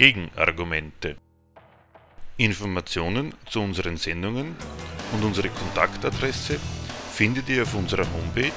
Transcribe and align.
Gegenargumente. 0.00 1.16
Informationen 2.38 3.34
zu 3.44 3.60
unseren 3.60 3.98
Sendungen 3.98 4.56
und 5.12 5.22
unsere 5.22 5.50
Kontaktadresse 5.50 6.58
findet 7.12 7.50
ihr 7.50 7.64
auf 7.64 7.74
unserer 7.74 8.06
Homepage 8.10 8.50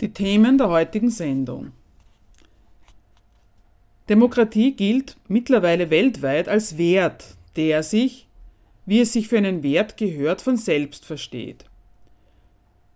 Die 0.00 0.12
Themen 0.12 0.58
der 0.58 0.68
heutigen 0.68 1.10
Sendung. 1.10 1.70
Demokratie 4.08 4.72
gilt 4.72 5.16
mittlerweile 5.28 5.88
weltweit 5.88 6.48
als 6.48 6.76
Wert, 6.76 7.36
der 7.56 7.82
sich, 7.82 8.28
wie 8.84 9.00
es 9.00 9.12
sich 9.14 9.28
für 9.28 9.38
einen 9.38 9.62
Wert 9.62 9.96
gehört, 9.96 10.42
von 10.42 10.56
selbst 10.58 11.06
versteht. 11.06 11.64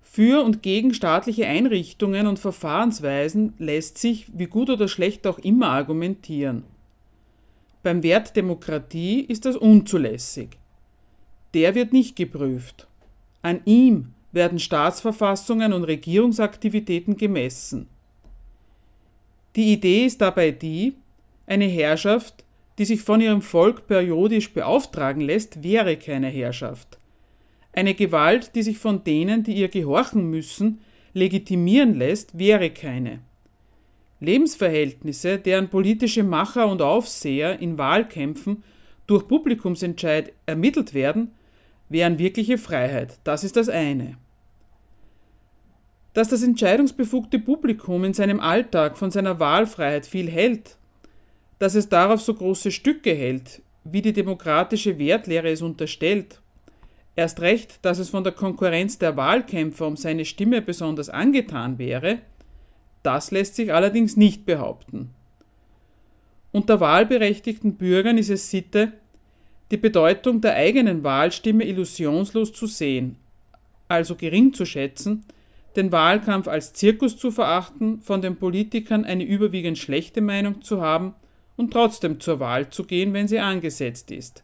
Für 0.02 0.42
und 0.44 0.62
gegen 0.62 0.92
staatliche 0.92 1.46
Einrichtungen 1.46 2.26
und 2.26 2.38
Verfahrensweisen 2.38 3.54
lässt 3.58 3.98
sich, 3.98 4.26
wie 4.34 4.46
gut 4.46 4.68
oder 4.68 4.88
schlecht 4.88 5.26
auch 5.26 5.38
immer, 5.38 5.68
argumentieren. 5.68 6.64
Beim 7.82 8.02
Wert 8.02 8.36
Demokratie 8.36 9.20
ist 9.20 9.44
das 9.46 9.56
unzulässig. 9.56 10.58
Der 11.54 11.74
wird 11.74 11.92
nicht 11.92 12.16
geprüft. 12.16 12.86
An 13.40 13.60
ihm 13.64 14.12
werden 14.32 14.58
Staatsverfassungen 14.58 15.72
und 15.72 15.84
Regierungsaktivitäten 15.84 17.16
gemessen. 17.16 17.88
Die 19.56 19.72
Idee 19.72 20.06
ist 20.06 20.20
dabei 20.20 20.50
die, 20.50 20.94
eine 21.46 21.64
Herrschaft, 21.64 22.44
die 22.78 22.84
sich 22.84 23.02
von 23.02 23.20
ihrem 23.20 23.42
Volk 23.42 23.86
periodisch 23.86 24.52
beauftragen 24.52 25.20
lässt, 25.20 25.62
wäre 25.62 25.96
keine 25.96 26.28
Herrschaft. 26.28 26.98
Eine 27.72 27.94
Gewalt, 27.94 28.54
die 28.54 28.62
sich 28.62 28.78
von 28.78 29.04
denen, 29.04 29.42
die 29.42 29.54
ihr 29.54 29.68
gehorchen 29.68 30.30
müssen, 30.30 30.80
legitimieren 31.12 31.94
lässt, 31.94 32.38
wäre 32.38 32.70
keine. 32.70 33.20
Lebensverhältnisse, 34.20 35.38
deren 35.38 35.68
politische 35.68 36.22
Macher 36.22 36.68
und 36.68 36.82
Aufseher 36.82 37.60
in 37.60 37.78
Wahlkämpfen 37.78 38.62
durch 39.06 39.26
Publikumsentscheid 39.26 40.32
ermittelt 40.46 40.92
werden, 40.92 41.32
wären 41.88 42.18
wirkliche 42.18 42.58
Freiheit. 42.58 43.18
Das 43.24 43.44
ist 43.44 43.56
das 43.56 43.68
eine. 43.68 44.16
Dass 46.14 46.28
das 46.28 46.42
entscheidungsbefugte 46.42 47.38
Publikum 47.38 48.04
in 48.04 48.14
seinem 48.14 48.40
Alltag 48.40 48.98
von 48.98 49.10
seiner 49.10 49.38
Wahlfreiheit 49.38 50.06
viel 50.06 50.30
hält, 50.30 50.76
dass 51.58 51.74
es 51.74 51.88
darauf 51.88 52.20
so 52.20 52.34
große 52.34 52.70
Stücke 52.70 53.12
hält, 53.12 53.62
wie 53.84 54.02
die 54.02 54.12
demokratische 54.12 54.98
Wertlehre 54.98 55.50
es 55.50 55.62
unterstellt, 55.62 56.40
erst 57.16 57.40
recht, 57.40 57.78
dass 57.82 57.98
es 57.98 58.10
von 58.10 58.24
der 58.24 58.32
Konkurrenz 58.32 58.98
der 58.98 59.16
Wahlkämpfer 59.16 59.86
um 59.86 59.96
seine 59.96 60.24
Stimme 60.24 60.62
besonders 60.62 61.08
angetan 61.08 61.78
wäre, 61.78 62.18
das 63.02 63.30
lässt 63.30 63.56
sich 63.56 63.72
allerdings 63.72 64.16
nicht 64.16 64.44
behaupten. 64.44 65.10
Unter 66.52 66.80
wahlberechtigten 66.80 67.74
Bürgern 67.74 68.18
ist 68.18 68.30
es 68.30 68.50
Sitte, 68.50 68.92
die 69.70 69.76
Bedeutung 69.76 70.40
der 70.40 70.54
eigenen 70.54 71.04
Wahlstimme 71.04 71.64
illusionslos 71.64 72.52
zu 72.52 72.66
sehen, 72.66 73.16
also 73.86 74.16
gering 74.16 74.54
zu 74.54 74.64
schätzen, 74.64 75.24
den 75.76 75.92
Wahlkampf 75.92 76.48
als 76.48 76.72
Zirkus 76.72 77.16
zu 77.16 77.30
verachten, 77.30 78.00
von 78.00 78.22
den 78.22 78.36
Politikern 78.36 79.04
eine 79.04 79.24
überwiegend 79.24 79.78
schlechte 79.78 80.20
Meinung 80.20 80.62
zu 80.62 80.80
haben 80.80 81.14
und 81.56 81.72
trotzdem 81.72 82.20
zur 82.20 82.40
Wahl 82.40 82.70
zu 82.70 82.84
gehen, 82.84 83.12
wenn 83.12 83.28
sie 83.28 83.38
angesetzt 83.38 84.10
ist. 84.10 84.42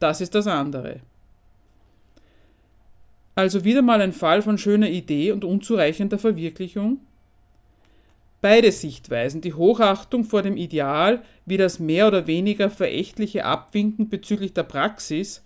Das 0.00 0.20
ist 0.20 0.34
das 0.34 0.46
andere. 0.46 1.00
Also 3.34 3.64
wieder 3.64 3.82
mal 3.82 4.00
ein 4.00 4.12
Fall 4.12 4.42
von 4.42 4.58
schöner 4.58 4.88
Idee 4.88 5.32
und 5.32 5.44
unzureichender 5.44 6.18
Verwirklichung? 6.18 6.98
Beide 8.40 8.70
Sichtweisen, 8.70 9.40
die 9.40 9.54
Hochachtung 9.54 10.24
vor 10.24 10.42
dem 10.42 10.56
Ideal 10.56 11.22
wie 11.46 11.56
das 11.56 11.78
mehr 11.78 12.06
oder 12.06 12.26
weniger 12.26 12.70
verächtliche 12.70 13.44
Abwinken 13.44 14.08
bezüglich 14.08 14.52
der 14.52 14.64
Praxis, 14.64 15.42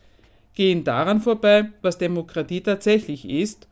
gehen 0.54 0.82
daran 0.82 1.20
vorbei, 1.20 1.70
was 1.80 1.98
Demokratie 1.98 2.60
tatsächlich 2.60 3.28
ist 3.28 3.68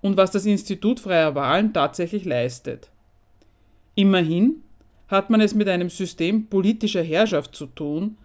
und 0.00 0.16
was 0.16 0.30
das 0.30 0.46
Institut 0.46 1.00
freier 1.00 1.34
Wahlen 1.34 1.72
tatsächlich 1.72 2.24
leistet. 2.24 2.90
Immerhin 3.94 4.62
hat 5.08 5.30
man 5.30 5.40
es 5.40 5.54
mit 5.54 5.68
einem 5.68 5.90
System 5.90 6.46
politischer 6.46 7.02
Herrschaft 7.02 7.54
zu 7.54 7.66
tun, 7.66 8.16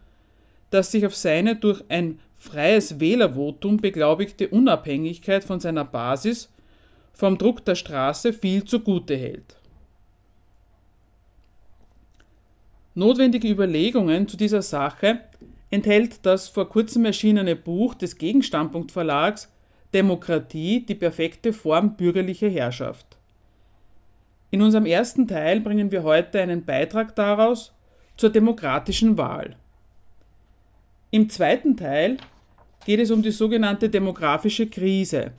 das 0.69 0.91
sich 0.91 1.06
auf 1.06 1.16
seine 1.16 1.56
durch 1.56 1.84
ein 1.90 2.19
freies 2.36 3.00
Wählervotum 3.00 3.78
beglaubigte 3.78 4.47
Unabhängigkeit 4.50 5.44
von 5.44 5.59
seiner 5.59 5.86
Basis 5.86 6.50
vom 7.13 7.38
Druck 7.38 7.63
der 7.66 7.75
Straße 7.75 8.34
viel 8.34 8.63
zugute 8.66 9.16
hält. 9.16 9.57
Notwendige 12.94 13.50
Überlegungen 13.50 14.28
zu 14.28 14.38
dieser 14.38 14.62
Sache 14.62 15.22
enthält 15.69 16.25
das 16.25 16.47
vor 16.47 16.69
kurzem 16.69 17.06
erschienene 17.06 17.56
Buch 17.56 17.96
des 17.96 18.18
Gegenstandpunkt 18.18 18.92
Verlags 18.92 19.52
Demokratie, 19.95 20.85
die 20.85 20.94
perfekte 20.94 21.53
Form 21.53 21.95
bürgerlicher 21.95 22.50
Herrschaft. 22.50 23.17
In 24.51 24.61
unserem 24.61 24.85
ersten 24.85 25.25
Teil 25.25 25.61
bringen 25.61 25.89
wir 25.89 26.03
heute 26.03 26.41
einen 26.41 26.66
Beitrag 26.66 27.16
daraus 27.16 27.73
zur 28.17 28.29
demokratischen 28.29 29.17
Wahl. 29.17 29.56
Im 31.11 31.29
zweiten 31.29 31.78
Teil 31.78 32.17
geht 32.85 33.00
es 33.00 33.09
um 33.09 33.22
die 33.23 33.31
sogenannte 33.31 33.89
demografische 33.89 34.67
Krise. 34.67 35.31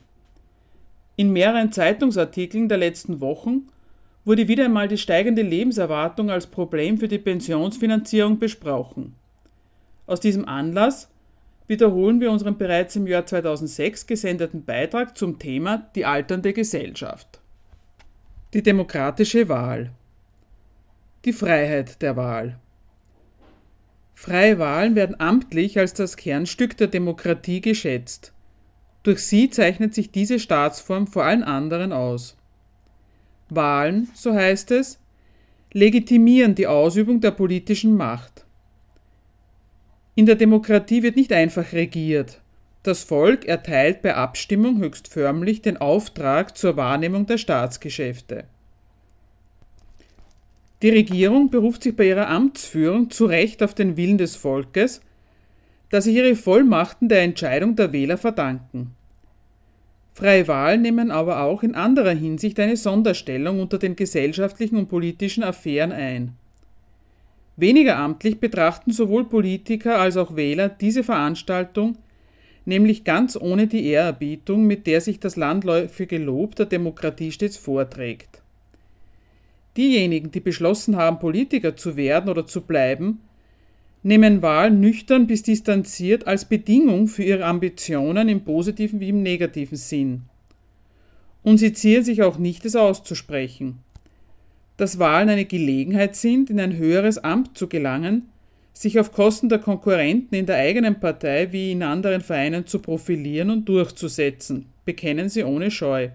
In 1.17 1.31
mehreren 1.31 1.71
Zeitungsartikeln 1.71 2.67
der 2.67 2.79
letzten 2.79 3.21
Wochen 3.21 3.69
wurde 4.25 4.47
wieder 4.47 4.65
einmal 4.65 4.87
die 4.87 4.97
steigende 4.97 5.43
Lebenserwartung 5.43 6.31
als 6.31 6.47
Problem 6.47 6.97
für 6.97 7.07
die 7.07 7.19
Pensionsfinanzierung 7.19 8.39
besprochen. 8.39 9.13
Aus 10.07 10.19
diesem 10.19 10.47
Anlass 10.47 11.09
wiederholen 11.67 12.19
wir 12.21 12.31
unseren 12.31 12.57
bereits 12.57 12.95
im 12.95 13.07
Jahr 13.07 13.25
2006 13.25 14.07
gesendeten 14.07 14.63
Beitrag 14.63 15.17
zum 15.17 15.37
Thema 15.37 15.89
Die 15.95 16.05
alternde 16.05 16.53
Gesellschaft. 16.53 17.39
Die 18.53 18.63
demokratische 18.63 19.49
Wahl. 19.49 19.91
Die 21.25 21.33
Freiheit 21.33 22.01
der 22.01 22.15
Wahl. 22.15 22.57
Freie 24.13 24.57
Wahlen 24.57 24.95
werden 24.95 25.19
amtlich 25.19 25.77
als 25.77 25.93
das 25.93 26.17
Kernstück 26.17 26.75
der 26.77 26.87
Demokratie 26.87 27.61
geschätzt. 27.61 28.33
Durch 29.03 29.19
sie 29.19 29.49
zeichnet 29.49 29.93
sich 29.93 30.09
diese 30.09 30.39
Staatsform 30.39 31.05
vor 31.05 31.23
allen 31.23 31.43
anderen 31.43 31.93
aus. 31.93 32.35
Wahlen, 33.49 34.09
so 34.15 34.33
heißt 34.33 34.71
es, 34.71 34.99
legitimieren 35.71 36.55
die 36.55 36.65
Ausübung 36.65 37.21
der 37.21 37.31
politischen 37.31 37.95
Macht. 37.95 38.46
In 40.17 40.25
der 40.25 40.33
Demokratie 40.33 41.03
wird 41.03 41.15
nicht 41.15 41.31
einfach 41.31 41.73
regiert. 41.73 42.41
Das 42.81 43.03
Volk 43.03 43.45
erteilt 43.45 44.01
bei 44.01 44.15
Abstimmung 44.15 44.79
höchst 44.79 45.09
förmlich 45.09 45.61
den 45.61 45.77
Auftrag 45.77 46.57
zur 46.57 46.75
Wahrnehmung 46.75 47.27
der 47.27 47.37
Staatsgeschäfte. 47.37 48.45
Die 50.81 50.89
Regierung 50.89 51.51
beruft 51.51 51.83
sich 51.83 51.95
bei 51.95 52.07
ihrer 52.07 52.29
Amtsführung 52.29 53.11
zu 53.11 53.27
Recht 53.27 53.61
auf 53.61 53.75
den 53.75 53.95
Willen 53.95 54.17
des 54.17 54.35
Volkes, 54.35 55.01
das 55.91 56.05
sich 56.05 56.15
ihre 56.15 56.35
Vollmachten 56.35 57.09
der 57.09 57.21
Entscheidung 57.21 57.75
der 57.75 57.93
Wähler 57.93 58.17
verdanken. 58.17 58.95
Freie 60.15 60.47
Wahlen 60.47 60.81
nehmen 60.81 61.11
aber 61.11 61.43
auch 61.43 61.61
in 61.61 61.75
anderer 61.75 62.15
Hinsicht 62.15 62.59
eine 62.59 62.75
Sonderstellung 62.75 63.59
unter 63.59 63.77
den 63.77 63.95
gesellschaftlichen 63.95 64.77
und 64.77 64.89
politischen 64.89 65.43
Affären 65.43 65.91
ein. 65.91 66.33
Weniger 67.57 67.97
amtlich 67.97 68.39
betrachten 68.39 68.91
sowohl 68.91 69.25
Politiker 69.25 69.99
als 69.99 70.15
auch 70.15 70.35
Wähler 70.35 70.69
diese 70.69 71.03
Veranstaltung, 71.03 71.97
nämlich 72.65 73.03
ganz 73.03 73.35
ohne 73.35 73.65
die 73.65 73.87
Ehrerbietung, 73.87 74.65
mit 74.65 74.85
der 74.85 75.01
sich 75.01 75.19
das 75.19 75.35
landläufige 75.35 76.19
Lob 76.19 76.55
der 76.55 76.67
Demokratie 76.67 77.31
stets 77.31 77.57
vorträgt. 77.57 78.43
Diejenigen, 79.75 80.29
die 80.29 80.39
beschlossen 80.39 80.97
haben, 80.97 81.17
Politiker 81.17 81.75
zu 81.75 81.97
werden 81.97 82.29
oder 82.29 82.45
zu 82.45 82.61
bleiben, 82.61 83.21
nehmen 84.03 84.43
Wahlen 84.43 84.79
nüchtern 84.79 85.25
bis 85.25 85.41
distanziert 85.41 86.27
als 86.27 86.45
Bedingung 86.45 87.07
für 87.07 87.23
ihre 87.23 87.45
Ambitionen 87.45 88.29
im 88.29 88.43
positiven 88.43 88.99
wie 88.99 89.09
im 89.09 89.23
negativen 89.23 89.77
Sinn. 89.77 90.21
Und 91.41 91.57
sie 91.57 91.73
zieren 91.73 92.03
sich 92.03 92.21
auch 92.21 92.37
nicht, 92.37 92.65
es 92.65 92.75
auszusprechen. 92.75 93.79
Dass 94.77 94.99
Wahlen 94.99 95.29
eine 95.29 95.45
Gelegenheit 95.45 96.15
sind, 96.15 96.49
in 96.49 96.59
ein 96.59 96.77
höheres 96.77 97.17
Amt 97.17 97.57
zu 97.57 97.67
gelangen, 97.67 98.29
sich 98.73 98.99
auf 98.99 99.11
Kosten 99.11 99.49
der 99.49 99.57
Konkurrenten 99.57 100.35
in 100.35 100.45
der 100.45 100.57
eigenen 100.57 100.99
Partei 100.99 101.51
wie 101.51 101.71
in 101.71 101.81
anderen 101.81 102.21
Vereinen 102.21 102.67
zu 102.67 102.79
profilieren 102.79 103.49
und 103.49 103.67
durchzusetzen, 103.67 104.67
bekennen 104.85 105.29
sie 105.29 105.43
ohne 105.43 105.71
Scheu. 105.71 106.09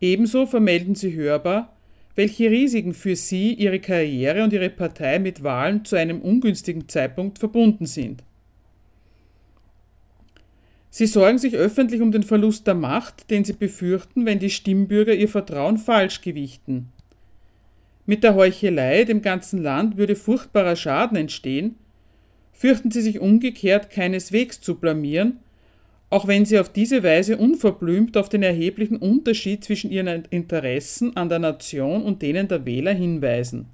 Ebenso 0.00 0.46
vermelden 0.46 0.94
sie 0.94 1.12
hörbar, 1.14 1.76
welche 2.14 2.50
Risiken 2.50 2.94
für 2.94 3.14
sie, 3.14 3.52
ihre 3.54 3.78
Karriere 3.78 4.42
und 4.42 4.52
ihre 4.52 4.70
Partei 4.70 5.18
mit 5.18 5.42
Wahlen 5.42 5.84
zu 5.84 5.96
einem 5.96 6.20
ungünstigen 6.20 6.88
Zeitpunkt 6.88 7.38
verbunden 7.38 7.86
sind. 7.86 8.22
Sie 10.90 11.06
sorgen 11.06 11.38
sich 11.38 11.54
öffentlich 11.56 12.02
um 12.02 12.12
den 12.12 12.22
Verlust 12.22 12.66
der 12.66 12.74
Macht, 12.74 13.30
den 13.30 13.44
sie 13.44 13.54
befürchten, 13.54 14.26
wenn 14.26 14.38
die 14.38 14.50
Stimmbürger 14.50 15.14
ihr 15.14 15.28
Vertrauen 15.28 15.78
falsch 15.78 16.20
gewichten. 16.20 16.88
Mit 18.04 18.24
der 18.24 18.34
Heuchelei 18.34 19.04
dem 19.04 19.22
ganzen 19.22 19.62
Land 19.62 19.96
würde 19.96 20.16
furchtbarer 20.16 20.76
Schaden 20.76 21.16
entstehen, 21.16 21.76
fürchten 22.52 22.90
sie 22.90 23.00
sich 23.00 23.20
umgekehrt 23.20 23.90
keineswegs 23.90 24.60
zu 24.60 24.76
blamieren, 24.76 25.38
auch 26.10 26.26
wenn 26.26 26.44
sie 26.44 26.58
auf 26.58 26.68
diese 26.68 27.02
Weise 27.02 27.38
unverblümt 27.38 28.16
auf 28.16 28.28
den 28.28 28.42
erheblichen 28.42 28.98
Unterschied 28.98 29.64
zwischen 29.64 29.90
ihren 29.90 30.24
Interessen 30.30 31.16
an 31.16 31.28
der 31.28 31.38
Nation 31.38 32.02
und 32.02 32.22
denen 32.22 32.48
der 32.48 32.66
Wähler 32.66 32.92
hinweisen. 32.92 33.66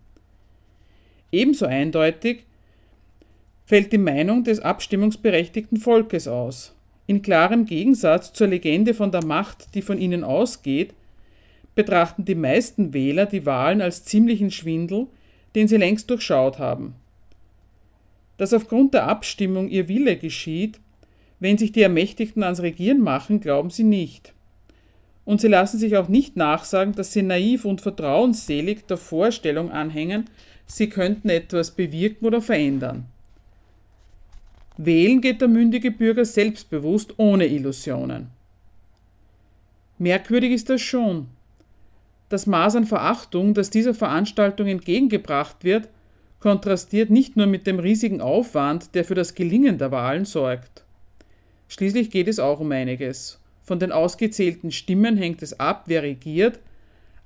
Ebenso 1.32 1.66
eindeutig 1.66 2.44
fällt 3.66 3.92
die 3.92 3.98
Meinung 3.98 4.44
des 4.44 4.60
abstimmungsberechtigten 4.60 5.78
Volkes 5.78 6.28
aus. 6.28 6.74
In 7.06 7.22
klarem 7.22 7.64
Gegensatz 7.64 8.32
zur 8.32 8.46
Legende 8.46 8.94
von 8.94 9.10
der 9.10 9.24
Macht, 9.24 9.74
die 9.74 9.82
von 9.82 9.98
ihnen 9.98 10.24
ausgeht, 10.24 10.94
betrachten 11.78 12.24
die 12.24 12.34
meisten 12.34 12.92
Wähler 12.92 13.26
die 13.26 13.46
Wahlen 13.46 13.80
als 13.80 14.04
ziemlichen 14.04 14.50
Schwindel, 14.50 15.06
den 15.54 15.68
sie 15.68 15.76
längst 15.76 16.10
durchschaut 16.10 16.58
haben. 16.58 16.96
Dass 18.36 18.52
aufgrund 18.52 18.94
der 18.94 19.06
Abstimmung 19.06 19.68
ihr 19.68 19.86
Wille 19.86 20.16
geschieht, 20.16 20.80
wenn 21.38 21.56
sich 21.56 21.70
die 21.70 21.82
Ermächtigten 21.82 22.42
ans 22.42 22.62
Regieren 22.62 22.98
machen, 23.00 23.38
glauben 23.38 23.70
sie 23.70 23.84
nicht. 23.84 24.34
Und 25.24 25.40
sie 25.40 25.46
lassen 25.46 25.78
sich 25.78 25.96
auch 25.96 26.08
nicht 26.08 26.34
nachsagen, 26.34 26.96
dass 26.96 27.12
sie 27.12 27.22
naiv 27.22 27.64
und 27.64 27.80
vertrauensselig 27.80 28.86
der 28.86 28.96
Vorstellung 28.96 29.70
anhängen, 29.70 30.24
sie 30.66 30.88
könnten 30.88 31.28
etwas 31.28 31.76
bewirken 31.76 32.26
oder 32.26 32.42
verändern. 32.42 33.04
Wählen 34.78 35.20
geht 35.20 35.40
der 35.40 35.46
mündige 35.46 35.92
Bürger 35.92 36.24
selbstbewusst 36.24 37.14
ohne 37.18 37.46
Illusionen. 37.46 38.30
Merkwürdig 39.98 40.50
ist 40.50 40.70
das 40.70 40.80
schon. 40.80 41.28
Das 42.28 42.46
Maß 42.46 42.76
an 42.76 42.84
Verachtung, 42.84 43.54
das 43.54 43.70
dieser 43.70 43.94
Veranstaltung 43.94 44.66
entgegengebracht 44.66 45.64
wird, 45.64 45.88
kontrastiert 46.40 47.10
nicht 47.10 47.36
nur 47.36 47.46
mit 47.46 47.66
dem 47.66 47.78
riesigen 47.78 48.20
Aufwand, 48.20 48.94
der 48.94 49.04
für 49.04 49.14
das 49.14 49.34
Gelingen 49.34 49.78
der 49.78 49.90
Wahlen 49.90 50.24
sorgt. 50.24 50.84
Schließlich 51.68 52.10
geht 52.10 52.28
es 52.28 52.38
auch 52.38 52.60
um 52.60 52.70
einiges. 52.72 53.40
Von 53.62 53.78
den 53.78 53.92
ausgezählten 53.92 54.70
Stimmen 54.70 55.16
hängt 55.16 55.42
es 55.42 55.58
ab, 55.58 55.84
wer 55.86 56.02
regiert, 56.02 56.60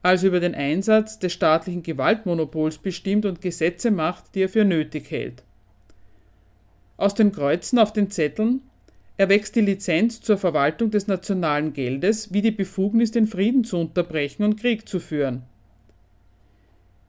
also 0.02 0.26
über 0.26 0.40
den 0.40 0.54
Einsatz 0.54 1.18
des 1.18 1.32
staatlichen 1.32 1.82
Gewaltmonopols 1.82 2.78
bestimmt 2.78 3.24
und 3.24 3.40
Gesetze 3.40 3.90
macht, 3.90 4.34
die 4.34 4.42
er 4.42 4.48
für 4.48 4.64
nötig 4.64 5.10
hält. 5.10 5.44
Aus 6.96 7.14
den 7.14 7.30
Kreuzen 7.30 7.78
auf 7.78 7.92
den 7.92 8.10
Zetteln 8.10 8.62
erwächst 9.22 9.54
die 9.54 9.60
Lizenz 9.60 10.20
zur 10.20 10.36
Verwaltung 10.36 10.90
des 10.90 11.06
nationalen 11.06 11.72
Geldes 11.72 12.34
wie 12.34 12.42
die 12.42 12.50
Befugnis, 12.50 13.12
den 13.12 13.28
Frieden 13.28 13.62
zu 13.62 13.78
unterbrechen 13.78 14.42
und 14.42 14.58
Krieg 14.60 14.88
zu 14.88 14.98
führen. 14.98 15.42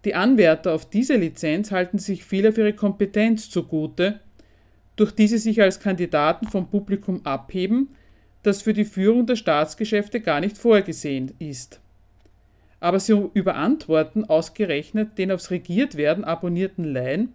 Die 0.05 0.13
Anwärter 0.13 0.73
auf 0.73 0.87
diese 0.87 1.15
Lizenz 1.15 1.71
halten 1.71 1.97
sich 1.97 2.23
viel 2.23 2.47
auf 2.47 2.57
ihre 2.59 2.73
Kompetenz 2.73 3.49
zugute, 3.49 4.19
durch 4.95 5.11
die 5.11 5.27
sie 5.27 5.39
sich 5.39 5.59
als 5.59 5.79
Kandidaten 5.79 6.47
vom 6.47 6.69
Publikum 6.69 7.25
abheben, 7.25 7.89
das 8.43 8.61
für 8.61 8.73
die 8.73 8.85
Führung 8.85 9.25
der 9.25 9.35
Staatsgeschäfte 9.35 10.19
gar 10.19 10.39
nicht 10.39 10.57
vorgesehen 10.57 11.31
ist. 11.39 11.79
Aber 12.79 12.99
sie 12.99 13.29
überantworten 13.33 14.25
ausgerechnet 14.25 15.17
den 15.17 15.31
aufs 15.31 15.49
Regiertwerden 15.49 16.25
abonnierten 16.25 16.83
Laien, 16.83 17.33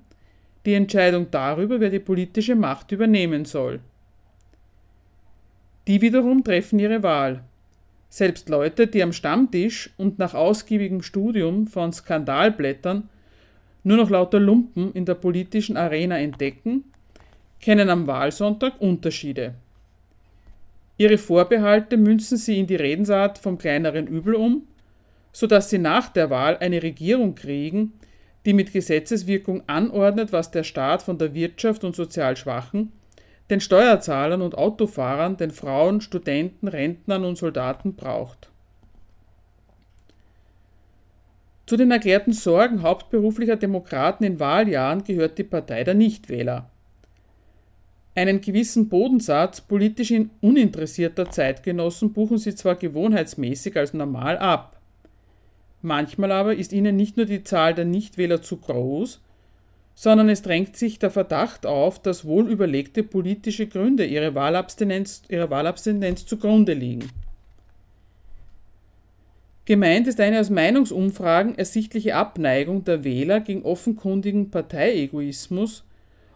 die 0.67 0.75
Entscheidung 0.75 1.33
darüber, 1.33 1.81
wer 1.81 1.91
die 1.91 1.99
politische 1.99 2.55
Macht 2.55 2.93
übernehmen 2.93 3.45
soll. 3.45 3.81
Die 5.89 6.03
wiederum 6.03 6.45
treffen 6.45 6.79
ihre 6.79 7.03
Wahl. 7.03 7.43
Selbst 8.11 8.51
Leute, 8.51 8.87
die 8.87 9.03
am 9.03 9.15
Stammtisch 9.15 9.91
und 9.97 10.19
nach 10.19 10.35
ausgiebigem 10.35 11.03
Studium 11.03 11.67
von 11.67 11.93
Skandalblättern 11.93 13.09
nur 13.85 13.97
noch 13.97 14.11
lauter 14.11 14.39
Lumpen 14.39 14.93
in 14.93 15.07
der 15.07 15.15
politischen 15.15 15.79
Arena 15.79 16.19
entdecken, 16.19 16.85
kennen 17.61 17.89
am 17.89 18.07
Wahlsonntag 18.07 18.81
Unterschiede. 18.81 19.55
Ihre 20.99 21.17
Vorbehalte 21.17 21.97
münzen 21.97 22.37
sie 22.37 22.59
in 22.59 22.67
die 22.67 22.77
Redensart 22.77 23.39
vom 23.39 23.57
kleineren 23.57 24.07
Übel 24.07 24.35
um, 24.35 24.67
sodass 25.33 25.71
sie 25.71 25.79
nach 25.79 26.11
der 26.11 26.29
Wahl 26.29 26.59
eine 26.59 26.83
Regierung 26.83 27.35
kriegen, 27.35 27.95
die 28.45 28.53
mit 28.53 28.73
Gesetzeswirkung 28.73 29.63
anordnet, 29.67 30.33
was 30.33 30.51
der 30.51 30.65
Staat 30.65 31.03
von 31.03 31.17
der 31.17 31.33
Wirtschaft 31.33 31.83
und 31.85 31.97
sozial 31.97 32.37
Schwachen, 32.37 32.93
den 33.51 33.61
Steuerzahlern 33.61 34.43
und 34.43 34.57
Autofahrern, 34.57 35.37
den 35.37 35.51
Frauen, 35.51 36.01
Studenten, 36.01 36.69
Rentnern 36.69 37.25
und 37.25 37.37
Soldaten 37.37 37.95
braucht. 37.95 38.51
Zu 41.67 41.77
den 41.77 41.91
erklärten 41.91 42.33
Sorgen 42.33 42.83
hauptberuflicher 42.83 43.57
Demokraten 43.57 44.25
in 44.25 44.41
Wahljahren 44.41 45.05
gehört 45.05 45.39
die 45.39 45.45
Partei 45.45 45.85
der 45.85 45.95
Nichtwähler. 45.95 46.71
Einen 48.15 48.41
gewissen 48.41 48.89
Bodensatz 48.89 49.61
politisch 49.61 50.13
uninteressierter 50.41 51.31
Zeitgenossen 51.31 52.13
buchen 52.13 52.39
sie 52.39 52.55
zwar 52.55 52.75
gewohnheitsmäßig 52.75 53.77
als 53.77 53.95
normal 53.95 54.39
ab, 54.39 54.79
Manchmal 55.83 56.33
aber 56.33 56.57
ist 56.57 56.73
ihnen 56.73 56.97
nicht 56.97 57.17
nur 57.17 57.27
die 57.27 57.45
Zahl 57.45 57.75
der 57.75 57.85
Nichtwähler 57.85 58.43
zu 58.43 58.57
groß, 58.57 59.21
sondern 60.01 60.29
es 60.29 60.43
drängt 60.43 60.77
sich 60.77 61.01
der 61.01 61.11
Verdacht 61.11 61.67
auf, 61.67 62.01
dass 62.01 62.25
wohl 62.25 62.49
überlegte 62.49 63.03
politische 63.03 63.67
Gründe 63.67 64.07
ihrer 64.07 64.33
Wahlabstinenz, 64.37 65.23
ihrer 65.29 65.51
Wahlabstinenz 65.51 66.25
zugrunde 66.25 66.73
liegen. 66.73 67.11
Gemeint 69.65 70.07
ist 70.07 70.21
eine 70.21 70.39
aus 70.39 70.51
Meinungsumfragen 70.51 71.59
ersichtliche 71.59 72.15
Abneigung 72.15 72.85
der 72.85 73.03
Wähler 73.03 73.41
gegen 73.41 73.65
offenkundigen 73.65 74.53
Parteiegoismus 74.53 75.83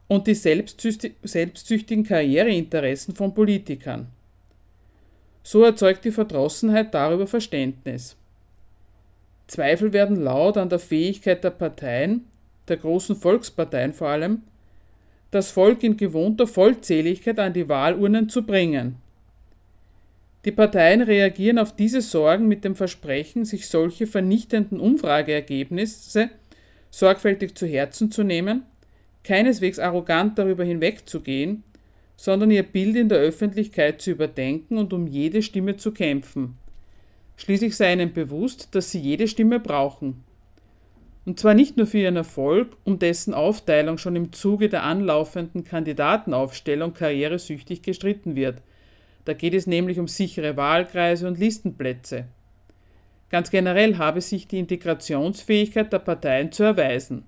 und 0.09 0.27
die 0.27 0.35
selbstsüchtigen 0.35 2.03
Karriereinteressen 2.03 3.15
von 3.15 3.33
Politikern. 3.33 4.09
So 5.45 5.63
erzeugt 5.63 6.05
die 6.05 6.11
Verdrossenheit 6.11 6.93
darüber 6.93 7.29
Verständnis. 7.29 8.17
Zweifel 9.47 9.93
werden 9.93 10.17
laut 10.17 10.57
an 10.57 10.69
der 10.69 10.81
Fähigkeit 10.81 11.45
der 11.45 11.51
Parteien, 11.51 12.25
der 12.73 12.79
großen 12.79 13.15
Volksparteien 13.15 13.93
vor 13.93 14.09
allem, 14.09 14.41
das 15.31 15.51
Volk 15.51 15.83
in 15.83 15.97
gewohnter 15.97 16.47
Vollzähligkeit 16.47 17.39
an 17.39 17.53
die 17.53 17.69
Wahlurnen 17.69 18.29
zu 18.29 18.43
bringen. 18.43 18.97
Die 20.45 20.53
Parteien 20.53 21.03
reagieren 21.03 21.59
auf 21.59 21.77
diese 21.77 22.01
Sorgen 22.01 22.49
mit 22.49 22.65
dem 22.65 22.75
Versprechen, 22.75 23.45
sich 23.45 23.69
solche 23.69 24.07
vernichtenden 24.07 24.81
Umfrageergebnisse 24.81 26.31
sorgfältig 26.91 27.55
zu 27.55 27.67
Herzen 27.67 28.11
zu 28.11 28.23
nehmen, 28.23 28.63
keineswegs 29.23 29.79
arrogant 29.79 30.39
darüber 30.39 30.65
hinwegzugehen, 30.65 31.63
sondern 32.17 32.51
ihr 32.51 32.63
Bild 32.63 32.97
in 32.97 33.09
der 33.09 33.19
Öffentlichkeit 33.19 34.01
zu 34.01 34.11
überdenken 34.11 34.79
und 34.79 34.93
um 34.93 35.07
jede 35.07 35.43
Stimme 35.43 35.77
zu 35.77 35.93
kämpfen. 35.93 36.57
Schließlich 37.37 37.77
sei 37.77 37.93
ihnen 37.93 38.13
bewusst, 38.13 38.69
dass 38.73 38.91
sie 38.91 39.01
jede 39.01 39.29
Stimme 39.29 39.59
brauchen. 39.59 40.23
Und 41.25 41.39
zwar 41.39 41.55
nicht 41.55 41.77
nur 41.77 41.87
für 41.87 41.99
ihren 41.99 42.17
Erfolg, 42.17 42.77
um 42.85 42.99
dessen 42.99 43.33
Aufteilung 43.33 43.97
schon 43.97 44.17
im 44.17 44.33
Zuge 44.33 44.69
der 44.69 44.83
anlaufenden 44.83 45.63
Kandidatenaufstellung 45.63 46.95
karrieresüchtig 46.95 47.83
gestritten 47.83 48.35
wird. 48.35 48.61
Da 49.25 49.35
geht 49.35 49.55
es 49.55 49.69
nämlich 49.69 50.01
um 50.01 50.09
sichere 50.09 50.57
Wahlkreise 50.57 51.29
und 51.29 51.39
Listenplätze. 51.39 52.25
Ganz 53.31 53.51
generell 53.51 53.99
habe 53.99 54.21
sich 54.21 54.49
die 54.49 54.59
Integrationsfähigkeit 54.59 55.93
der 55.93 56.01
Parteien 56.01 56.51
zu 56.51 56.65
erweisen. 56.65 57.23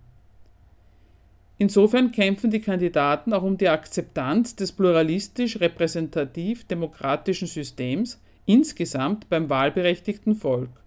Insofern 1.57 2.11
kämpfen 2.11 2.51
die 2.51 2.61
Kandidaten 2.61 3.33
auch 3.33 3.45
um 3.45 3.57
die 3.57 3.69
Akzeptanz 3.69 4.57
des 4.57 4.73
pluralistisch-repräsentativ-demokratischen 4.73 7.47
Systems, 7.47 8.21
insgesamt 8.45 9.29
beim 9.29 9.49
wahlberechtigten 9.49 10.35
Volk. 10.35 10.84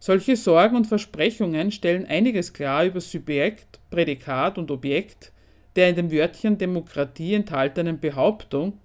Solche 0.00 0.34
Sorgen 0.34 0.76
und 0.76 0.86
Versprechungen 0.86 1.70
stellen 1.70 2.06
einiges 2.06 2.52
klar 2.52 2.86
über 2.86 3.00
Subjekt, 3.00 3.78
Prädikat 3.90 4.58
und 4.58 4.70
Objekt 4.70 5.32
der 5.76 5.88
in 5.90 5.94
dem 5.94 6.10
Wörtchen 6.10 6.58
Demokratie 6.58 7.34
enthaltenen 7.34 8.00
Behauptung, 8.00 8.78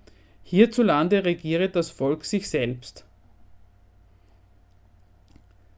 hierzulande 0.44 1.26
regiere 1.26 1.68
das 1.68 1.90
Volk 1.90 2.24
sich 2.26 2.48
selbst. 2.48 3.06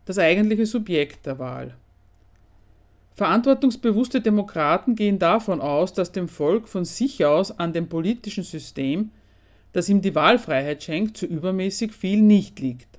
Das 0.03 0.19
eigentliche 0.19 0.65
Subjekt 0.65 1.25
der 1.25 1.39
Wahl. 1.39 1.75
Verantwortungsbewusste 3.15 4.19
Demokraten 4.19 4.95
gehen 4.95 5.17
davon 5.17 5.61
aus, 5.61 5.93
dass 5.93 6.11
dem 6.11 6.27
Volk 6.27 6.67
von 6.67 6.83
sich 6.83 7.25
aus 7.25 7.57
an 7.57 7.71
dem 7.71 7.87
politischen 7.87 8.43
System 8.43 9.11
das 9.73 9.89
ihm 9.89 10.01
die 10.01 10.15
Wahlfreiheit 10.15 10.81
schenkt, 10.81 11.17
zu 11.17 11.25
übermäßig 11.25 11.91
viel 11.91 12.21
nicht 12.21 12.59
liegt. 12.59 12.96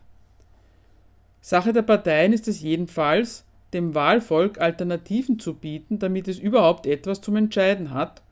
Sache 1.41 1.73
der 1.73 1.83
Parteien 1.83 2.33
ist 2.33 2.49
es 2.49 2.61
jedenfalls, 2.61 3.45
dem 3.73 3.95
Wahlvolk 3.95 4.61
Alternativen 4.61 5.39
zu 5.39 5.55
bieten, 5.55 5.99
damit 5.99 6.29
es 6.29 6.39
überhaupt 6.39 6.87
etwas 6.87 7.21
zum 7.21 7.37
Entscheiden 7.37 7.93
hat, 7.93 8.23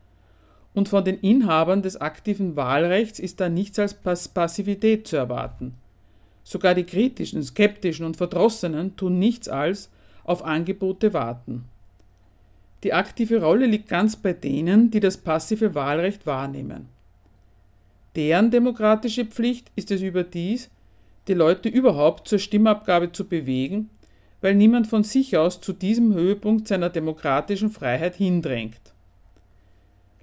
und 0.73 0.89
von 0.89 1.03
den 1.03 1.19
Inhabern 1.19 1.81
des 1.81 1.99
aktiven 1.99 2.55
Wahlrechts 2.55 3.17
ist 3.17 3.39
da 3.39 3.49
nichts 3.49 3.79
als 3.79 3.95
Passivität 3.95 5.07
zu 5.07 5.15
erwarten. 5.15 5.73
Sogar 6.43 6.75
die 6.75 6.83
kritischen, 6.83 7.41
skeptischen 7.41 8.05
und 8.05 8.15
verdrossenen 8.15 8.95
tun 8.95 9.17
nichts 9.17 9.49
als 9.49 9.89
auf 10.23 10.45
Angebote 10.45 11.13
warten. 11.13 11.65
Die 12.83 12.93
aktive 12.93 13.41
Rolle 13.41 13.65
liegt 13.65 13.89
ganz 13.89 14.15
bei 14.15 14.33
denen, 14.33 14.91
die 14.91 14.99
das 14.99 15.17
passive 15.17 15.73
Wahlrecht 15.73 16.27
wahrnehmen. 16.27 16.89
Deren 18.15 18.51
demokratische 18.51 19.25
Pflicht 19.25 19.71
ist 19.75 19.89
es 19.89 20.01
überdies, 20.01 20.69
die 21.27 21.33
Leute 21.33 21.69
überhaupt 21.69 22.27
zur 22.27 22.39
Stimmabgabe 22.39 23.11
zu 23.11 23.27
bewegen, 23.27 23.89
weil 24.41 24.55
niemand 24.55 24.87
von 24.87 25.03
sich 25.03 25.37
aus 25.37 25.61
zu 25.61 25.73
diesem 25.73 26.13
Höhepunkt 26.13 26.67
seiner 26.67 26.89
demokratischen 26.89 27.69
Freiheit 27.69 28.15
hindrängt. 28.15 28.79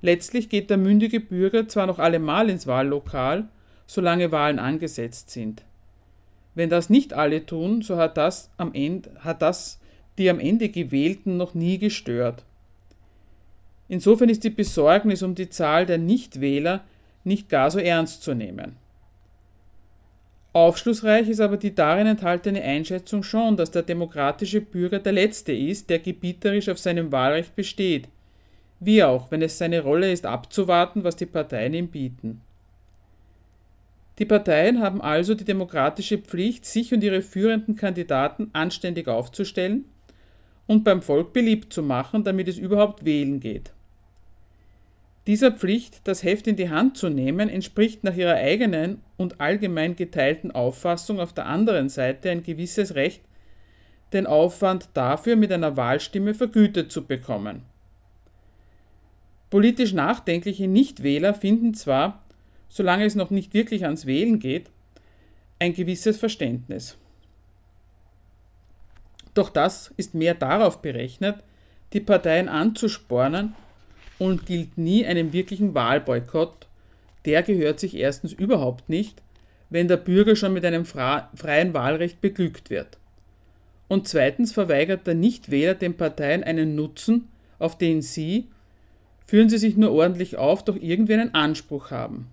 Letztlich 0.01 0.49
geht 0.49 0.71
der 0.71 0.77
mündige 0.77 1.21
Bürger 1.21 1.67
zwar 1.67 1.87
noch 1.87 1.99
allemal 1.99 2.51
ins 2.51 2.67
Wahllokal, 2.67 3.49
solange 3.87 4.33
Wahlen 4.33 4.59
angesetzt 4.59 5.31
sind. 5.31 5.63
Wenn 6.55 6.71
das 6.71 6.91
nicht 6.91 7.13
alle 7.15 7.47
tun, 7.47 7.83
so 7.83 7.97
hat 7.97 8.17
das, 8.17 8.51
am 8.57 8.73
Ende, 8.73 9.11
hat 9.21 9.43
das 9.43 9.81
die 10.19 10.31
am 10.31 10.39
Ende 10.39 10.69
Gewählten 10.69 11.37
noch 11.37 11.55
nie 11.55 11.79
gestört. 11.79 12.45
Insofern 13.89 14.29
ist 14.29 14.45
die 14.45 14.51
Besorgnis 14.51 15.23
um 15.23 15.35
die 15.35 15.51
Zahl 15.51 15.87
der 15.87 15.99
Nichtwähler 15.99 16.85
nicht 17.25 17.49
gar 17.49 17.71
so 17.71 17.79
ernst 17.79 18.23
zu 18.23 18.35
nehmen. 18.35 18.77
Aufschlussreich 20.55 21.29
ist 21.29 21.41
aber 21.41 21.57
die 21.57 21.75
darin 21.75 22.07
enthaltene 22.07 22.63
Einschätzung 22.63 23.25
schon, 23.25 23.57
dass 23.57 23.73
der 23.73 23.83
demokratische 23.83 24.61
Bürger 24.61 25.01
der 25.01 25.13
Letzte 25.13 25.53
ist, 25.53 25.91
der 25.91 25.99
gebieterisch 25.99 26.69
auf 26.69 26.79
seinem 26.79 27.11
Wahlrecht 27.11 27.57
besteht, 27.57 28.09
wie 28.79 29.03
auch, 29.03 29.33
wenn 29.33 29.43
es 29.43 29.59
seine 29.59 29.81
Rolle 29.81 30.13
ist, 30.13 30.27
abzuwarten, 30.27 31.03
was 31.03 31.17
die 31.17 31.27
Parteien 31.27 31.75
ihm 31.75 31.89
bieten. 31.89 32.41
Die 34.21 34.27
Parteien 34.27 34.81
haben 34.81 35.03
also 35.03 35.35
die 35.35 35.45
demokratische 35.45 36.19
Pflicht, 36.19 36.65
sich 36.67 36.95
und 36.95 37.03
ihre 37.03 37.23
führenden 37.23 37.75
Kandidaten 37.75 38.51
anständig 38.53 39.09
aufzustellen 39.09 39.87
und 40.69 40.85
beim 40.85 41.03
Volk 41.03 41.33
beliebt 41.33 41.73
zu 41.73 41.83
machen, 41.83 42.23
damit 42.23 42.47
es 42.47 42.59
überhaupt 42.59 43.05
wählen 43.05 43.41
geht. 43.41 43.73
Dieser 45.27 45.53
Pflicht, 45.53 46.03
das 46.05 46.23
Heft 46.23 46.47
in 46.47 46.57
die 46.57 46.69
Hand 46.69 46.99
zu 46.99 47.09
nehmen, 47.09 47.49
entspricht 47.49 48.05
nach 48.05 48.15
ihrer 48.15 48.35
eigenen 48.35 49.01
und 49.17 49.41
allgemein 49.41 49.97
geteilten 49.97 50.51
Auffassung 50.51 51.19
auf 51.19 51.33
der 51.33 51.47
anderen 51.47 51.89
Seite 51.89 52.31
ein 52.31 52.43
gewisses 52.43 52.95
Recht, 52.95 53.23
den 54.13 54.27
Aufwand 54.27 54.91
dafür 54.93 55.37
mit 55.37 55.51
einer 55.51 55.77
Wahlstimme 55.77 56.35
vergütet 56.35 56.93
zu 56.93 57.07
bekommen. 57.07 57.63
Politisch 59.49 59.93
nachdenkliche 59.93 60.69
Nichtwähler 60.69 61.33
finden 61.33 61.75
zwar, 61.75 62.23
solange 62.69 63.05
es 63.05 63.15
noch 63.15 63.31
nicht 63.31 63.55
wirklich 63.55 63.85
ans 63.85 64.05
Wählen 64.05 64.39
geht, 64.39 64.71
ein 65.59 65.73
gewisses 65.73 66.19
Verständnis. 66.19 66.99
Doch 69.33 69.49
das 69.49 69.93
ist 69.97 70.15
mehr 70.15 70.35
darauf 70.35 70.83
berechnet, 70.83 71.37
die 71.93 72.01
Parteien 72.01 72.49
anzuspornen, 72.49 73.55
und 74.19 74.47
gilt 74.47 74.79
nie 74.79 75.05
einem 75.07 75.33
wirklichen 75.33 75.75
Wahlboykott. 75.75 76.67
Der 77.25 77.43
gehört 77.43 77.81
sich 77.81 77.97
erstens 77.97 78.33
überhaupt 78.33 78.89
nicht, 78.89 79.23
wenn 79.71 79.89
der 79.89 79.97
Bürger 79.97 80.37
schon 80.37 80.53
mit 80.53 80.65
einem 80.65 80.85
freien 80.85 81.75
Wahlrecht 81.75 82.21
beglückt 82.21 82.71
wird. 82.71 82.99
Und 83.89 84.09
zweitens 84.09 84.53
verweigert 84.53 85.07
der 85.07 85.15
Nichtwähler 85.15 85.75
den 85.75 85.97
Parteien 85.97 86.43
einen 86.45 86.75
Nutzen, 86.75 87.29
auf 87.59 87.77
den 87.79 88.03
sie, 88.03 88.49
führen 89.27 89.49
sie 89.49 89.59
sich 89.59 89.77
nur 89.77 89.93
ordentlich 89.93 90.37
auf, 90.37 90.65
doch 90.65 90.77
irgendwie 90.77 91.15
einen 91.15 91.35
Anspruch 91.35 91.91
haben. 91.91 92.29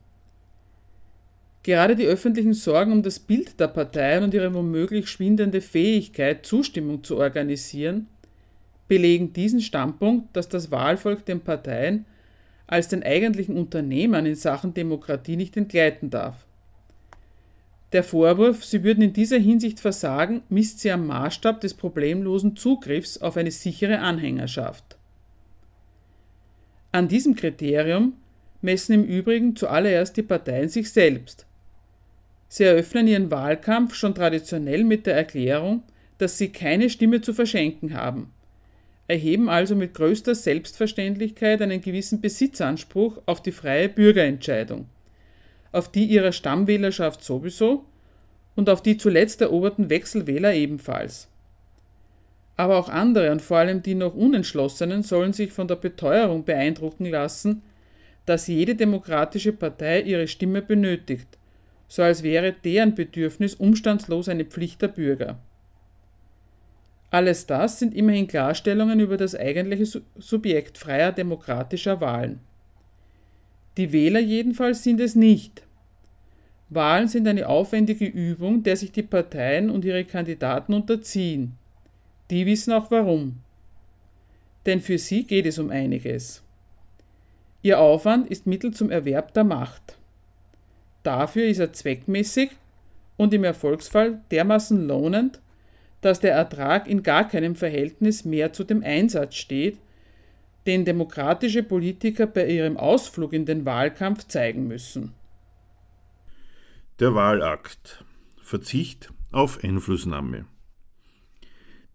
Gerade 1.63 1.95
die 1.95 2.05
öffentlichen 2.05 2.53
Sorgen 2.53 2.91
um 2.91 3.03
das 3.03 3.19
Bild 3.19 3.59
der 3.59 3.67
Parteien 3.67 4.23
und 4.23 4.33
ihre 4.33 4.53
womöglich 4.53 5.07
schwindende 5.07 5.61
Fähigkeit, 5.61 6.45
Zustimmung 6.45 7.03
zu 7.03 7.17
organisieren, 7.17 8.07
belegen 8.91 9.31
diesen 9.31 9.61
Standpunkt, 9.61 10.35
dass 10.35 10.49
das 10.49 10.69
Wahlvolk 10.69 11.25
den 11.25 11.39
Parteien 11.39 12.05
als 12.67 12.89
den 12.89 13.03
eigentlichen 13.03 13.55
Unternehmern 13.55 14.25
in 14.25 14.35
Sachen 14.35 14.73
Demokratie 14.73 15.37
nicht 15.37 15.55
entgleiten 15.55 16.09
darf. 16.09 16.45
Der 17.93 18.03
Vorwurf, 18.03 18.65
sie 18.65 18.83
würden 18.83 19.01
in 19.01 19.13
dieser 19.13 19.37
Hinsicht 19.37 19.79
versagen, 19.79 20.43
misst 20.49 20.81
sie 20.81 20.91
am 20.91 21.07
Maßstab 21.07 21.61
des 21.61 21.73
problemlosen 21.73 22.57
Zugriffs 22.57 23.17
auf 23.17 23.37
eine 23.37 23.51
sichere 23.51 23.99
Anhängerschaft. 23.99 24.97
An 26.91 27.07
diesem 27.07 27.35
Kriterium 27.35 28.17
messen 28.61 28.91
im 28.93 29.05
Übrigen 29.05 29.55
zuallererst 29.55 30.17
die 30.17 30.23
Parteien 30.23 30.67
sich 30.67 30.91
selbst. 30.91 31.45
Sie 32.49 32.65
eröffnen 32.65 33.07
ihren 33.07 33.31
Wahlkampf 33.31 33.95
schon 33.95 34.13
traditionell 34.13 34.83
mit 34.83 35.05
der 35.05 35.15
Erklärung, 35.15 35.83
dass 36.17 36.37
sie 36.37 36.49
keine 36.49 36.89
Stimme 36.89 37.21
zu 37.21 37.33
verschenken 37.33 37.93
haben 37.93 38.33
erheben 39.11 39.49
also 39.49 39.75
mit 39.75 39.93
größter 39.93 40.33
Selbstverständlichkeit 40.33 41.61
einen 41.61 41.81
gewissen 41.81 42.21
Besitzanspruch 42.21 43.21
auf 43.25 43.43
die 43.43 43.51
freie 43.51 43.89
Bürgerentscheidung, 43.89 44.87
auf 45.73 45.91
die 45.91 46.05
ihrer 46.05 46.31
Stammwählerschaft 46.31 47.21
sowieso 47.23 47.83
und 48.55 48.69
auf 48.69 48.81
die 48.81 48.95
zuletzt 48.95 49.41
eroberten 49.41 49.89
Wechselwähler 49.89 50.53
ebenfalls. 50.53 51.27
Aber 52.55 52.77
auch 52.77 52.87
andere 52.87 53.31
und 53.31 53.41
vor 53.41 53.57
allem 53.57 53.83
die 53.83 53.95
noch 53.95 54.15
Unentschlossenen 54.15 55.03
sollen 55.03 55.33
sich 55.33 55.51
von 55.51 55.67
der 55.67 55.75
Beteuerung 55.75 56.45
beeindrucken 56.45 57.05
lassen, 57.05 57.63
dass 58.25 58.47
jede 58.47 58.75
demokratische 58.75 59.51
Partei 59.51 60.01
ihre 60.01 60.27
Stimme 60.27 60.61
benötigt, 60.61 61.37
so 61.89 62.01
als 62.01 62.23
wäre 62.23 62.53
deren 62.53 62.95
Bedürfnis 62.95 63.55
umstandslos 63.55 64.29
eine 64.29 64.45
Pflicht 64.45 64.81
der 64.81 64.89
Bürger. 64.89 65.39
Alles 67.11 67.45
das 67.45 67.77
sind 67.77 67.93
immerhin 67.93 68.25
Klarstellungen 68.25 69.01
über 69.01 69.17
das 69.17 69.35
eigentliche 69.35 70.01
Subjekt 70.17 70.77
freier 70.77 71.11
demokratischer 71.11 71.99
Wahlen. 71.99 72.39
Die 73.75 73.91
Wähler 73.91 74.21
jedenfalls 74.21 74.83
sind 74.83 74.99
es 75.01 75.13
nicht. 75.13 75.63
Wahlen 76.69 77.09
sind 77.09 77.27
eine 77.27 77.49
aufwendige 77.49 78.05
Übung, 78.05 78.63
der 78.63 78.77
sich 78.77 78.93
die 78.93 79.03
Parteien 79.03 79.69
und 79.69 79.83
ihre 79.83 80.05
Kandidaten 80.05 80.73
unterziehen. 80.73 81.57
Die 82.29 82.45
wissen 82.45 82.71
auch 82.71 82.89
warum. 82.91 83.39
Denn 84.65 84.79
für 84.79 84.97
sie 84.97 85.25
geht 85.25 85.45
es 85.45 85.59
um 85.59 85.69
einiges. 85.69 86.41
Ihr 87.61 87.79
Aufwand 87.79 88.29
ist 88.29 88.47
Mittel 88.47 88.71
zum 88.71 88.89
Erwerb 88.89 89.33
der 89.33 89.43
Macht. 89.43 89.97
Dafür 91.03 91.45
ist 91.45 91.59
er 91.59 91.73
zweckmäßig 91.73 92.51
und 93.17 93.33
im 93.33 93.43
Erfolgsfall 93.43 94.21
dermaßen 94.31 94.87
lohnend, 94.87 95.41
dass 96.01 96.19
der 96.19 96.33
Ertrag 96.33 96.87
in 96.87 97.03
gar 97.03 97.27
keinem 97.27 97.55
Verhältnis 97.55 98.25
mehr 98.25 98.53
zu 98.53 98.63
dem 98.63 98.83
Einsatz 98.83 99.35
steht, 99.35 99.79
den 100.67 100.85
demokratische 100.85 101.63
Politiker 101.63 102.27
bei 102.27 102.47
ihrem 102.47 102.77
Ausflug 102.77 103.33
in 103.33 103.45
den 103.45 103.65
Wahlkampf 103.65 104.27
zeigen 104.27 104.67
müssen. 104.67 105.13
Der 106.99 107.15
Wahlakt. 107.15 108.03
Verzicht 108.41 109.13
auf 109.31 109.63
Einflussnahme. 109.63 110.45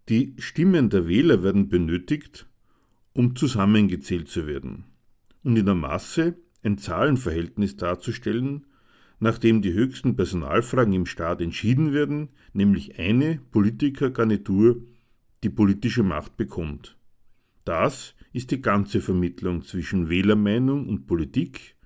Die 0.08 0.34
Stimmen 0.38 0.88
der 0.88 1.06
Wähler 1.06 1.42
werden 1.42 1.68
benötigt, 1.68 2.46
um 3.12 3.36
zusammengezählt 3.36 4.28
zu 4.28 4.46
werden 4.46 4.84
und 5.42 5.56
in 5.56 5.66
der 5.66 5.74
Masse 5.74 6.36
ein 6.62 6.78
Zahlenverhältnis 6.78 7.76
darzustellen, 7.76 8.66
nachdem 9.18 9.62
die 9.62 9.72
höchsten 9.72 10.16
Personalfragen 10.16 10.92
im 10.92 11.06
Staat 11.06 11.40
entschieden 11.40 11.92
werden, 11.92 12.30
nämlich 12.52 12.98
eine 12.98 13.40
Politikergarnitur 13.50 14.82
die 15.42 15.50
politische 15.50 16.02
Macht 16.02 16.36
bekommt. 16.36 16.96
Das 17.64 18.14
ist 18.32 18.50
die 18.50 18.60
ganze 18.60 19.00
Vermittlung 19.00 19.62
zwischen 19.62 20.08
Wählermeinung 20.08 20.88
und 20.88 21.06
Politik, 21.06 21.76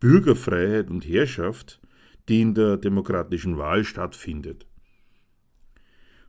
Bürgerfreiheit 0.00 0.90
und 0.90 1.06
Herrschaft, 1.06 1.80
die 2.28 2.40
in 2.40 2.54
der 2.54 2.76
demokratischen 2.76 3.58
Wahl 3.58 3.84
stattfindet. 3.84 4.66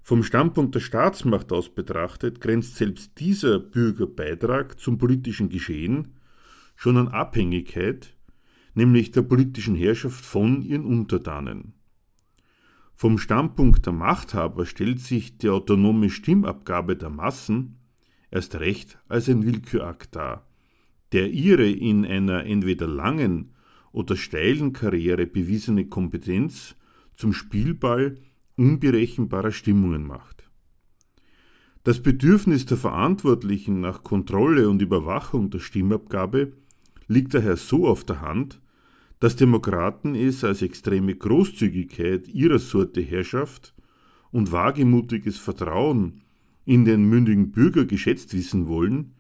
Vom 0.04 0.24
Standpunkt 0.24 0.76
der 0.76 0.80
Staatsmacht 0.80 1.52
aus 1.52 1.74
betrachtet 1.74 2.42
grenzt 2.42 2.76
selbst 2.76 3.20
dieser 3.20 3.60
Bürgerbeitrag 3.60 4.80
zum 4.80 4.98
politischen 4.98 5.50
Geschehen 5.50 6.16
schon 6.76 6.98
an 6.98 7.08
Abhängigkeit 7.08 8.16
nämlich 8.74 9.12
der 9.12 9.22
politischen 9.24 9.76
Herrschaft 9.76 10.26
von 10.26 10.62
ihren 10.62 10.86
Untertanen. 10.86 11.74
Vom 12.96 13.18
Standpunkt 13.18 13.86
der 13.86 13.94
Machthaber 13.94 14.66
stellt 14.66 15.00
sich 15.00 15.38
die 15.38 15.50
autonome 15.50 16.10
Stimmabgabe 16.10 16.96
der 16.96 17.10
Massen 17.10 17.80
erst 18.30 18.60
recht 18.60 19.00
als 19.08 19.28
ein 19.28 19.44
Willkürakt 19.46 20.16
dar, 20.16 20.46
der 21.12 21.32
ihre 21.32 21.70
in 21.70 22.06
einer 22.06 22.46
entweder 22.46 22.88
langen 22.88 23.54
oder 23.92 24.16
steilen 24.16 24.72
Karriere 24.72 25.26
bewiesene 25.26 25.88
Kompetenz 25.88 26.76
zum 27.16 27.34
Spielball 27.34 28.18
unberechenbarer 28.56 29.52
Stimmungen 29.52 30.06
macht. 30.06 30.50
Das 31.84 32.02
Bedürfnis 32.02 32.68
der 32.68 32.78
Verantwortlichen 32.78 33.82
nach 33.82 34.04
Kontrolle 34.04 34.70
und 34.70 34.82
Überwachung 34.82 35.50
der 35.50 35.60
Stimmabgabe 35.60 36.54
liegt 37.12 37.34
daher 37.34 37.58
so 37.58 37.88
auf 37.88 38.06
der 38.06 38.22
Hand, 38.22 38.62
dass 39.20 39.36
Demokraten 39.36 40.16
es 40.16 40.44
als 40.44 40.62
extreme 40.62 41.14
Großzügigkeit 41.14 42.28
ihrer 42.28 42.58
Sorte 42.58 43.02
Herrschaft 43.02 43.76
und 44.32 44.52
wagemutiges 44.52 45.38
Vertrauen 45.38 46.22
in 46.66 46.86
den 46.86 47.04
mündigen 47.04 47.52
Bürger 47.52 47.86
geschätzt 47.86 48.34
wissen 48.34 48.68
wollen, 48.68 49.14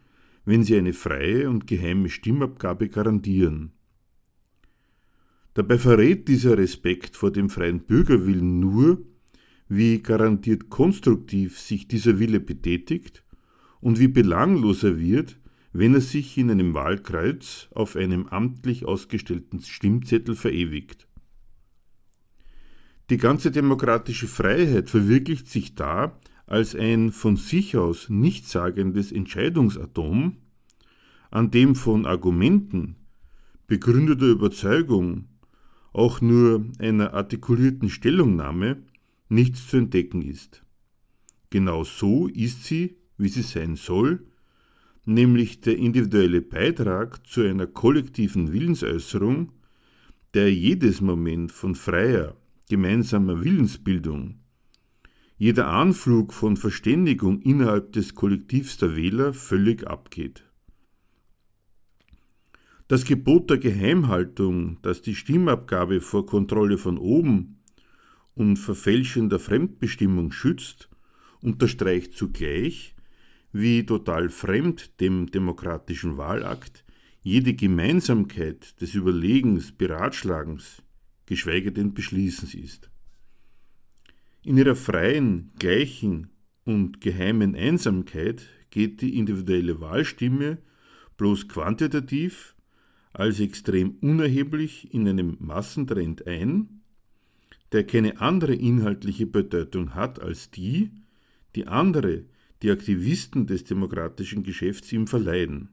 wenn 0.45 0.63
sie 0.63 0.77
eine 0.77 0.93
freie 0.93 1.49
und 1.49 1.67
geheime 1.67 2.09
Stimmabgabe 2.09 2.87
garantieren. 2.87 3.73
Dabei 5.53 5.77
verrät 5.77 6.29
dieser 6.29 6.57
Respekt 6.57 7.17
vor 7.17 7.31
dem 7.31 7.49
freien 7.49 7.81
Bürgerwillen 7.81 8.59
nur, 8.59 9.05
wie 9.67 9.99
garantiert 9.99 10.69
konstruktiv 10.69 11.59
sich 11.59 11.87
dieser 11.89 12.19
Wille 12.19 12.39
betätigt 12.39 13.23
und 13.81 13.99
wie 13.99 14.07
belanglos 14.07 14.83
er 14.83 14.97
wird, 14.97 15.40
wenn 15.73 15.93
er 15.93 16.01
sich 16.01 16.37
in 16.37 16.51
einem 16.51 16.73
Wahlkreuz 16.73 17.69
auf 17.73 17.95
einem 17.95 18.27
amtlich 18.27 18.85
ausgestellten 18.85 19.61
Stimmzettel 19.61 20.35
verewigt. 20.35 21.07
Die 23.09 23.17
ganze 23.17 23.51
demokratische 23.51 24.27
Freiheit 24.27 24.89
verwirklicht 24.89 25.47
sich 25.47 25.75
da 25.75 26.19
als 26.45 26.75
ein 26.75 27.11
von 27.11 27.37
sich 27.37 27.77
aus 27.77 28.09
nichtssagendes 28.09 29.11
Entscheidungsatom, 29.11 30.37
an 31.29 31.51
dem 31.51 31.75
von 31.75 32.05
Argumenten, 32.05 32.97
begründeter 33.67 34.27
Überzeugung, 34.27 35.29
auch 35.93 36.19
nur 36.19 36.65
einer 36.79 37.13
artikulierten 37.13 37.89
Stellungnahme 37.89 38.83
nichts 39.29 39.67
zu 39.67 39.77
entdecken 39.77 40.21
ist. 40.21 40.63
Genau 41.49 41.83
so 41.83 42.27
ist 42.27 42.65
sie, 42.65 42.97
wie 43.17 43.29
sie 43.29 43.43
sein 43.43 43.75
soll, 43.75 44.25
nämlich 45.05 45.61
der 45.61 45.77
individuelle 45.77 46.41
Beitrag 46.41 47.25
zu 47.25 47.41
einer 47.41 47.67
kollektiven 47.67 48.53
Willensäußerung, 48.53 49.51
der 50.33 50.53
jedes 50.53 51.01
Moment 51.01 51.51
von 51.51 51.75
freier, 51.75 52.37
gemeinsamer 52.69 53.43
Willensbildung, 53.43 54.39
jeder 55.37 55.67
Anflug 55.67 56.33
von 56.33 56.55
Verständigung 56.55 57.41
innerhalb 57.41 57.93
des 57.93 58.13
Kollektivs 58.13 58.77
der 58.77 58.95
Wähler 58.95 59.33
völlig 59.33 59.87
abgeht. 59.87 60.43
Das 62.87 63.05
Gebot 63.05 63.49
der 63.49 63.57
Geheimhaltung, 63.57 64.77
das 64.81 65.01
die 65.01 65.15
Stimmabgabe 65.15 66.01
vor 66.01 66.25
Kontrolle 66.25 66.77
von 66.77 66.97
oben 66.97 67.61
und 68.35 68.57
verfälschender 68.57 69.39
Fremdbestimmung 69.39 70.31
schützt, 70.31 70.89
unterstreicht 71.41 72.13
zugleich, 72.13 72.95
wie 73.51 73.85
total 73.85 74.29
fremd 74.29 74.99
dem 74.99 75.29
demokratischen 75.29 76.17
Wahlakt 76.17 76.85
jede 77.21 77.53
Gemeinsamkeit 77.53 78.81
des 78.81 78.95
Überlegens, 78.95 79.71
Beratschlagens, 79.71 80.81
geschweige 81.25 81.71
denn 81.71 81.93
Beschließens 81.93 82.55
ist. 82.55 82.89
In 84.43 84.57
ihrer 84.57 84.75
freien, 84.75 85.51
gleichen 85.59 86.31
und 86.63 86.99
geheimen 87.01 87.55
Einsamkeit 87.55 88.47
geht 88.71 89.01
die 89.01 89.17
individuelle 89.17 89.79
Wahlstimme 89.79 90.57
bloß 91.17 91.47
quantitativ 91.47 92.55
als 93.13 93.39
extrem 93.39 93.97
unerheblich 94.01 94.91
in 94.93 95.07
einem 95.07 95.37
Massentrend 95.39 96.25
ein, 96.25 96.81
der 97.71 97.85
keine 97.85 98.19
andere 98.19 98.55
inhaltliche 98.55 99.27
Bedeutung 99.27 99.93
hat 99.93 100.19
als 100.19 100.49
die, 100.49 100.91
die 101.55 101.67
andere 101.67 102.25
die 102.61 102.71
Aktivisten 102.71 103.47
des 103.47 103.63
demokratischen 103.63 104.43
Geschäfts 104.43 104.91
ihm 104.91 105.07
verleihen. 105.07 105.69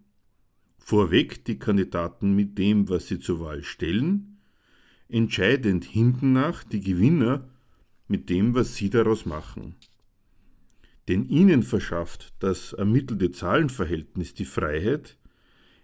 Vorweg 0.78 1.44
die 1.44 1.58
Kandidaten 1.58 2.34
mit 2.34 2.56
dem, 2.56 2.88
was 2.88 3.08
sie 3.08 3.18
zur 3.18 3.40
Wahl 3.40 3.62
stellen, 3.62 4.38
entscheidend 5.08 5.84
hinten 5.84 6.32
nach 6.32 6.64
die 6.64 6.80
Gewinner 6.80 7.48
mit 8.08 8.30
dem, 8.30 8.54
was 8.54 8.74
sie 8.74 8.88
daraus 8.88 9.26
machen. 9.26 9.74
Denn 11.08 11.24
ihnen 11.24 11.62
verschafft 11.62 12.32
das 12.38 12.72
ermittelte 12.72 13.30
Zahlenverhältnis 13.30 14.34
die 14.34 14.44
Freiheit, 14.44 15.18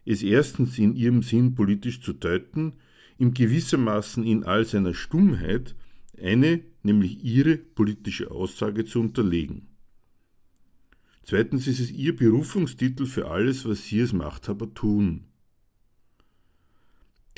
es 0.07 0.23
erstens 0.23 0.79
in 0.79 0.95
ihrem 0.95 1.23
Sinn 1.23 1.55
politisch 1.55 2.01
zu 2.01 2.13
deuten, 2.13 2.75
ihm 3.19 3.33
gewissermaßen 3.33 4.25
in 4.25 4.45
all 4.45 4.65
seiner 4.65 4.95
Stummheit 4.95 5.75
eine, 6.21 6.61
nämlich 6.83 7.25
ihre 7.25 7.57
politische 7.57 8.31
Aussage 8.31 8.85
zu 8.85 9.01
unterlegen. 9.01 9.74
Zweitens 11.25 11.67
ist 11.67 11.81
es 11.81 11.91
ihr 11.91 12.15
Berufungstitel 12.15 13.07
für 13.07 13.31
alles, 13.31 13.67
was 13.67 13.87
sie 13.87 14.03
als 14.03 14.13
Machthaber 14.13 14.75
tun. 14.75 15.25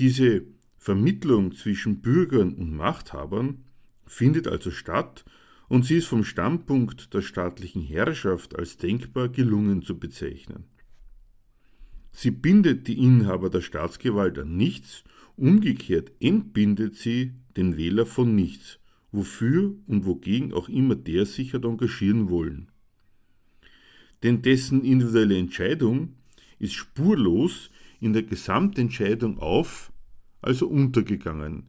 Diese 0.01 0.43
Vermittlung 0.77 1.53
zwischen 1.53 2.01
Bürgern 2.01 2.55
und 2.55 2.73
Machthabern 2.77 3.65
findet 4.05 4.49
also 4.49 4.73
statt 4.73 5.25
und 5.69 5.85
sie 5.85 5.99
ist 5.99 6.07
vom 6.07 6.25
Standpunkt 6.25 7.15
der 7.15 7.23
staatlichen 7.23 7.81
Herrschaft 7.81 8.57
als 8.59 8.77
denkbar 8.77 9.29
gelungen 9.29 9.83
zu 9.83 9.99
bezeichnen. 9.99 10.65
Sie 12.11 12.33
bindet 12.33 12.89
die 12.89 12.99
Inhaber 12.99 13.51
der 13.51 13.61
Staatsgewalt 13.61 14.39
an 14.39 14.57
nichts, 14.57 15.05
umgekehrt 15.37 16.11
entbindet 16.19 16.97
sie 16.97 17.35
den 17.57 17.77
Wähler 17.77 18.07
von 18.07 18.35
nichts, 18.35 18.81
wofür 19.13 19.77
und 19.87 20.07
wogegen 20.07 20.53
auch 20.53 20.69
immer 20.69 20.97
der 20.97 21.25
sich 21.25 21.55
hat 21.55 21.65
engagieren 21.65 22.31
wollen 22.31 22.69
denn 24.23 24.43
dessen 24.43 24.85
individuelle 24.85 25.39
Entscheidung 25.39 26.15
ist 26.59 26.75
spurlos 26.75 27.71
in 28.01 28.13
der 28.13 28.23
Gesamtentscheidung 28.23 29.39
auf, 29.39 29.93
also 30.41 30.69
untergegangen 30.69 31.69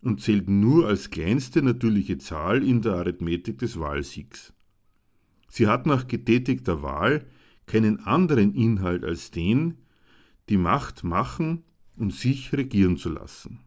und 0.00 0.20
zählt 0.20 0.48
nur 0.48 0.88
als 0.88 1.10
kleinste 1.10 1.62
natürliche 1.62 2.18
Zahl 2.18 2.62
in 2.66 2.82
der 2.82 2.94
Arithmetik 2.94 3.58
des 3.58 3.78
Wahlsiegs. 3.78 4.52
Sie 5.48 5.66
hat 5.66 5.86
nach 5.86 6.08
getätigter 6.08 6.82
Wahl 6.82 7.26
keinen 7.66 8.00
anderen 8.00 8.54
Inhalt 8.54 9.04
als 9.04 9.30
den, 9.30 9.78
die 10.48 10.56
Macht 10.56 11.04
machen 11.04 11.62
und 11.96 12.12
sich 12.12 12.52
regieren 12.52 12.96
zu 12.96 13.10
lassen. 13.10 13.60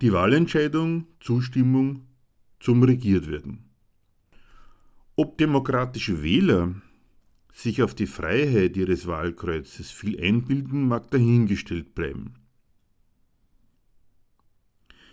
Die 0.00 0.12
Wahlentscheidung, 0.12 1.06
Zustimmung 1.18 2.06
zum 2.60 2.82
Regiertwerden. 2.84 3.67
Ob 5.20 5.36
demokratische 5.36 6.22
Wähler 6.22 6.76
sich 7.52 7.82
auf 7.82 7.92
die 7.92 8.06
Freiheit 8.06 8.76
ihres 8.76 9.08
Wahlkreuzes 9.08 9.90
viel 9.90 10.16
einbilden, 10.24 10.86
mag 10.86 11.10
dahingestellt 11.10 11.96
bleiben. 11.96 12.34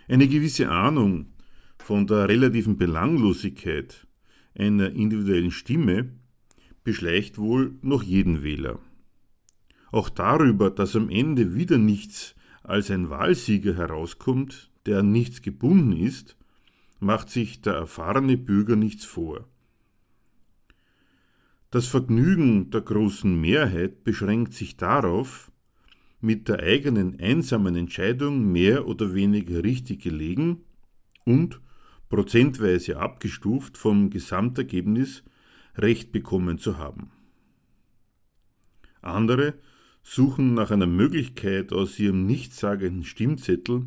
Eine 0.06 0.28
gewisse 0.28 0.70
Ahnung 0.70 1.32
von 1.78 2.06
der 2.06 2.28
relativen 2.28 2.76
Belanglosigkeit 2.76 4.06
einer 4.54 4.92
individuellen 4.92 5.50
Stimme 5.50 6.12
beschleicht 6.84 7.36
wohl 7.36 7.74
noch 7.82 8.04
jeden 8.04 8.44
Wähler. 8.44 8.78
Auch 9.90 10.08
darüber, 10.08 10.70
dass 10.70 10.94
am 10.94 11.10
Ende 11.10 11.56
wieder 11.56 11.78
nichts 11.78 12.36
als 12.62 12.92
ein 12.92 13.10
Wahlsieger 13.10 13.74
herauskommt, 13.74 14.70
der 14.86 15.00
an 15.00 15.10
nichts 15.10 15.42
gebunden 15.42 15.96
ist, 15.96 16.36
macht 17.00 17.28
sich 17.28 17.60
der 17.60 17.74
erfahrene 17.74 18.36
Bürger 18.36 18.76
nichts 18.76 19.04
vor. 19.04 19.48
Das 21.76 21.88
Vergnügen 21.88 22.70
der 22.70 22.80
großen 22.80 23.38
Mehrheit 23.38 24.02
beschränkt 24.02 24.54
sich 24.54 24.78
darauf, 24.78 25.52
mit 26.22 26.48
der 26.48 26.60
eigenen 26.60 27.20
einsamen 27.20 27.76
Entscheidung 27.76 28.50
mehr 28.50 28.86
oder 28.86 29.12
weniger 29.12 29.62
richtig 29.62 30.00
gelegen 30.00 30.64
und 31.26 31.60
prozentweise 32.08 32.96
abgestuft 32.96 33.76
vom 33.76 34.08
Gesamtergebnis 34.08 35.22
Recht 35.74 36.12
bekommen 36.12 36.56
zu 36.56 36.78
haben. 36.78 37.10
Andere 39.02 39.52
suchen 40.02 40.54
nach 40.54 40.70
einer 40.70 40.86
Möglichkeit 40.86 41.74
aus 41.74 41.98
ihrem 41.98 42.24
nichtssagenden 42.24 43.04
Stimmzettel 43.04 43.86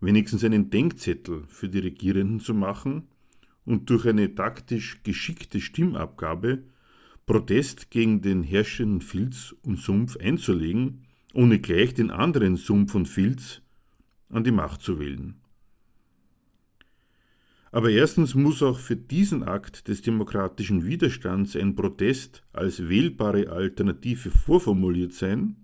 wenigstens 0.00 0.42
einen 0.42 0.68
Denkzettel 0.68 1.44
für 1.46 1.68
die 1.68 1.78
Regierenden 1.78 2.40
zu 2.40 2.54
machen 2.54 3.06
und 3.64 3.88
durch 3.88 4.04
eine 4.04 4.34
taktisch 4.34 5.04
geschickte 5.04 5.60
Stimmabgabe 5.60 6.64
Protest 7.26 7.90
gegen 7.90 8.20
den 8.20 8.42
herrschenden 8.42 9.00
Filz 9.00 9.54
und 9.62 9.78
Sumpf 9.78 10.16
einzulegen, 10.18 11.04
ohne 11.32 11.58
gleich 11.58 11.94
den 11.94 12.10
anderen 12.10 12.56
Sumpf 12.56 12.94
und 12.94 13.08
Filz 13.08 13.62
an 14.28 14.44
die 14.44 14.50
Macht 14.50 14.82
zu 14.82 14.98
wählen. 14.98 15.36
Aber 17.72 17.90
erstens 17.90 18.36
muss 18.36 18.62
auch 18.62 18.78
für 18.78 18.94
diesen 18.94 19.42
Akt 19.42 19.88
des 19.88 20.00
demokratischen 20.00 20.86
Widerstands 20.86 21.56
ein 21.56 21.74
Protest 21.74 22.44
als 22.52 22.88
wählbare 22.88 23.48
Alternative 23.48 24.30
vorformuliert 24.30 25.12
sein. 25.12 25.56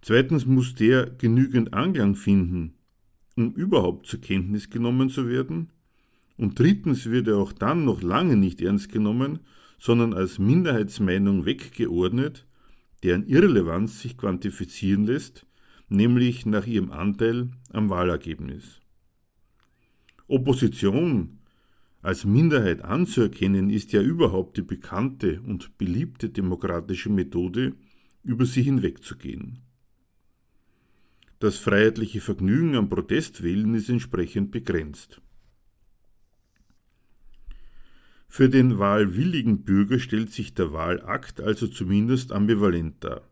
Zweitens 0.00 0.46
muss 0.46 0.76
der 0.76 1.06
genügend 1.06 1.74
Anklang 1.74 2.14
finden, 2.14 2.74
um 3.36 3.52
überhaupt 3.54 4.06
zur 4.06 4.20
Kenntnis 4.20 4.70
genommen 4.70 5.10
zu 5.10 5.28
werden. 5.28 5.70
Und 6.36 6.58
drittens 6.58 7.06
wird 7.06 7.26
er 7.26 7.38
auch 7.38 7.52
dann 7.52 7.84
noch 7.84 8.02
lange 8.02 8.36
nicht 8.36 8.60
ernst 8.60 8.92
genommen, 8.92 9.40
sondern 9.82 10.14
als 10.14 10.38
Minderheitsmeinung 10.38 11.44
weggeordnet, 11.44 12.46
deren 13.02 13.26
Irrelevanz 13.26 14.00
sich 14.00 14.16
quantifizieren 14.16 15.06
lässt, 15.06 15.44
nämlich 15.88 16.46
nach 16.46 16.68
ihrem 16.68 16.92
Anteil 16.92 17.50
am 17.72 17.90
Wahlergebnis. 17.90 18.80
Opposition 20.28 21.40
als 22.00 22.24
Minderheit 22.24 22.82
anzuerkennen, 22.82 23.70
ist 23.70 23.92
ja 23.92 24.00
überhaupt 24.02 24.56
die 24.56 24.62
bekannte 24.62 25.40
und 25.40 25.76
beliebte 25.78 26.30
demokratische 26.30 27.10
Methode, 27.10 27.74
über 28.22 28.46
sie 28.46 28.62
hinwegzugehen. 28.62 29.62
Das 31.40 31.56
freiheitliche 31.56 32.20
Vergnügen 32.20 32.76
am 32.76 32.88
Protestwählen 32.88 33.74
ist 33.74 33.88
entsprechend 33.88 34.52
begrenzt. 34.52 35.20
Für 38.34 38.48
den 38.48 38.78
wahlwilligen 38.78 39.62
Bürger 39.62 39.98
stellt 39.98 40.32
sich 40.32 40.54
der 40.54 40.72
Wahlakt 40.72 41.38
also 41.38 41.66
zumindest 41.66 42.32
ambivalent 42.32 43.04
dar. 43.04 43.28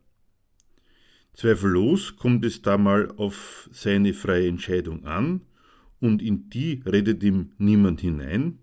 Zweifellos 1.33 2.17
kommt 2.17 2.45
es 2.45 2.61
da 2.61 2.77
mal 2.77 3.11
auf 3.17 3.71
seine 3.73 4.13
freie 4.13 4.47
Entscheidung 4.47 5.07
an, 5.07 5.41
und 6.01 6.21
in 6.21 6.51
die 6.51 6.83
redet 6.85 7.23
ihm 7.23 7.53
niemand 7.57 8.03
hinein. 8.03 8.59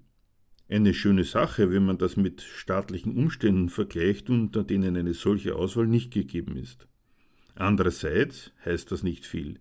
Eine 0.69 0.93
schöne 0.93 1.23
Sache, 1.23 1.71
wenn 1.71 1.87
man 1.87 1.97
das 1.97 2.17
mit 2.17 2.43
staatlichen 2.43 3.17
Umständen 3.17 3.69
vergleicht, 3.69 4.29
unter 4.29 4.63
denen 4.63 4.95
eine 4.95 5.15
solche 5.15 5.55
Auswahl 5.55 5.87
nicht 5.87 6.13
gegeben 6.13 6.55
ist. 6.55 6.87
Andererseits 7.55 8.51
heißt 8.63 8.91
das 8.91 9.01
nicht 9.01 9.25
viel. 9.25 9.59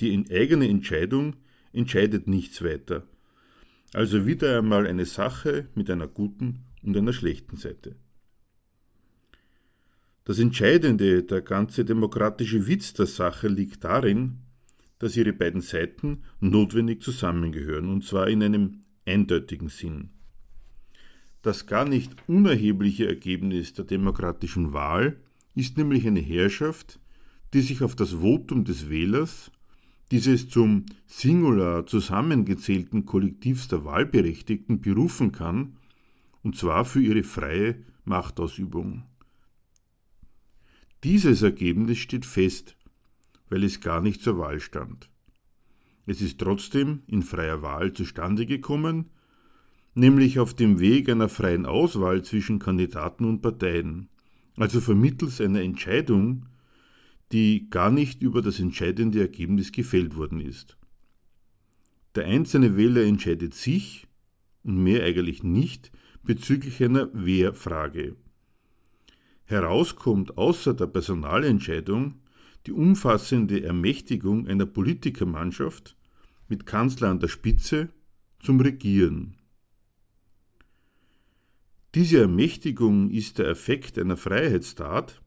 Die 0.00 0.24
eigene 0.28 0.68
Entscheidung 0.68 1.36
entscheidet 1.72 2.26
nichts 2.26 2.64
weiter. 2.64 3.06
Also 3.92 4.26
wieder 4.26 4.58
einmal 4.58 4.86
eine 4.86 5.04
Sache 5.04 5.68
mit 5.74 5.90
einer 5.90 6.08
guten 6.08 6.64
und 6.82 6.96
einer 6.96 7.12
schlechten 7.12 7.56
Seite. 7.56 7.96
Das 10.24 10.38
Entscheidende, 10.38 11.24
der 11.24 11.42
ganze 11.42 11.84
demokratische 11.84 12.66
Witz 12.66 12.94
der 12.94 13.06
Sache 13.06 13.48
liegt 13.48 13.84
darin, 13.84 14.38
dass 14.98 15.16
ihre 15.16 15.32
beiden 15.32 15.60
Seiten 15.60 16.22
notwendig 16.40 17.02
zusammengehören, 17.02 17.88
und 17.88 18.04
zwar 18.04 18.28
in 18.28 18.42
einem 18.42 18.82
eindeutigen 19.04 19.68
Sinn. 19.68 20.10
Das 21.42 21.66
gar 21.66 21.84
nicht 21.84 22.12
unerhebliche 22.28 23.08
Ergebnis 23.08 23.74
der 23.74 23.84
demokratischen 23.84 24.72
Wahl 24.72 25.16
ist 25.56 25.76
nämlich 25.76 26.06
eine 26.06 26.20
Herrschaft, 26.20 27.00
die 27.52 27.60
sich 27.60 27.82
auf 27.82 27.96
das 27.96 28.12
Votum 28.12 28.64
des 28.64 28.88
Wählers, 28.88 29.50
dieses 30.12 30.48
zum 30.48 30.86
Singular 31.06 31.86
zusammengezählten 31.86 33.04
Kollektivs 33.04 33.66
der 33.66 33.84
Wahlberechtigten 33.84 34.80
berufen 34.80 35.32
kann, 35.32 35.76
und 36.44 36.56
zwar 36.56 36.84
für 36.84 37.00
ihre 37.00 37.24
freie 37.24 37.82
Machtausübung. 38.04 39.02
Dieses 41.02 41.42
Ergebnis 41.42 41.98
steht 41.98 42.24
fest 42.24 42.76
weil 43.52 43.64
es 43.64 43.82
gar 43.82 44.00
nicht 44.00 44.22
zur 44.22 44.38
Wahl 44.38 44.60
stand. 44.60 45.10
Es 46.06 46.22
ist 46.22 46.38
trotzdem 46.38 47.02
in 47.06 47.22
freier 47.22 47.60
Wahl 47.60 47.92
zustande 47.92 48.46
gekommen, 48.46 49.10
nämlich 49.94 50.38
auf 50.38 50.54
dem 50.54 50.80
Weg 50.80 51.10
einer 51.10 51.28
freien 51.28 51.66
Auswahl 51.66 52.24
zwischen 52.24 52.58
Kandidaten 52.58 53.26
und 53.26 53.42
Parteien, 53.42 54.08
also 54.56 54.80
vermittels 54.80 55.38
einer 55.42 55.60
Entscheidung, 55.60 56.46
die 57.32 57.70
gar 57.70 57.90
nicht 57.90 58.22
über 58.22 58.42
das 58.42 58.60
entscheidende 58.60 59.20
Ergebnis 59.20 59.72
gefällt 59.72 60.16
worden 60.16 60.40
ist. 60.40 60.76
Der 62.14 62.26
einzelne 62.26 62.76
Wähler 62.76 63.04
entscheidet 63.04 63.54
sich, 63.54 64.06
und 64.64 64.82
mehr 64.82 65.02
eigentlich 65.04 65.42
nicht, 65.42 65.90
bezüglich 66.22 66.82
einer 66.84 67.08
Wehrfrage. 67.12 68.16
Herauskommt 69.44 70.38
außer 70.38 70.74
der 70.74 70.86
Personalentscheidung 70.86 72.20
die 72.66 72.72
umfassende 72.72 73.62
Ermächtigung 73.62 74.46
einer 74.46 74.66
Politikermannschaft 74.66 75.96
mit 76.48 76.64
Kanzler 76.64 77.08
an 77.08 77.18
der 77.18 77.28
Spitze 77.28 77.88
zum 78.38 78.60
Regieren. 78.60 79.36
Diese 81.94 82.20
Ermächtigung 82.20 83.10
ist 83.10 83.38
der 83.38 83.48
Effekt 83.48 83.98
einer 83.98 84.16
Freiheitstat, 84.16 85.20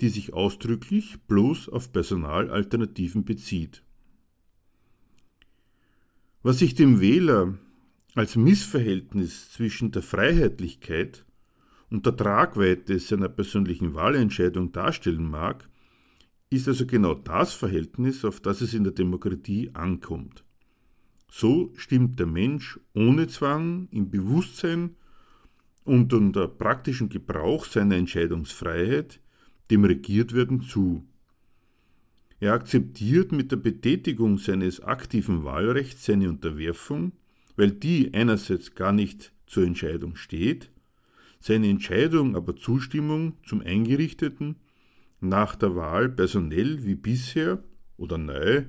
die 0.00 0.08
sich 0.08 0.32
ausdrücklich 0.32 1.18
bloß 1.28 1.68
auf 1.68 1.92
Personalalternativen 1.92 3.24
bezieht. 3.24 3.82
Was 6.42 6.58
sich 6.58 6.74
dem 6.74 7.00
Wähler 7.00 7.58
als 8.14 8.36
Missverhältnis 8.36 9.50
zwischen 9.50 9.92
der 9.92 10.02
Freiheitlichkeit 10.02 11.24
und 11.90 12.06
der 12.06 12.16
Tragweite 12.16 12.98
seiner 12.98 13.28
persönlichen 13.28 13.94
Wahlentscheidung 13.94 14.72
darstellen 14.72 15.28
mag, 15.28 15.68
ist 16.50 16.68
also 16.68 16.86
genau 16.86 17.14
das 17.14 17.54
Verhältnis, 17.54 18.24
auf 18.24 18.40
das 18.40 18.60
es 18.60 18.74
in 18.74 18.84
der 18.84 18.92
Demokratie 18.92 19.70
ankommt. 19.72 20.44
So 21.30 21.72
stimmt 21.76 22.20
der 22.20 22.26
Mensch 22.26 22.78
ohne 22.94 23.26
Zwang, 23.26 23.88
im 23.90 24.10
Bewusstsein 24.10 24.96
und 25.82 26.12
unter 26.12 26.46
praktischem 26.46 27.08
Gebrauch 27.08 27.64
seiner 27.64 27.96
Entscheidungsfreiheit 27.96 29.20
dem 29.70 29.84
Regiertwerden 29.84 30.62
zu. 30.62 31.04
Er 32.40 32.52
akzeptiert 32.52 33.32
mit 33.32 33.52
der 33.52 33.56
Betätigung 33.56 34.38
seines 34.38 34.80
aktiven 34.80 35.44
Wahlrechts 35.44 36.04
seine 36.04 36.28
Unterwerfung, 36.28 37.12
weil 37.56 37.70
die 37.70 38.12
einerseits 38.12 38.74
gar 38.74 38.92
nicht 38.92 39.32
zur 39.46 39.64
Entscheidung 39.64 40.16
steht, 40.16 40.70
seine 41.40 41.68
Entscheidung 41.68 42.36
aber 42.36 42.56
Zustimmung 42.56 43.34
zum 43.44 43.60
Eingerichteten 43.60 44.56
nach 45.20 45.56
der 45.56 45.76
Wahl 45.76 46.08
personell 46.08 46.84
wie 46.84 46.94
bisher 46.94 47.62
oder 47.96 48.18
neu 48.18 48.64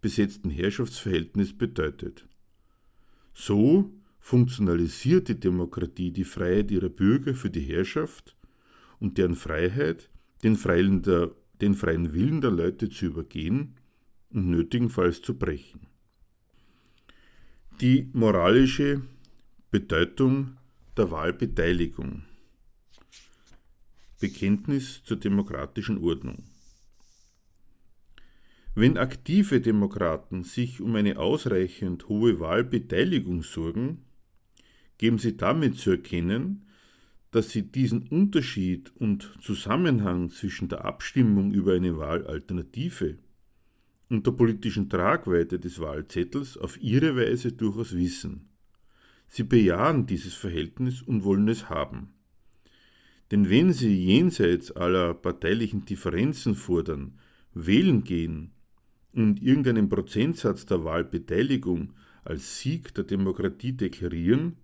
besetzten 0.00 0.50
Herrschaftsverhältnis 0.50 1.56
bedeutet. 1.56 2.26
So 3.32 3.92
funktionalisiert 4.18 5.28
die 5.28 5.38
Demokratie 5.38 6.10
die 6.10 6.24
Freiheit 6.24 6.70
ihrer 6.70 6.88
Bürger 6.88 7.34
für 7.34 7.50
die 7.50 7.60
Herrschaft 7.60 8.36
und 8.98 9.18
deren 9.18 9.36
Freiheit, 9.36 10.10
den 10.46 10.54
freien, 10.54 11.02
der, 11.02 11.32
den 11.60 11.74
freien 11.74 12.12
Willen 12.12 12.40
der 12.40 12.52
Leute 12.52 12.88
zu 12.88 13.06
übergehen 13.06 13.74
und 14.30 14.48
nötigenfalls 14.48 15.20
zu 15.20 15.36
brechen. 15.36 15.88
Die 17.80 18.08
moralische 18.12 19.02
Bedeutung 19.72 20.56
der 20.96 21.10
Wahlbeteiligung. 21.10 22.22
Bekenntnis 24.20 25.02
zur 25.02 25.16
demokratischen 25.16 25.98
Ordnung. 25.98 26.44
Wenn 28.76 28.98
aktive 28.98 29.60
Demokraten 29.60 30.44
sich 30.44 30.80
um 30.80 30.94
eine 30.94 31.18
ausreichend 31.18 32.08
hohe 32.08 32.38
Wahlbeteiligung 32.38 33.42
sorgen, 33.42 34.04
geben 34.96 35.18
sie 35.18 35.36
damit 35.36 35.76
zu 35.76 35.90
erkennen, 35.90 36.65
dass 37.36 37.50
sie 37.50 37.70
diesen 37.70 38.08
Unterschied 38.08 38.90
und 38.96 39.30
Zusammenhang 39.42 40.30
zwischen 40.30 40.70
der 40.70 40.86
Abstimmung 40.86 41.52
über 41.52 41.74
eine 41.74 41.98
Wahlalternative 41.98 43.18
und 44.08 44.26
der 44.26 44.32
politischen 44.32 44.88
Tragweite 44.88 45.58
des 45.58 45.78
Wahlzettels 45.78 46.56
auf 46.56 46.80
ihre 46.80 47.14
Weise 47.14 47.52
durchaus 47.52 47.94
wissen. 47.94 48.48
Sie 49.28 49.42
bejahen 49.42 50.06
dieses 50.06 50.32
Verhältnis 50.32 51.02
und 51.02 51.24
wollen 51.24 51.46
es 51.48 51.68
haben. 51.68 52.14
Denn 53.30 53.50
wenn 53.50 53.70
sie 53.70 53.94
jenseits 53.94 54.72
aller 54.72 55.12
parteilichen 55.12 55.84
Differenzen 55.84 56.54
fordern, 56.54 57.18
wählen 57.52 58.02
gehen 58.02 58.52
und 59.12 59.42
irgendeinen 59.42 59.90
Prozentsatz 59.90 60.64
der 60.64 60.84
Wahlbeteiligung 60.84 61.92
als 62.24 62.60
Sieg 62.60 62.94
der 62.94 63.04
Demokratie 63.04 63.74
deklarieren, 63.74 64.56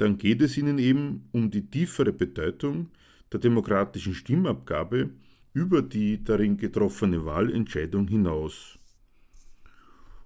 dann 0.00 0.16
geht 0.16 0.40
es 0.40 0.56
ihnen 0.56 0.78
eben 0.78 1.28
um 1.32 1.50
die 1.50 1.68
tiefere 1.68 2.12
Bedeutung 2.12 2.88
der 3.32 3.40
demokratischen 3.40 4.14
Stimmabgabe 4.14 5.10
über 5.52 5.82
die 5.82 6.24
darin 6.24 6.56
getroffene 6.56 7.26
Wahlentscheidung 7.26 8.08
hinaus. 8.08 8.78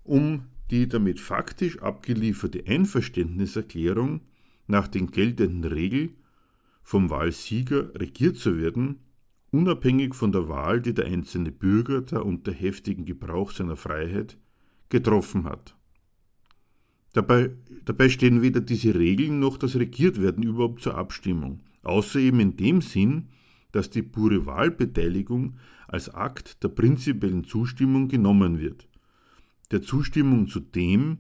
Um 0.04 0.44
die 0.70 0.86
damit 0.88 1.18
faktisch 1.18 1.80
abgelieferte 1.80 2.64
Einverständniserklärung 2.66 4.20
nach 4.68 4.86
den 4.86 5.10
geltenden 5.10 5.64
Regeln 5.64 6.10
vom 6.82 7.10
Wahlsieger 7.10 7.94
regiert 7.94 8.36
zu 8.36 8.58
werden, 8.58 9.00
unabhängig 9.50 10.14
von 10.14 10.30
der 10.30 10.48
Wahl, 10.48 10.80
die 10.80 10.94
der 10.94 11.06
einzelne 11.06 11.50
Bürger 11.50 12.02
da 12.02 12.20
unter 12.20 12.52
heftigen 12.52 13.04
Gebrauch 13.04 13.50
seiner 13.50 13.76
Freiheit 13.76 14.38
getroffen 14.88 15.44
hat. 15.44 15.74
Dabei, 17.14 17.50
dabei 17.86 18.10
stehen 18.10 18.42
weder 18.42 18.60
diese 18.60 18.94
Regeln 18.94 19.40
noch 19.40 19.56
das 19.56 19.76
Regiertwerden 19.76 20.42
überhaupt 20.42 20.82
zur 20.82 20.96
Abstimmung, 20.96 21.60
außer 21.82 22.18
eben 22.20 22.40
in 22.40 22.56
dem 22.58 22.82
Sinn, 22.82 23.28
dass 23.72 23.88
die 23.88 24.02
pure 24.02 24.44
Wahlbeteiligung 24.44 25.56
als 25.88 26.12
Akt 26.12 26.62
der 26.62 26.68
prinzipiellen 26.68 27.44
Zustimmung 27.44 28.08
genommen 28.08 28.60
wird. 28.60 28.86
der 29.70 29.82
Zustimmung 29.82 30.46
zu 30.46 30.60
dem, 30.60 31.18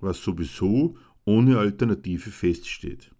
was 0.00 0.22
sowieso 0.22 0.96
ohne 1.24 1.58
Alternative 1.58 2.30
feststeht. 2.30 3.10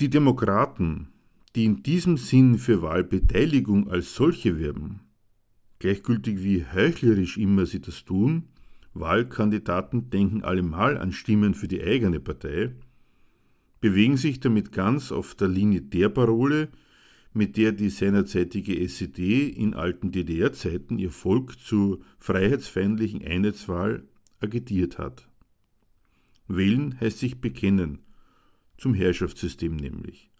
Die 0.00 0.10
Demokraten, 0.10 1.08
die 1.54 1.64
in 1.64 1.82
diesem 1.82 2.16
Sinn 2.16 2.58
für 2.58 2.82
Wahlbeteiligung 2.82 3.88
als 3.88 4.14
solche 4.14 4.58
werben, 4.58 5.00
gleichgültig 5.78 6.42
wie 6.42 6.64
heuchlerisch 6.64 7.38
immer 7.38 7.66
sie 7.66 7.80
das 7.80 8.04
tun, 8.04 8.48
Wahlkandidaten 9.00 10.10
denken 10.10 10.42
allemal 10.42 10.98
an 10.98 11.12
Stimmen 11.12 11.54
für 11.54 11.68
die 11.68 11.82
eigene 11.82 12.20
Partei, 12.20 12.72
bewegen 13.80 14.16
sich 14.16 14.40
damit 14.40 14.72
ganz 14.72 15.12
auf 15.12 15.34
der 15.34 15.48
Linie 15.48 15.82
der 15.82 16.08
Parole, 16.08 16.68
mit 17.32 17.56
der 17.56 17.72
die 17.72 17.90
seinerzeitige 17.90 18.78
SED 18.80 19.48
in 19.48 19.74
alten 19.74 20.10
DDR-Zeiten 20.10 20.98
ihr 20.98 21.10
Volk 21.10 21.58
zur 21.60 22.00
freiheitsfeindlichen 22.18 23.24
Einheitswahl 23.24 24.04
agitiert 24.40 24.98
hat. 24.98 25.28
Wählen 26.48 26.98
heißt 27.00 27.18
sich 27.18 27.40
bekennen, 27.40 28.00
zum 28.76 28.94
Herrschaftssystem 28.94 29.76
nämlich. 29.76 30.30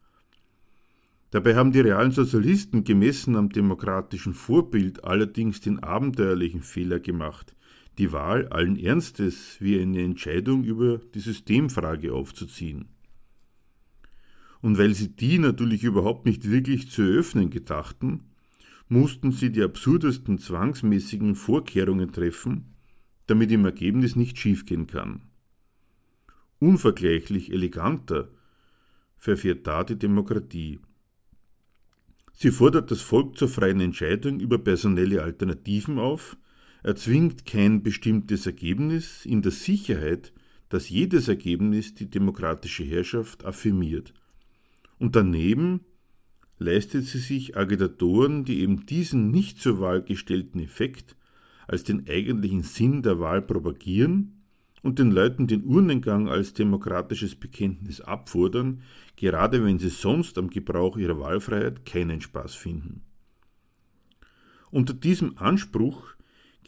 Dabei 1.30 1.54
haben 1.54 1.72
die 1.72 1.80
realen 1.80 2.12
Sozialisten 2.12 2.84
gemessen 2.84 3.36
am 3.36 3.50
demokratischen 3.50 4.32
Vorbild 4.32 5.04
allerdings 5.04 5.60
den 5.60 5.78
abenteuerlichen 5.80 6.62
Fehler 6.62 7.00
gemacht, 7.00 7.54
die 7.98 8.12
Wahl 8.12 8.48
allen 8.48 8.76
Ernstes 8.76 9.56
wie 9.60 9.80
eine 9.80 10.02
Entscheidung 10.02 10.64
über 10.64 10.98
die 11.14 11.20
Systemfrage 11.20 12.12
aufzuziehen. 12.14 12.86
Und 14.60 14.78
weil 14.78 14.94
sie 14.94 15.14
die 15.14 15.38
natürlich 15.38 15.84
überhaupt 15.84 16.24
nicht 16.24 16.50
wirklich 16.50 16.90
zu 16.90 17.02
eröffnen 17.02 17.50
gedachten, 17.50 18.24
mussten 18.88 19.32
sie 19.32 19.50
die 19.50 19.62
absurdesten 19.62 20.38
zwangsmäßigen 20.38 21.34
Vorkehrungen 21.34 22.12
treffen, 22.12 22.74
damit 23.26 23.52
im 23.52 23.64
Ergebnis 23.64 24.16
nicht 24.16 24.38
schiefgehen 24.38 24.86
kann. 24.86 25.22
Unvergleichlich 26.58 27.52
eleganter 27.52 28.28
verfährt 29.16 29.66
da 29.66 29.84
die 29.84 29.98
Demokratie. 29.98 30.80
Sie 32.32 32.50
fordert 32.50 32.90
das 32.90 33.00
Volk 33.00 33.36
zur 33.36 33.48
freien 33.48 33.80
Entscheidung 33.80 34.40
über 34.40 34.58
personelle 34.58 35.22
Alternativen 35.22 35.98
auf, 35.98 36.36
erzwingt 36.82 37.46
kein 37.46 37.82
bestimmtes 37.82 38.46
Ergebnis 38.46 39.26
in 39.26 39.42
der 39.42 39.52
Sicherheit, 39.52 40.32
dass 40.68 40.90
jedes 40.90 41.28
Ergebnis 41.28 41.94
die 41.94 42.10
demokratische 42.10 42.84
Herrschaft 42.84 43.44
affirmiert. 43.44 44.12
Und 44.98 45.16
daneben 45.16 45.80
leistet 46.58 47.04
sie 47.04 47.18
sich 47.18 47.56
Agitatoren, 47.56 48.44
die 48.44 48.60
eben 48.60 48.86
diesen 48.86 49.30
nicht 49.30 49.60
zur 49.60 49.80
Wahl 49.80 50.02
gestellten 50.02 50.60
Effekt 50.60 51.16
als 51.66 51.84
den 51.84 52.08
eigentlichen 52.08 52.62
Sinn 52.62 53.02
der 53.02 53.20
Wahl 53.20 53.42
propagieren 53.42 54.42
und 54.82 54.98
den 54.98 55.10
Leuten 55.10 55.46
den 55.46 55.64
Urnengang 55.64 56.28
als 56.28 56.54
demokratisches 56.54 57.34
Bekenntnis 57.34 58.00
abfordern, 58.00 58.82
gerade 59.16 59.64
wenn 59.64 59.78
sie 59.78 59.88
sonst 59.88 60.38
am 60.38 60.50
Gebrauch 60.50 60.96
ihrer 60.96 61.18
Wahlfreiheit 61.18 61.84
keinen 61.84 62.20
Spaß 62.20 62.54
finden. 62.54 63.02
Unter 64.70 64.94
diesem 64.94 65.38
Anspruch 65.38 66.14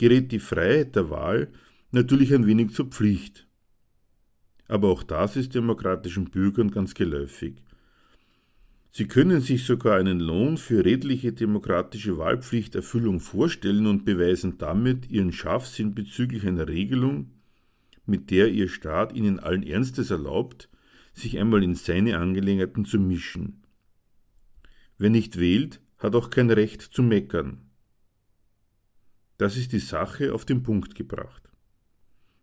gerät 0.00 0.32
die 0.32 0.38
Freiheit 0.38 0.96
der 0.96 1.10
Wahl 1.10 1.48
natürlich 1.90 2.32
ein 2.32 2.46
wenig 2.46 2.72
zur 2.72 2.86
Pflicht. 2.86 3.46
Aber 4.66 4.88
auch 4.88 5.02
das 5.02 5.36
ist 5.36 5.54
demokratischen 5.54 6.30
Bürgern 6.30 6.70
ganz 6.70 6.94
geläufig. 6.94 7.62
Sie 8.90 9.06
können 9.06 9.42
sich 9.42 9.66
sogar 9.66 9.98
einen 9.98 10.18
Lohn 10.18 10.56
für 10.56 10.86
redliche 10.86 11.34
demokratische 11.34 12.16
Wahlpflichterfüllung 12.16 13.20
vorstellen 13.20 13.86
und 13.86 14.06
beweisen 14.06 14.56
damit 14.56 15.10
ihren 15.10 15.32
Scharfsinn 15.32 15.94
bezüglich 15.94 16.46
einer 16.46 16.66
Regelung, 16.66 17.32
mit 18.06 18.30
der 18.30 18.48
ihr 18.48 18.70
Staat 18.70 19.14
ihnen 19.14 19.38
allen 19.38 19.62
Ernstes 19.62 20.10
erlaubt, 20.10 20.70
sich 21.12 21.38
einmal 21.38 21.62
in 21.62 21.74
seine 21.74 22.16
Angelegenheiten 22.16 22.86
zu 22.86 22.98
mischen. 22.98 23.64
Wer 24.96 25.10
nicht 25.10 25.38
wählt, 25.38 25.82
hat 25.98 26.14
auch 26.16 26.30
kein 26.30 26.50
Recht 26.50 26.80
zu 26.80 27.02
meckern. 27.02 27.69
Das 29.40 29.56
ist 29.56 29.72
die 29.72 29.78
Sache 29.78 30.34
auf 30.34 30.44
den 30.44 30.62
Punkt 30.62 30.94
gebracht. 30.94 31.48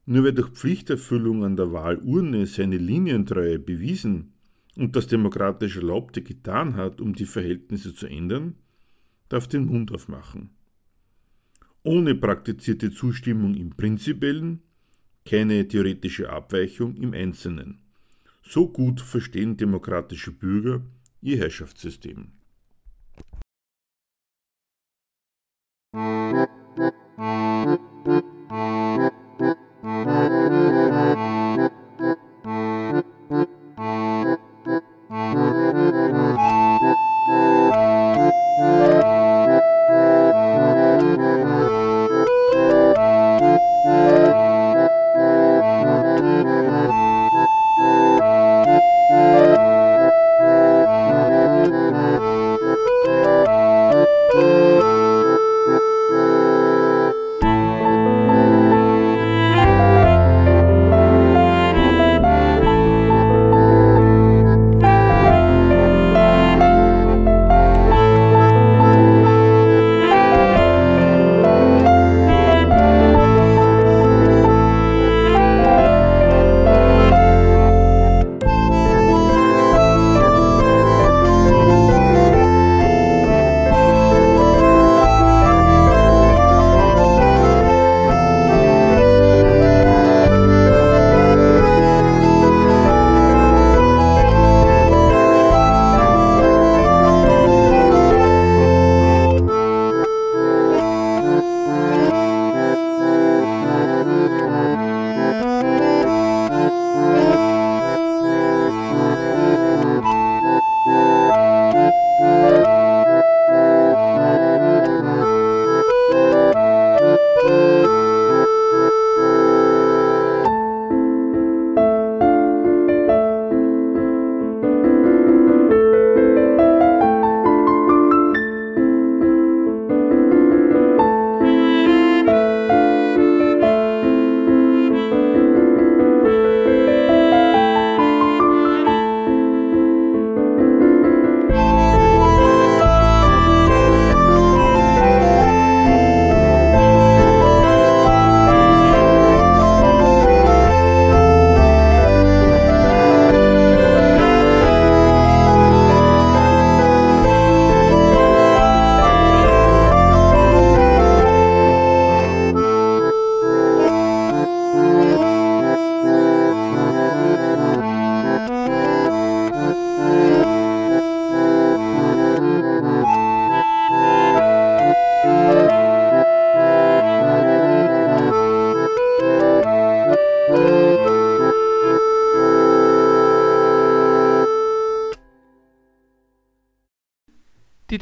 Nur 0.08 0.24
wer 0.24 0.32
durch 0.32 0.50
Pflichterfüllung 0.50 1.44
an 1.44 1.56
der 1.56 1.72
Wahlurne 1.72 2.48
seine 2.48 2.78
Linientreue 2.78 3.60
bewiesen 3.60 4.34
und 4.76 4.96
das 4.96 5.06
demokratisch 5.06 5.76
Erlaubte 5.76 6.24
getan 6.24 6.76
hat, 6.76 7.00
um 7.00 7.14
die 7.14 7.28
Verhältnisse 7.28 7.94
zu 7.94 8.08
ändern, 8.08 8.56
darf 9.30 9.48
den 9.48 9.68
Mund 9.68 9.92
aufmachen. 9.92 10.50
Ohne 11.84 12.16
praktizierte 12.16 12.90
Zustimmung 12.90 13.54
im 13.54 13.76
Prinzipiellen, 13.78 14.64
keine 15.24 15.68
theoretische 15.68 16.32
Abweichung 16.32 16.96
im 16.96 17.14
Einzelnen. 17.14 17.78
So 18.42 18.70
gut 18.70 19.02
verstehen 19.02 19.56
demokratische 19.56 20.32
Bürger 20.32 20.82
ihr 21.22 21.38
Herrschaftssystem. 21.38 22.32
Müzik 26.78 26.94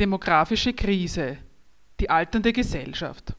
demografische 0.05 0.71
Krise, 0.71 1.39
die 1.99 2.11
alternde 2.11 2.53
Gesellschaft. 2.53 3.33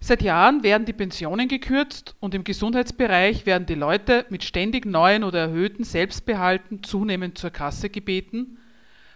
Seit 0.00 0.20
Jahren 0.20 0.64
werden 0.64 0.84
die 0.84 0.92
Pensionen 0.92 1.46
gekürzt 1.46 2.16
und 2.18 2.34
im 2.34 2.42
Gesundheitsbereich 2.42 3.46
werden 3.46 3.66
die 3.66 3.76
Leute 3.76 4.26
mit 4.30 4.42
ständig 4.42 4.84
neuen 4.84 5.22
oder 5.22 5.38
erhöhten 5.38 5.84
Selbstbehalten 5.84 6.82
zunehmend 6.82 7.38
zur 7.38 7.50
Kasse 7.50 7.88
gebeten. 7.88 8.58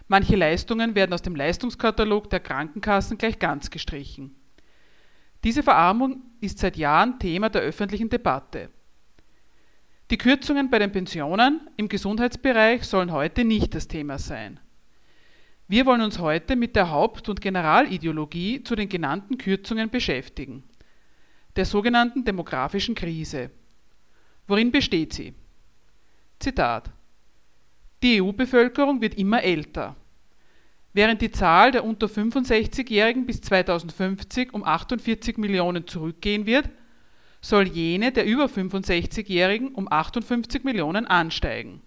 Manche 0.07 0.37
Leistungen 0.37 0.95
werden 0.95 1.11
aus 1.11 1.23
dem 1.23 1.35
Leistungskatalog 1.35 2.29
der 2.29 2.39
Krankenkassen 2.39 3.17
gleich 3.17 3.37
ganz 3.37 3.69
gestrichen. 3.69 4.33
Diese 5.43 5.61
Verarmung 5.61 6.21
ist 6.39 6.59
seit 6.59 6.77
Jahren 6.77 7.19
Thema 7.19 7.49
der 7.49 7.63
öffentlichen 7.63 8.09
Debatte. 8.09 8.69
Die 10.09 10.17
Kürzungen 10.17 10.69
bei 10.69 10.79
den 10.79 10.93
Pensionen 10.93 11.67
im 11.75 11.89
Gesundheitsbereich 11.89 12.85
sollen 12.85 13.11
heute 13.11 13.43
nicht 13.43 13.75
das 13.75 13.89
Thema 13.89 14.17
sein. 14.17 14.61
Wir 15.71 15.85
wollen 15.85 16.01
uns 16.01 16.19
heute 16.19 16.57
mit 16.57 16.75
der 16.75 16.89
Haupt- 16.89 17.29
und 17.29 17.39
Generalideologie 17.39 18.61
zu 18.61 18.75
den 18.75 18.89
genannten 18.89 19.37
Kürzungen 19.37 19.89
beschäftigen, 19.89 20.63
der 21.55 21.63
sogenannten 21.63 22.25
demografischen 22.25 22.93
Krise. 22.93 23.51
Worin 24.47 24.73
besteht 24.73 25.13
sie? 25.13 25.33
Zitat 26.39 26.89
Die 28.03 28.21
EU-Bevölkerung 28.21 28.99
wird 28.99 29.13
immer 29.13 29.43
älter. 29.43 29.95
Während 30.91 31.21
die 31.21 31.31
Zahl 31.31 31.71
der 31.71 31.85
unter 31.85 32.07
65-Jährigen 32.07 33.25
bis 33.25 33.39
2050 33.39 34.53
um 34.53 34.65
48 34.65 35.37
Millionen 35.37 35.87
zurückgehen 35.87 36.45
wird, 36.45 36.69
soll 37.39 37.69
jene 37.69 38.11
der 38.11 38.25
über 38.25 38.47
65-Jährigen 38.47 39.69
um 39.69 39.89
58 39.89 40.65
Millionen 40.65 41.07
ansteigen. 41.07 41.81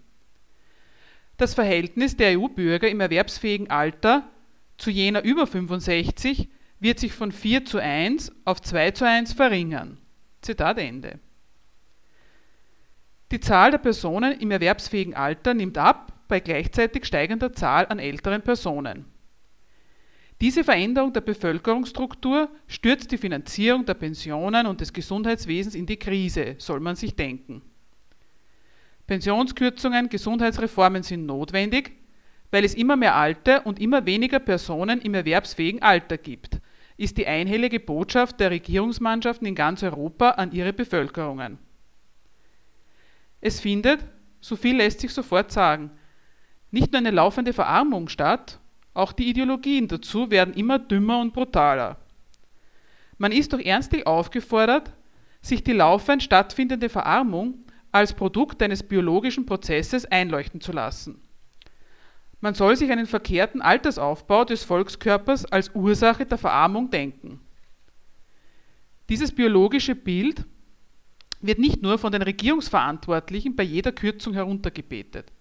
Das 1.37 1.53
Verhältnis 1.53 2.15
der 2.15 2.39
EU-Bürger 2.39 2.89
im 2.89 3.01
erwerbsfähigen 3.01 3.69
Alter 3.69 4.29
zu 4.77 4.89
jener 4.89 5.23
über 5.23 5.47
65 5.47 6.49
wird 6.79 6.99
sich 6.99 7.13
von 7.13 7.31
4 7.31 7.65
zu 7.65 7.79
1 7.79 8.31
auf 8.45 8.61
2 8.61 8.91
zu 8.91 9.05
1 9.05 9.33
verringern. 9.33 9.97
Zitat 10.41 10.77
Ende. 10.77 11.19
Die 13.31 13.39
Zahl 13.39 13.71
der 13.71 13.79
Personen 13.79 14.39
im 14.39 14.51
erwerbsfähigen 14.51 15.15
Alter 15.15 15.53
nimmt 15.53 15.77
ab 15.77 16.13
bei 16.27 16.39
gleichzeitig 16.39 17.05
steigender 17.05 17.53
Zahl 17.53 17.87
an 17.87 17.99
älteren 17.99 18.41
Personen. 18.41 19.05
Diese 20.41 20.63
Veränderung 20.63 21.13
der 21.13 21.21
Bevölkerungsstruktur 21.21 22.49
stürzt 22.67 23.11
die 23.11 23.17
Finanzierung 23.17 23.85
der 23.85 23.93
Pensionen 23.93 24.67
und 24.67 24.81
des 24.81 24.91
Gesundheitswesens 24.91 25.75
in 25.75 25.85
die 25.85 25.97
Krise, 25.97 26.55
soll 26.57 26.81
man 26.81 26.95
sich 26.95 27.15
denken. 27.15 27.61
Pensionskürzungen, 29.07 30.09
Gesundheitsreformen 30.09 31.03
sind 31.03 31.25
notwendig, 31.25 31.91
weil 32.51 32.63
es 32.63 32.73
immer 32.73 32.95
mehr 32.95 33.15
alte 33.15 33.61
und 33.61 33.79
immer 33.79 34.05
weniger 34.05 34.39
Personen 34.39 35.01
im 35.01 35.13
erwerbsfähigen 35.13 35.81
Alter 35.81 36.17
gibt, 36.17 36.59
ist 36.97 37.17
die 37.17 37.27
einhellige 37.27 37.79
Botschaft 37.79 38.39
der 38.39 38.51
Regierungsmannschaften 38.51 39.47
in 39.47 39.55
ganz 39.55 39.83
Europa 39.83 40.31
an 40.31 40.51
ihre 40.51 40.73
Bevölkerungen. 40.73 41.57
Es 43.41 43.59
findet, 43.59 43.99
so 44.39 44.55
viel 44.55 44.77
lässt 44.77 45.01
sich 45.01 45.13
sofort 45.13 45.51
sagen, 45.51 45.91
nicht 46.71 46.91
nur 46.91 46.99
eine 46.99 47.11
laufende 47.11 47.53
Verarmung 47.53 48.07
statt, 48.07 48.59
auch 48.93 49.11
die 49.11 49.29
Ideologien 49.29 49.87
dazu 49.87 50.31
werden 50.31 50.53
immer 50.53 50.79
dümmer 50.79 51.19
und 51.19 51.33
brutaler. 51.33 51.97
Man 53.17 53.31
ist 53.31 53.53
doch 53.53 53.59
ernstlich 53.59 54.07
aufgefordert, 54.07 54.91
sich 55.41 55.63
die 55.63 55.73
laufend 55.73 56.23
stattfindende 56.23 56.89
Verarmung 56.89 57.64
als 57.95 58.11
Produkt 58.11 58.61
eines 58.61 58.83
biologischen 58.83 59.45
Prozesses 59.45 60.03
einleuchten 60.03 60.59
zu 60.59 60.73
lassen. 60.73 61.21
Man 62.41 62.53
soll 62.53 62.75
sich 62.75 62.91
einen 62.91 63.05
verkehrten 63.05 63.61
Altersaufbau 63.61 64.43
des 64.43 64.65
Volkskörpers 64.65 65.45
als 65.45 65.73
Ursache 65.73 66.25
der 66.25 66.37
Verarmung 66.37 66.89
denken. 66.89 67.39
Dieses 69.07 69.33
biologische 69.33 69.95
Bild 69.95 70.43
wird 71.39 71.57
nicht 71.57 71.81
nur 71.81 71.97
von 71.97 72.11
den 72.11 72.21
Regierungsverantwortlichen 72.21 73.55
bei 73.55 73.63
jeder 73.63 73.93
Kürzung 73.93 74.33
heruntergebetet. 74.33 75.31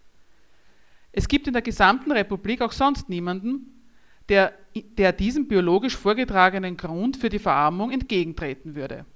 Es 1.11 1.27
gibt 1.27 1.49
in 1.49 1.55
der 1.55 1.62
gesamten 1.62 2.12
Republik 2.12 2.62
auch 2.62 2.73
sonst 2.73 3.09
niemanden, 3.09 3.83
der, 4.29 4.53
der 4.97 5.12
diesem 5.12 5.49
biologisch 5.49 5.97
vorgetragenen 5.97 6.77
Grund 6.77 7.17
für 7.17 7.31
die 7.31 7.40
Verarmung 7.40 7.90
entgegentreten 7.90 8.77
würde. 8.77 9.07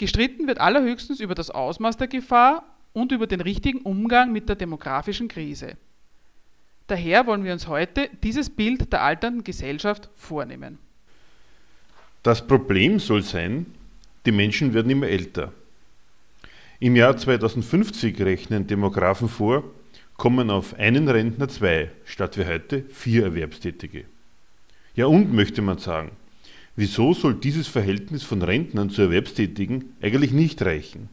Gestritten 0.00 0.46
wird 0.46 0.62
allerhöchstens 0.62 1.20
über 1.20 1.34
das 1.34 1.50
Ausmaß 1.50 1.98
der 1.98 2.08
Gefahr 2.08 2.64
und 2.94 3.12
über 3.12 3.26
den 3.26 3.42
richtigen 3.42 3.82
Umgang 3.82 4.32
mit 4.32 4.48
der 4.48 4.56
demografischen 4.56 5.28
Krise. 5.28 5.76
Daher 6.86 7.26
wollen 7.26 7.44
wir 7.44 7.52
uns 7.52 7.68
heute 7.68 8.08
dieses 8.22 8.48
Bild 8.48 8.94
der 8.94 9.02
alternden 9.02 9.44
Gesellschaft 9.44 10.08
vornehmen. 10.16 10.78
Das 12.22 12.46
Problem 12.46 12.98
soll 12.98 13.20
sein, 13.20 13.66
die 14.24 14.32
Menschen 14.32 14.72
werden 14.72 14.90
immer 14.90 15.06
älter. 15.06 15.52
Im 16.78 16.96
Jahr 16.96 17.18
2050 17.18 18.22
rechnen 18.22 18.66
Demografen 18.66 19.28
vor, 19.28 19.64
kommen 20.16 20.48
auf 20.48 20.78
einen 20.78 21.08
Rentner 21.08 21.48
zwei, 21.48 21.90
statt 22.06 22.38
wie 22.38 22.46
heute 22.46 22.84
vier 22.88 23.24
Erwerbstätige. 23.24 24.06
Ja 24.94 25.04
und, 25.04 25.34
möchte 25.34 25.60
man 25.60 25.76
sagen, 25.76 26.12
wieso 26.80 27.12
soll 27.12 27.34
dieses 27.34 27.68
Verhältnis 27.68 28.22
von 28.22 28.40
Rentnern 28.40 28.88
zu 28.88 29.02
Erwerbstätigen 29.02 29.92
eigentlich 30.00 30.32
nicht 30.32 30.62
reichen? 30.62 31.10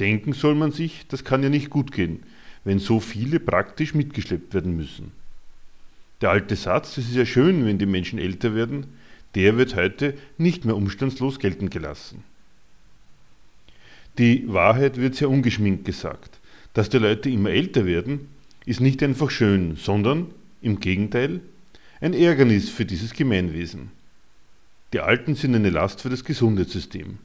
Denken 0.00 0.32
soll 0.32 0.54
man 0.54 0.72
sich, 0.72 1.04
das 1.08 1.24
kann 1.24 1.42
ja 1.42 1.50
nicht 1.50 1.68
gut 1.68 1.92
gehen, 1.92 2.22
wenn 2.64 2.78
so 2.78 2.98
viele 2.98 3.38
praktisch 3.38 3.94
mitgeschleppt 3.94 4.54
werden 4.54 4.74
müssen. 4.74 5.12
Der 6.22 6.30
alte 6.30 6.56
Satz, 6.56 6.96
es 6.96 7.10
ist 7.10 7.16
ja 7.16 7.26
schön, 7.26 7.66
wenn 7.66 7.78
die 7.78 7.84
Menschen 7.84 8.18
älter 8.18 8.54
werden, 8.54 8.86
der 9.34 9.58
wird 9.58 9.76
heute 9.76 10.14
nicht 10.38 10.64
mehr 10.64 10.74
umstandslos 10.74 11.38
geltend 11.38 11.70
gelassen. 11.70 12.24
Die 14.16 14.50
Wahrheit 14.50 14.96
wird 14.96 15.16
sehr 15.16 15.28
ungeschminkt 15.28 15.84
gesagt. 15.84 16.40
Dass 16.72 16.88
die 16.88 16.98
Leute 16.98 17.28
immer 17.28 17.50
älter 17.50 17.84
werden, 17.84 18.28
ist 18.64 18.80
nicht 18.80 19.02
einfach 19.02 19.30
schön, 19.30 19.76
sondern 19.76 20.28
im 20.62 20.80
Gegenteil 20.80 21.40
ein 22.00 22.14
Ärgernis 22.14 22.70
für 22.70 22.86
dieses 22.86 23.12
Gemeinwesen. 23.12 23.97
Die 24.94 25.00
Alten 25.00 25.34
sind 25.34 25.54
eine 25.54 25.70
Last 25.70 26.00
für 26.00 26.08
das 26.08 26.24
Gesundheitssystem. 26.24 27.18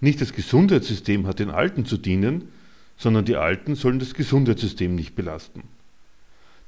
Nicht 0.00 0.20
das 0.20 0.32
Gesundheitssystem 0.32 1.26
hat 1.26 1.38
den 1.38 1.50
Alten 1.50 1.84
zu 1.84 1.98
dienen, 1.98 2.48
sondern 2.96 3.26
die 3.26 3.36
Alten 3.36 3.74
sollen 3.74 3.98
das 3.98 4.14
Gesundheitssystem 4.14 4.94
nicht 4.94 5.14
belasten. 5.14 5.64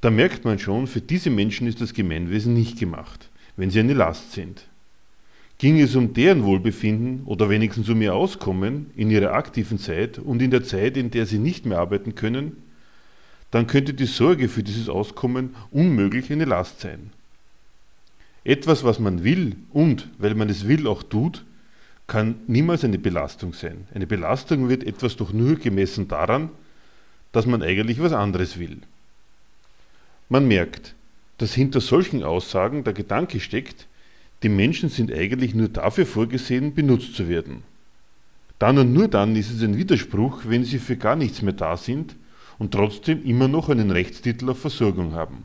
Da 0.01 0.11
merkt 0.11 0.45
man 0.45 0.59
schon, 0.59 0.87
für 0.87 1.01
diese 1.01 1.31
Menschen 1.31 1.67
ist 1.67 1.81
das 1.81 1.95
Gemeinwesen 1.95 2.53
nicht 2.53 2.79
gemacht, 2.79 3.31
wenn 3.57 3.71
sie 3.71 3.81
eine 3.81 3.95
Last 3.95 4.33
sind. 4.33 4.67
Ging 5.57 5.81
es 5.81 5.97
um 5.97 6.13
deren 6.13 6.45
Wohlbefinden 6.45 7.25
oder 7.25 7.49
wenigstens 7.49 7.89
um 7.89 8.01
ihr 8.01 8.15
Auskommen 8.15 8.91
in 8.95 9.11
ihrer 9.11 9.33
aktiven 9.33 9.79
Zeit 9.79 10.19
und 10.19 10.41
in 10.41 10.53
der 10.53 10.63
Zeit, 10.63 10.97
in 10.97 11.11
der 11.11 11.27
sie 11.27 11.39
nicht 11.39 11.67
mehr 11.67 11.79
arbeiten 11.79 12.15
können, 12.15 12.63
dann 13.51 13.67
könnte 13.67 13.95
die 13.95 14.07
Sorge 14.07 14.49
für 14.49 14.63
dieses 14.63 14.89
Auskommen 14.89 15.57
unmöglich 15.71 16.31
eine 16.31 16.45
Last 16.45 16.81
sein. 16.81 17.11
Etwas, 18.49 18.83
was 18.83 18.99
man 18.99 19.25
will 19.25 19.57
und, 19.75 20.09
weil 20.17 20.35
man 20.35 20.49
es 20.49 20.67
will, 20.67 20.87
auch 20.87 21.03
tut, 21.03 21.45
kann 22.07 22.37
niemals 22.47 22.83
eine 22.83 22.99
Belastung 22.99 23.53
sein. 23.53 23.87
Eine 23.93 24.07
Belastung 24.07 24.71
wird 24.71 24.85
etwas 24.85 25.17
doch 25.17 25.35
nur 25.35 25.57
gemessen 25.57 26.09
daran, 26.09 26.49
dass 27.31 27.45
man 27.45 27.63
eigentlich 27.63 28.01
was 28.01 28.15
anderes 28.15 28.59
will. 28.59 28.79
Man 30.31 30.49
merkt, 30.49 30.95
dass 31.37 31.53
hinter 31.53 31.83
solchen 31.83 32.25
Aussagen 32.25 32.85
der 32.85 32.95
Gedanke 32.95 33.39
steckt, 33.39 33.87
die 34.43 34.49
Menschen 34.49 34.89
sind 34.89 35.13
eigentlich 35.13 35.55
nur 35.55 35.69
dafür 35.69 36.07
vorgesehen, 36.07 36.75
benutzt 36.75 37.17
zu 37.17 37.29
werden. 37.29 37.65
Dann 38.59 38.79
und 38.79 38.95
nur 38.95 39.09
dann 39.09 39.37
ist 39.37 39.51
es 39.51 39.63
ein 39.63 39.77
Widerspruch, 39.77 40.45
wenn 40.47 40.65
sie 40.65 40.79
für 40.79 40.97
gar 40.97 41.17
nichts 41.17 41.43
mehr 41.43 41.53
da 41.53 41.77
sind 41.77 42.17
und 42.59 42.73
trotzdem 42.73 43.23
immer 43.25 43.47
noch 43.47 43.69
einen 43.69 43.91
Rechtstitel 43.91 44.49
auf 44.49 44.59
Versorgung 44.59 45.13
haben. 45.13 45.45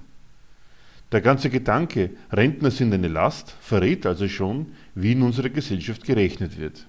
Der 1.14 1.22
ganze 1.22 1.52
Gedanke, 1.52 2.10
Rentner 2.32 2.72
sind 2.72 2.92
eine 2.92 3.08
Last, 3.08 3.56
verrät 3.62 4.08
also 4.08 4.28
schon, 4.28 4.74
wie 4.96 5.12
in 5.12 5.22
unserer 5.22 5.50
Gesellschaft 5.50 6.04
gerechnet 6.06 6.58
wird. 6.58 6.88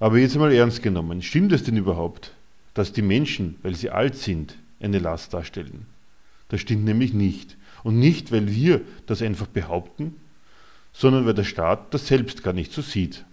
Aber 0.00 0.16
jetzt 0.16 0.36
mal 0.36 0.50
ernst 0.50 0.82
genommen, 0.82 1.20
stimmt 1.20 1.52
es 1.52 1.62
denn 1.62 1.76
überhaupt, 1.76 2.32
dass 2.72 2.94
die 2.94 3.02
Menschen, 3.02 3.56
weil 3.62 3.74
sie 3.74 3.90
alt 3.90 4.16
sind, 4.16 4.56
eine 4.80 4.98
Last 4.98 5.34
darstellen? 5.34 5.84
Das 6.48 6.62
stimmt 6.62 6.86
nämlich 6.86 7.12
nicht. 7.12 7.58
Und 7.82 7.98
nicht, 7.98 8.32
weil 8.32 8.50
wir 8.50 8.80
das 9.04 9.20
einfach 9.20 9.46
behaupten, 9.46 10.16
sondern 10.94 11.26
weil 11.26 11.34
der 11.34 11.44
Staat 11.44 11.92
das 11.92 12.06
selbst 12.06 12.42
gar 12.42 12.54
nicht 12.54 12.72
so 12.72 12.80
sieht. 12.80 13.26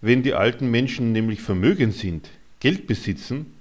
Wenn 0.00 0.22
die 0.22 0.32
alten 0.32 0.70
Menschen 0.70 1.12
nämlich 1.12 1.42
vermögend 1.42 1.92
sind, 1.92 2.30
Geld 2.60 2.86
besitzen, 2.86 3.52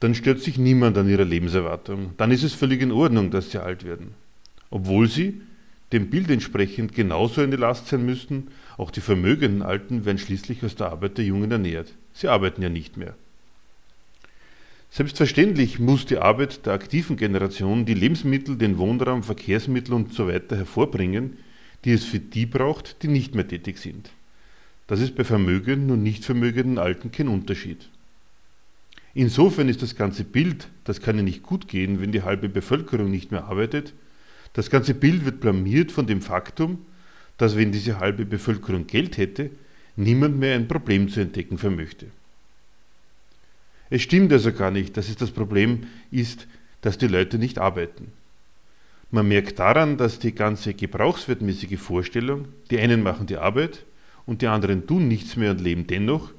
dann 0.00 0.14
stört 0.14 0.40
sich 0.40 0.58
niemand 0.58 0.96
an 0.96 1.08
ihrer 1.08 1.24
Lebenserwartung. 1.24 2.12
Dann 2.16 2.30
ist 2.30 2.42
es 2.42 2.54
völlig 2.54 2.80
in 2.80 2.90
Ordnung, 2.92 3.30
dass 3.30 3.50
sie 3.50 3.62
alt 3.62 3.84
werden. 3.84 4.14
Obwohl 4.70 5.08
sie 5.08 5.42
dem 5.92 6.08
Bild 6.08 6.30
entsprechend 6.30 6.94
genauso 6.94 7.40
eine 7.42 7.56
Last 7.56 7.88
sein 7.88 8.06
müssten, 8.06 8.48
auch 8.78 8.90
die 8.90 9.00
vermögenden 9.00 9.62
Alten 9.62 10.04
werden 10.04 10.18
schließlich 10.18 10.64
aus 10.64 10.76
der 10.76 10.90
Arbeit 10.90 11.18
der 11.18 11.24
Jungen 11.24 11.50
ernährt. 11.50 11.92
Sie 12.14 12.28
arbeiten 12.28 12.62
ja 12.62 12.68
nicht 12.68 12.96
mehr. 12.96 13.14
Selbstverständlich 14.92 15.78
muss 15.78 16.06
die 16.06 16.18
Arbeit 16.18 16.66
der 16.66 16.72
aktiven 16.72 17.16
Generation 17.16 17.84
die 17.84 17.94
Lebensmittel, 17.94 18.56
den 18.56 18.78
Wohnraum, 18.78 19.22
Verkehrsmittel 19.22 19.94
usw. 19.94 20.40
So 20.48 20.56
hervorbringen, 20.56 21.36
die 21.84 21.92
es 21.92 22.04
für 22.04 22.18
die 22.18 22.46
braucht, 22.46 23.02
die 23.02 23.08
nicht 23.08 23.34
mehr 23.34 23.46
tätig 23.46 23.78
sind. 23.78 24.10
Das 24.86 25.00
ist 25.00 25.14
bei 25.14 25.24
vermögenden 25.24 25.90
und 25.90 26.02
nicht 26.02 26.24
vermögenden 26.24 26.78
Alten 26.78 27.12
kein 27.12 27.28
Unterschied. 27.28 27.88
Insofern 29.14 29.68
ist 29.68 29.82
das 29.82 29.96
ganze 29.96 30.24
Bild, 30.24 30.68
das 30.84 31.00
kann 31.00 31.16
ja 31.16 31.22
nicht 31.22 31.42
gut 31.42 31.66
gehen, 31.66 32.00
wenn 32.00 32.12
die 32.12 32.22
halbe 32.22 32.48
Bevölkerung 32.48 33.10
nicht 33.10 33.32
mehr 33.32 33.44
arbeitet, 33.44 33.92
das 34.52 34.70
ganze 34.70 34.94
Bild 34.94 35.24
wird 35.24 35.40
blamiert 35.40 35.92
von 35.92 36.06
dem 36.06 36.22
Faktum, 36.22 36.84
dass 37.38 37.56
wenn 37.56 37.72
diese 37.72 37.98
halbe 37.98 38.24
Bevölkerung 38.24 38.86
Geld 38.86 39.16
hätte, 39.16 39.50
niemand 39.96 40.38
mehr 40.38 40.54
ein 40.54 40.68
Problem 40.68 41.08
zu 41.08 41.20
entdecken 41.20 41.58
vermöchte. 41.58 42.06
Es 43.90 44.02
stimmt 44.02 44.32
also 44.32 44.52
gar 44.52 44.70
nicht, 44.70 44.96
dass 44.96 45.08
es 45.08 45.16
das 45.16 45.30
Problem 45.30 45.86
ist, 46.10 46.46
dass 46.80 46.98
die 46.98 47.08
Leute 47.08 47.38
nicht 47.38 47.58
arbeiten. 47.58 48.12
Man 49.10 49.26
merkt 49.26 49.58
daran, 49.58 49.96
dass 49.96 50.20
die 50.20 50.34
ganze 50.34 50.74
gebrauchswertmäßige 50.74 51.80
Vorstellung, 51.80 52.46
die 52.70 52.78
einen 52.78 53.02
machen 53.02 53.26
die 53.26 53.36
Arbeit 53.36 53.84
und 54.26 54.42
die 54.42 54.46
anderen 54.46 54.86
tun 54.86 55.08
nichts 55.08 55.36
mehr 55.36 55.50
und 55.50 55.60
leben 55.60 55.88
dennoch, 55.88 56.32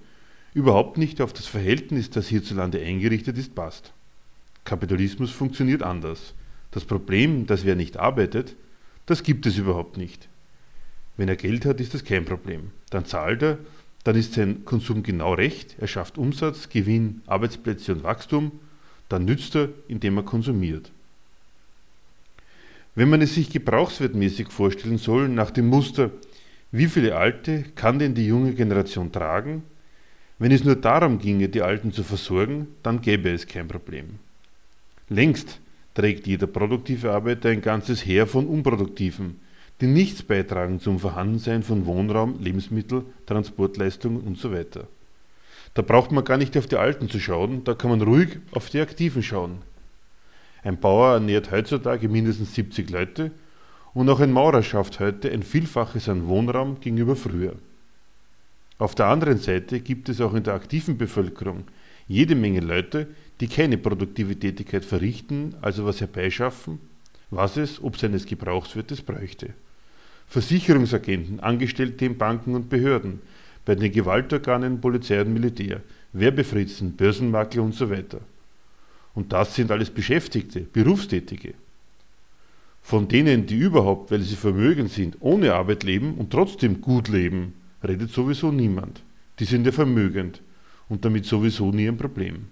überhaupt 0.54 0.98
nicht 0.98 1.22
auf 1.22 1.34
das 1.34 1.48
Verhältnis, 1.48 2.10
das 2.10 2.28
hierzulande 2.28 2.80
eingerichtet 2.80 3.38
ist, 3.38 3.56
passt. 3.56 3.94
Kapitalismus 4.66 5.32
funktioniert 5.32 5.84
anders. 5.84 6.34
Das 6.72 6.86
Problem, 6.86 7.48
dass 7.48 7.66
wer 7.66 7.76
nicht 7.76 7.98
arbeitet, 7.98 8.56
das 9.06 9.24
gibt 9.24 9.46
es 9.46 9.58
überhaupt 9.58 9.98
nicht. 9.98 10.30
Wenn 11.18 11.30
er 11.30 11.36
Geld 11.36 11.66
hat, 11.66 11.80
ist 11.80 11.94
das 11.94 12.04
kein 12.04 12.26
Problem. 12.26 12.72
Dann 12.90 13.06
zahlt 13.06 13.44
er 13.44 13.58
dann 14.04 14.16
ist 14.16 14.34
sein 14.34 14.66
Konsum 14.66 15.04
genau 15.04 15.34
recht, 15.34 15.76
er 15.80 15.88
schafft 15.88 16.18
Umsatz, 16.18 16.70
Gewinn, 16.70 17.22
Arbeitsplätze 17.28 17.94
und 17.94 18.04
Wachstum, 18.04 18.52
dann 19.10 19.26
nützt 19.26 19.56
er, 19.56 19.70
indem 19.88 20.18
er 20.18 20.24
konsumiert. 20.24 20.92
Wenn 22.96 23.10
man 23.10 23.22
es 23.22 23.36
sich 23.36 23.50
gebrauchswertmäßig 23.50 24.50
vorstellen 24.50 24.98
soll, 24.98 25.30
nach 25.30 25.52
dem 25.52 25.68
Muster, 25.68 26.12
wie 26.72 26.88
viele 26.88 27.16
Alte 27.16 27.64
kann 27.76 28.00
denn 28.00 28.16
die 28.16 28.26
junge 28.26 28.54
Generation 28.54 29.12
tragen, 29.12 29.64
wenn 30.42 30.52
es 30.52 30.64
nur 30.64 30.76
darum 30.76 31.20
ginge, 31.20 31.50
die 31.50 31.62
Alten 31.62 31.92
zu 31.92 32.02
versorgen, 32.02 32.68
dann 32.82 33.00
gäbe 33.02 33.30
es 33.30 33.46
kein 33.46 33.68
Problem. 33.68 34.18
Längst 35.08 35.60
trägt 35.94 36.26
jeder 36.26 36.48
produktive 36.48 37.12
Arbeiter 37.12 37.50
ein 37.50 37.62
ganzes 37.62 38.04
Heer 38.04 38.26
von 38.26 38.48
Unproduktiven, 38.48 39.40
die 39.82 39.86
nichts 39.86 40.24
beitragen 40.24 40.80
zum 40.80 40.98
Vorhandensein 40.98 41.62
von 41.62 41.86
Wohnraum, 41.86 42.40
Lebensmittel, 42.40 43.04
Transportleistungen 43.28 44.28
usw. 44.28 44.66
So 44.74 44.88
da 45.76 45.84
braucht 45.84 46.12
man 46.12 46.24
gar 46.24 46.38
nicht 46.38 46.58
auf 46.58 46.66
die 46.66 46.78
Alten 46.78 47.08
zu 47.08 47.20
schauen, 47.20 47.64
da 47.64 47.76
kann 47.76 47.92
man 47.92 48.02
ruhig 48.02 48.40
auf 48.52 48.72
die 48.72 48.82
Aktiven 48.82 49.22
schauen. 49.22 49.60
Ein 50.64 50.80
Bauer 50.80 51.14
ernährt 51.14 51.52
heutzutage 51.52 52.10
mindestens 52.10 52.56
70 52.56 52.90
Leute 52.90 53.30
und 53.94 54.10
auch 54.10 54.20
ein 54.20 54.32
Maurer 54.32 54.64
schafft 54.64 55.00
heute 55.00 55.32
ein 55.32 55.44
Vielfaches 55.44 56.10
an 56.10 56.28
Wohnraum 56.28 56.80
gegenüber 56.80 57.16
früher. 57.16 57.54
Auf 58.82 58.96
der 58.96 59.06
anderen 59.06 59.38
Seite 59.38 59.80
gibt 59.80 60.10
es 60.10 60.20
auch 60.22 60.34
in 60.34 60.42
der 60.42 60.56
aktiven 60.56 60.98
Bevölkerung 60.98 61.66
jede 62.08 62.34
Menge 62.34 62.62
Leute, 62.62 63.06
die 63.40 63.48
keine 63.48 63.78
produktive 63.78 64.36
Tätigkeit 64.36 64.84
verrichten, 64.84 65.54
also 65.62 65.86
was 65.86 66.02
herbeischaffen, 66.02 66.80
was 67.30 67.58
es, 67.58 67.80
ob 67.84 67.96
seines 67.98 68.26
Gebrauchswertes, 68.26 69.04
bräuchte. 69.04 69.54
Versicherungsagenten, 70.26 71.42
Angestellte 71.42 72.06
in 72.06 72.18
Banken 72.18 72.56
und 72.56 72.70
Behörden, 72.70 73.22
bei 73.66 73.76
den 73.76 73.92
Gewaltorganen 73.92 74.82
Polizei 74.82 75.22
und 75.22 75.32
Militär, 75.32 75.82
Werbefritzen, 76.14 76.96
Börsenmakler 76.96 77.62
und 77.62 77.76
so 77.76 77.88
weiter. 77.92 78.22
Und 79.14 79.32
das 79.32 79.54
sind 79.54 79.70
alles 79.70 79.92
Beschäftigte, 79.92 80.62
Berufstätige. 80.62 81.54
Von 82.82 83.08
denen, 83.08 83.46
die 83.46 83.60
überhaupt, 83.60 84.10
weil 84.10 84.22
sie 84.22 84.36
vermögend 84.36 84.90
sind, 84.90 85.18
ohne 85.20 85.54
Arbeit 85.54 85.84
leben 85.84 86.16
und 86.16 86.32
trotzdem 86.32 86.82
gut 86.82 87.10
leben, 87.10 87.61
redet 87.84 88.12
sowieso 88.12 88.52
niemand. 88.52 89.04
Die 89.40 89.46
sind 89.46 89.66
ja 89.66 89.72
vermögend 89.72 90.42
und 90.90 91.06
damit 91.06 91.26
sowieso 91.26 91.72
nie 91.72 91.88
ein 91.88 91.98
Problem. 91.98 92.48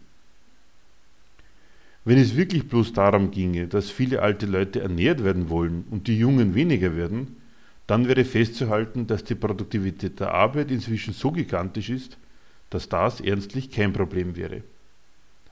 Wenn 2.06 2.18
es 2.18 2.36
wirklich 2.36 2.68
bloß 2.68 2.94
darum 2.94 3.30
ginge, 3.30 3.68
dass 3.68 3.92
viele 3.92 4.22
alte 4.22 4.46
Leute 4.46 4.80
ernährt 4.82 5.24
werden 5.24 5.50
wollen 5.50 5.84
und 5.92 6.08
die 6.08 6.18
Jungen 6.18 6.56
weniger 6.56 6.96
werden, 6.96 7.36
dann 7.86 8.08
wäre 8.08 8.24
festzuhalten, 8.24 9.08
dass 9.08 9.24
die 9.24 9.36
Produktivität 9.36 10.20
der 10.20 10.34
Arbeit 10.34 10.72
inzwischen 10.72 11.14
so 11.14 11.32
gigantisch 11.32 11.90
ist, 11.90 12.18
dass 12.70 12.88
das 12.88 13.20
ernstlich 13.20 13.72
kein 13.72 13.94
Problem 13.94 14.36
wäre. 14.36 14.64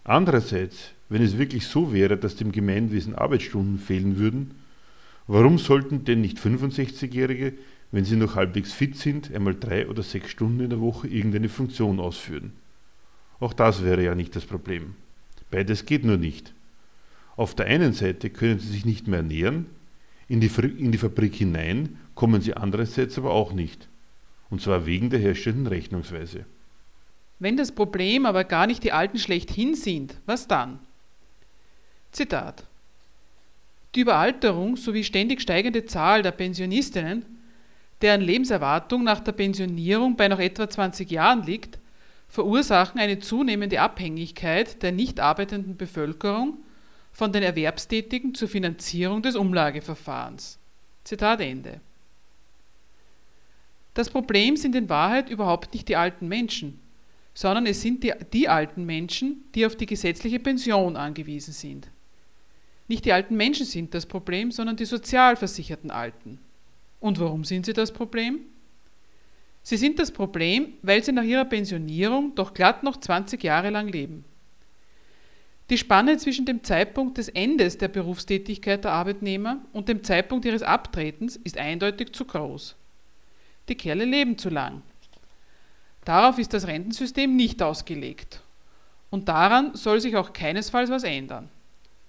Andererseits, 0.03 0.91
wenn 1.09 1.21
es 1.21 1.38
wirklich 1.38 1.67
so 1.67 1.91
wäre, 1.93 2.15
dass 2.15 2.36
dem 2.36 2.51
Gemeinwesen 2.51 3.15
Arbeitsstunden 3.15 3.80
fehlen 3.80 4.17
würden, 4.17 4.51
warum 5.28 5.57
sollten 5.57 6.05
denn 6.05 6.21
nicht 6.21 6.38
65-Jährige, 6.38 7.53
wenn 7.91 8.05
sie 8.05 8.15
noch 8.15 8.35
halbwegs 8.35 8.73
fit 8.73 8.95
sind, 8.95 9.33
einmal 9.33 9.55
drei 9.55 9.88
oder 9.88 10.03
sechs 10.03 10.29
Stunden 10.29 10.59
in 10.59 10.69
der 10.69 10.81
Woche 10.81 11.07
irgendeine 11.07 11.49
Funktion 11.49 11.99
ausführen? 11.99 12.53
Auch 13.39 13.53
das 13.53 13.83
wäre 13.83 14.03
ja 14.03 14.15
nicht 14.15 14.35
das 14.35 14.45
Problem. 14.45 14.95
Beides 15.51 15.85
geht 15.85 16.03
nur 16.03 16.17
nicht. 16.17 16.53
Auf 17.35 17.55
der 17.55 17.67
einen 17.67 17.93
Seite 17.93 18.29
können 18.29 18.59
sie 18.59 18.67
sich 18.67 18.85
nicht 18.85 19.07
mehr 19.07 19.19
ernähren, 19.19 19.67
in 20.27 20.41
die, 20.41 20.51
in 20.77 20.91
die 20.91 20.97
Fabrik 20.97 21.35
hinein 21.35 21.97
kommen 22.15 22.41
sie 22.41 22.55
andererseits 22.55 23.17
aber 23.17 23.31
auch 23.31 23.53
nicht. 23.53 23.88
Und 24.49 24.61
zwar 24.61 24.85
wegen 24.85 25.09
der 25.09 25.19
herrschenden 25.19 25.67
Rechnungsweise. 25.67 26.45
Wenn 27.39 27.55
das 27.55 27.71
Problem 27.71 28.25
aber 28.25 28.43
gar 28.43 28.67
nicht 28.67 28.83
die 28.83 28.91
Alten 28.91 29.19
schlechthin 29.19 29.75
sind, 29.75 30.19
was 30.25 30.47
dann? 30.47 30.79
Zitat. 32.11 32.65
Die 33.95 34.01
Überalterung 34.01 34.75
sowie 34.75 35.03
ständig 35.03 35.41
steigende 35.41 35.85
Zahl 35.85 36.23
der 36.23 36.31
Pensionistinnen, 36.31 37.25
deren 38.01 38.21
Lebenserwartung 38.21 39.03
nach 39.03 39.19
der 39.19 39.31
Pensionierung 39.31 40.15
bei 40.15 40.27
noch 40.27 40.39
etwa 40.39 40.69
20 40.69 41.09
Jahren 41.09 41.43
liegt, 41.43 41.79
verursachen 42.29 42.99
eine 42.99 43.19
zunehmende 43.19 43.81
Abhängigkeit 43.81 44.81
der 44.83 44.91
nicht 44.91 45.19
arbeitenden 45.19 45.77
Bevölkerung 45.77 46.57
von 47.11 47.31
den 47.31 47.43
Erwerbstätigen 47.43 48.35
zur 48.35 48.47
Finanzierung 48.47 49.21
des 49.21 49.35
Umlageverfahrens. 49.35 50.59
Zitat 51.03 51.41
Ende. 51.41 51.79
Das 53.93 54.11
Problem 54.11 54.57
sind 54.57 54.75
in 54.75 54.89
Wahrheit 54.89 55.29
überhaupt 55.29 55.73
nicht 55.73 55.87
die 55.87 55.95
alten 55.95 56.27
Menschen, 56.27 56.79
sondern 57.33 57.65
es 57.65 57.81
sind 57.81 58.03
die, 58.03 58.13
die 58.33 58.47
alten 58.47 58.85
Menschen, 58.85 59.45
die 59.55 59.65
auf 59.65 59.75
die 59.75 59.87
gesetzliche 59.87 60.39
Pension 60.39 60.95
angewiesen 60.95 61.53
sind. 61.53 61.87
Nicht 62.87 63.05
die 63.05 63.13
alten 63.13 63.35
Menschen 63.35 63.65
sind 63.65 63.93
das 63.93 64.05
Problem, 64.05 64.51
sondern 64.51 64.75
die 64.75 64.85
sozialversicherten 64.85 65.89
Alten. 65.89 66.39
Und 66.99 67.19
warum 67.19 67.43
sind 67.43 67.65
sie 67.65 67.73
das 67.73 67.91
Problem? 67.91 68.39
Sie 69.61 69.77
sind 69.77 69.99
das 69.99 70.11
Problem, 70.11 70.73
weil 70.81 71.03
sie 71.03 71.11
nach 71.11 71.23
ihrer 71.23 71.45
Pensionierung 71.45 72.33
doch 72.35 72.53
glatt 72.53 72.83
noch 72.83 72.97
20 72.97 73.43
Jahre 73.43 73.69
lang 73.69 73.89
leben. 73.89 74.23
Die 75.69 75.77
Spanne 75.77 76.17
zwischen 76.17 76.45
dem 76.45 76.63
Zeitpunkt 76.63 77.17
des 77.17 77.27
Endes 77.27 77.77
der 77.77 77.89
Berufstätigkeit 77.89 78.85
der 78.85 78.93
Arbeitnehmer 78.93 79.57
und 79.73 79.89
dem 79.89 80.03
Zeitpunkt 80.03 80.45
ihres 80.45 80.63
Abtretens 80.63 81.35
ist 81.35 81.57
eindeutig 81.57 82.13
zu 82.13 82.23
groß. 82.23 82.77
Die 83.67 83.75
Kerle 83.75 84.05
leben 84.05 84.37
zu 84.37 84.49
lang. 84.49 84.81
Darauf 86.05 86.39
ist 86.39 86.53
das 86.53 86.67
Rentensystem 86.67 87.35
nicht 87.35 87.61
ausgelegt. 87.61 88.41
Und 89.09 89.27
daran 89.27 89.75
soll 89.75 89.99
sich 89.99 90.15
auch 90.15 90.31
keinesfalls 90.31 90.89
was 90.89 91.03
ändern. 91.03 91.49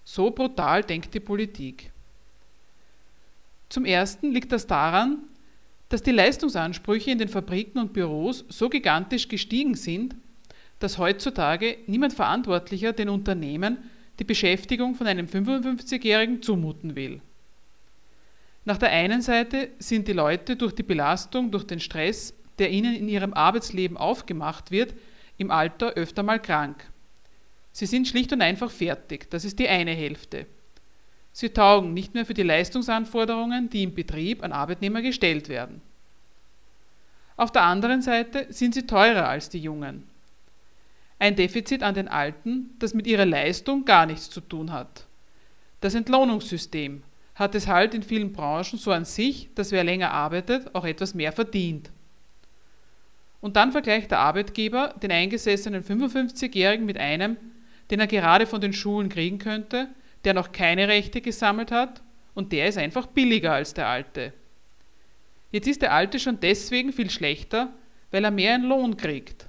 So 0.05 0.31
brutal 0.31 0.85
denkt 0.85 1.13
die 1.15 1.21
Politik. 1.21 1.91
Zum 3.69 3.85
Ersten 3.85 4.33
liegt 4.33 4.53
das 4.53 4.67
daran, 4.67 5.19
dass 5.89 6.03
die 6.03 6.13
Leistungsansprüche 6.13 7.11
in 7.11 7.19
den 7.19 7.29
Fabriken 7.29 7.79
und 7.79 7.93
Büros 7.93 8.45
so 8.49 8.69
gigantisch 8.69 9.29
gestiegen 9.29 9.75
sind, 9.75 10.15
dass 10.79 10.99
heutzutage 10.99 11.79
niemand 11.87 12.13
Verantwortlicher 12.13 12.93
den 12.93 13.09
Unternehmen 13.09 13.79
die 14.19 14.25
Beschäftigung 14.25 14.95
von 14.95 15.07
einem 15.07 15.27
55-Jährigen 15.27 16.43
zumuten 16.43 16.97
will. 16.97 17.21
Nach 18.65 18.79
der 18.79 18.91
einen 18.91 19.23
Seite 19.23 19.71
sind 19.79 20.09
die 20.09 20.13
Leute 20.13 20.57
durch 20.57 20.75
die 20.75 20.83
Belastung, 20.83 21.51
durch 21.51 21.65
den 21.65 21.81
Stress, 21.81 22.35
der 22.59 22.71
ihnen 22.71 22.95
in 22.95 23.09
ihrem 23.09 23.33
Arbeitsleben 23.33 23.97
aufgemacht 23.97 24.71
wird, 24.71 24.95
im 25.39 25.51
Alter 25.51 25.95
öfter 25.95 26.23
mal 26.23 26.41
krank. 26.41 26.85
Sie 27.73 27.87
sind 27.87 28.09
schlicht 28.09 28.33
und 28.33 28.43
einfach 28.43 28.71
fertig, 28.71 29.31
das 29.31 29.45
ist 29.45 29.59
die 29.59 29.69
eine 29.69 29.93
Hälfte. 29.93 30.47
Sie 31.39 31.51
taugen 31.51 31.95
nicht 31.95 32.15
mehr 32.15 32.27
für 32.27 32.35
die 32.35 32.43
Leistungsanforderungen, 32.43 33.71
die 33.71 33.85
im 33.85 33.95
Betrieb 33.95 34.43
an 34.43 34.51
Arbeitnehmer 34.51 35.03
gestellt 35.03 35.49
werden. 35.49 35.81
Auf 37.37 37.53
der 37.53 37.63
anderen 37.63 38.03
Seite 38.03 38.49
sind 38.49 38.75
sie 38.75 38.89
teurer 38.89 39.29
als 39.29 39.49
die 39.49 39.61
Jungen. 39.61 40.03
Ein 41.21 41.37
Defizit 41.37 41.85
an 41.85 41.95
den 41.95 42.09
Alten, 42.09 42.71
das 42.81 42.93
mit 42.93 43.07
ihrer 43.07 43.25
Leistung 43.25 43.85
gar 43.85 44.05
nichts 44.05 44.29
zu 44.29 44.41
tun 44.41 44.73
hat. 44.73 45.07
Das 45.81 45.95
Entlohnungssystem 45.95 47.05
hat 47.37 47.55
es 47.55 47.69
halt 47.69 47.95
in 47.95 48.03
vielen 48.03 48.33
Branchen 48.33 48.77
so 48.77 48.91
an 48.91 49.05
sich, 49.05 49.49
dass 49.55 49.71
wer 49.71 49.85
länger 49.85 50.11
arbeitet, 50.11 50.75
auch 50.75 50.85
etwas 50.85 51.15
mehr 51.15 51.31
verdient. 51.31 51.93
Und 53.41 53.55
dann 53.55 53.71
vergleicht 53.71 54.11
der 54.11 54.19
Arbeitgeber 54.19 54.93
den 55.01 55.13
eingesessenen 55.13 55.85
55-Jährigen 55.85 56.85
mit 56.85 56.99
einem, 56.99 57.37
den 57.93 58.01
er 58.01 58.09
gerade 58.09 58.45
von 58.45 58.61
den 58.61 58.73
Schulen 58.73 59.09
kriegen 59.09 59.39
könnte, 59.39 59.89
der 60.25 60.35
noch 60.35 60.53
keine 60.53 60.89
Rechte 60.89 61.21
gesammelt 61.21 61.71
hat 61.71 62.03
und 62.35 62.53
der 62.53 62.69
ist 62.69 62.79
einfach 62.79 63.07
billiger 63.07 63.53
als 63.53 63.75
der 63.75 63.87
alte. 63.87 64.33
Jetzt 65.51 65.69
ist 65.69 65.83
der 65.83 65.93
alte 65.93 66.19
schon 66.19 66.41
deswegen 66.41 66.93
viel 66.93 67.11
schlechter, 67.11 67.73
weil 68.11 68.25
er 68.25 68.31
mehr 68.31 68.55
in 68.55 68.65
Lohn 68.65 68.97
kriegt. 68.97 69.49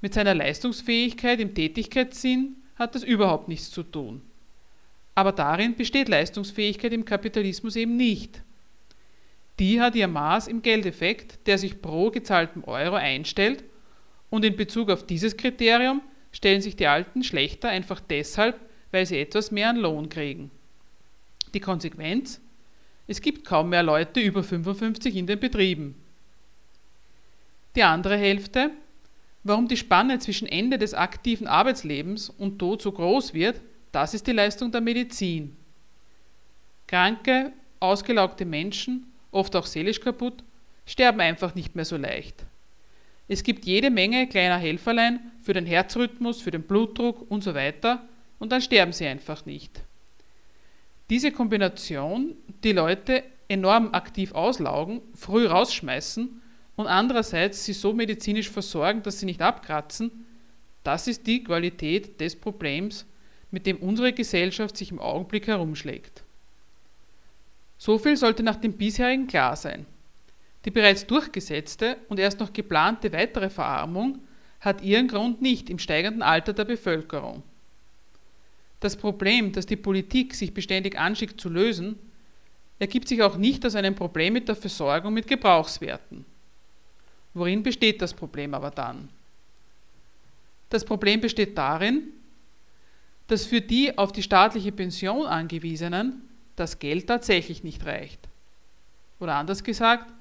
Mit 0.00 0.14
seiner 0.14 0.34
Leistungsfähigkeit 0.34 1.40
im 1.40 1.54
Tätigkeitssinn 1.54 2.56
hat 2.76 2.94
das 2.94 3.02
überhaupt 3.02 3.48
nichts 3.48 3.70
zu 3.70 3.82
tun. 3.82 4.22
Aber 5.14 5.32
darin 5.32 5.74
besteht 5.74 6.08
Leistungsfähigkeit 6.08 6.92
im 6.92 7.06
Kapitalismus 7.06 7.76
eben 7.76 7.96
nicht. 7.96 8.42
Die 9.58 9.80
hat 9.80 9.94
ihr 9.94 10.08
Maß 10.08 10.48
im 10.48 10.60
Geldeffekt, 10.60 11.46
der 11.46 11.56
sich 11.56 11.80
pro 11.80 12.10
gezahltem 12.10 12.64
Euro 12.64 12.96
einstellt, 12.96 13.64
und 14.28 14.44
in 14.44 14.56
Bezug 14.56 14.90
auf 14.90 15.06
dieses 15.06 15.36
Kriterium 15.36 16.02
stellen 16.32 16.60
sich 16.60 16.76
die 16.76 16.88
Alten 16.88 17.22
schlechter 17.22 17.70
einfach 17.70 18.00
deshalb, 18.00 18.60
weil 18.96 19.04
sie 19.04 19.20
etwas 19.20 19.50
mehr 19.50 19.68
an 19.68 19.76
Lohn 19.76 20.08
kriegen. 20.08 20.50
Die 21.52 21.60
Konsequenz? 21.60 22.40
Es 23.06 23.20
gibt 23.20 23.44
kaum 23.44 23.68
mehr 23.68 23.82
Leute 23.82 24.20
über 24.20 24.42
55 24.42 25.14
in 25.16 25.26
den 25.26 25.38
Betrieben. 25.38 25.94
Die 27.74 27.82
andere 27.82 28.16
Hälfte, 28.16 28.70
warum 29.44 29.68
die 29.68 29.76
Spanne 29.76 30.18
zwischen 30.18 30.48
Ende 30.48 30.78
des 30.78 30.94
aktiven 30.94 31.46
Arbeitslebens 31.46 32.30
und 32.30 32.58
Tod 32.58 32.80
so 32.80 32.90
groß 32.90 33.34
wird, 33.34 33.60
das 33.92 34.14
ist 34.14 34.26
die 34.26 34.32
Leistung 34.32 34.72
der 34.72 34.80
Medizin. 34.80 35.54
Kranke, 36.86 37.52
ausgelaugte 37.80 38.46
Menschen, 38.46 39.12
oft 39.30 39.54
auch 39.56 39.66
seelisch 39.66 40.00
kaputt, 40.00 40.42
sterben 40.86 41.20
einfach 41.20 41.54
nicht 41.54 41.76
mehr 41.76 41.84
so 41.84 41.98
leicht. 41.98 42.46
Es 43.28 43.42
gibt 43.42 43.66
jede 43.66 43.90
Menge 43.90 44.26
kleiner 44.26 44.56
Helferlein 44.56 45.20
für 45.42 45.52
den 45.52 45.66
Herzrhythmus, 45.66 46.40
für 46.40 46.50
den 46.50 46.62
Blutdruck 46.62 47.30
und 47.30 47.44
so 47.44 47.54
weiter 47.54 48.02
und 48.38 48.52
dann 48.52 48.60
sterben 48.60 48.92
sie 48.92 49.06
einfach 49.06 49.46
nicht. 49.46 49.82
Diese 51.10 51.30
Kombination, 51.30 52.34
die 52.64 52.72
Leute 52.72 53.22
enorm 53.48 53.92
aktiv 53.92 54.32
auslaugen, 54.32 55.00
früh 55.14 55.46
rausschmeißen 55.46 56.42
und 56.76 56.86
andererseits 56.86 57.64
sie 57.64 57.72
so 57.72 57.92
medizinisch 57.92 58.50
versorgen, 58.50 59.02
dass 59.02 59.20
sie 59.20 59.26
nicht 59.26 59.40
abkratzen, 59.40 60.26
das 60.82 61.06
ist 61.08 61.26
die 61.26 61.42
Qualität 61.42 62.20
des 62.20 62.36
Problems, 62.36 63.06
mit 63.50 63.66
dem 63.66 63.78
unsere 63.78 64.12
Gesellschaft 64.12 64.76
sich 64.76 64.90
im 64.90 65.00
Augenblick 65.00 65.46
herumschlägt. 65.46 66.22
So 67.78 67.98
viel 67.98 68.16
sollte 68.16 68.42
nach 68.42 68.56
dem 68.56 68.74
bisherigen 68.74 69.26
klar 69.26 69.56
sein. 69.56 69.86
Die 70.64 70.70
bereits 70.70 71.06
durchgesetzte 71.06 71.96
und 72.08 72.18
erst 72.18 72.40
noch 72.40 72.52
geplante 72.52 73.12
weitere 73.12 73.50
Verarmung 73.50 74.20
hat 74.60 74.82
ihren 74.82 75.08
Grund 75.08 75.42
nicht 75.42 75.70
im 75.70 75.78
steigenden 75.78 76.22
Alter 76.22 76.52
der 76.52 76.64
Bevölkerung. 76.64 77.42
Das 78.80 78.96
Problem, 78.96 79.52
das 79.52 79.66
die 79.66 79.76
Politik 79.76 80.34
sich 80.34 80.52
beständig 80.52 80.98
anschickt 80.98 81.40
zu 81.40 81.48
lösen, 81.48 81.98
ergibt 82.78 83.08
sich 83.08 83.22
auch 83.22 83.36
nicht 83.36 83.64
aus 83.64 83.74
einem 83.74 83.94
Problem 83.94 84.34
mit 84.34 84.48
der 84.48 84.56
Versorgung 84.56 85.14
mit 85.14 85.26
Gebrauchswerten. 85.26 86.24
Worin 87.34 87.62
besteht 87.62 88.02
das 88.02 88.14
Problem 88.14 88.54
aber 88.54 88.70
dann? 88.70 89.08
Das 90.70 90.84
Problem 90.84 91.20
besteht 91.20 91.56
darin, 91.56 92.04
dass 93.28 93.44
für 93.44 93.60
die 93.60 93.96
auf 93.96 94.12
die 94.12 94.22
staatliche 94.22 94.72
Pension 94.72 95.26
angewiesenen 95.26 96.22
das 96.56 96.78
Geld 96.78 97.06
tatsächlich 97.06 97.64
nicht 97.64 97.84
reicht. 97.86 98.20
Oder 99.20 99.34
anders 99.34 99.64
gesagt, 99.64 100.12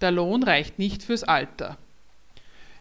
der 0.00 0.10
Lohn 0.10 0.42
reicht 0.42 0.78
nicht 0.78 1.02
fürs 1.02 1.24
Alter. 1.24 1.76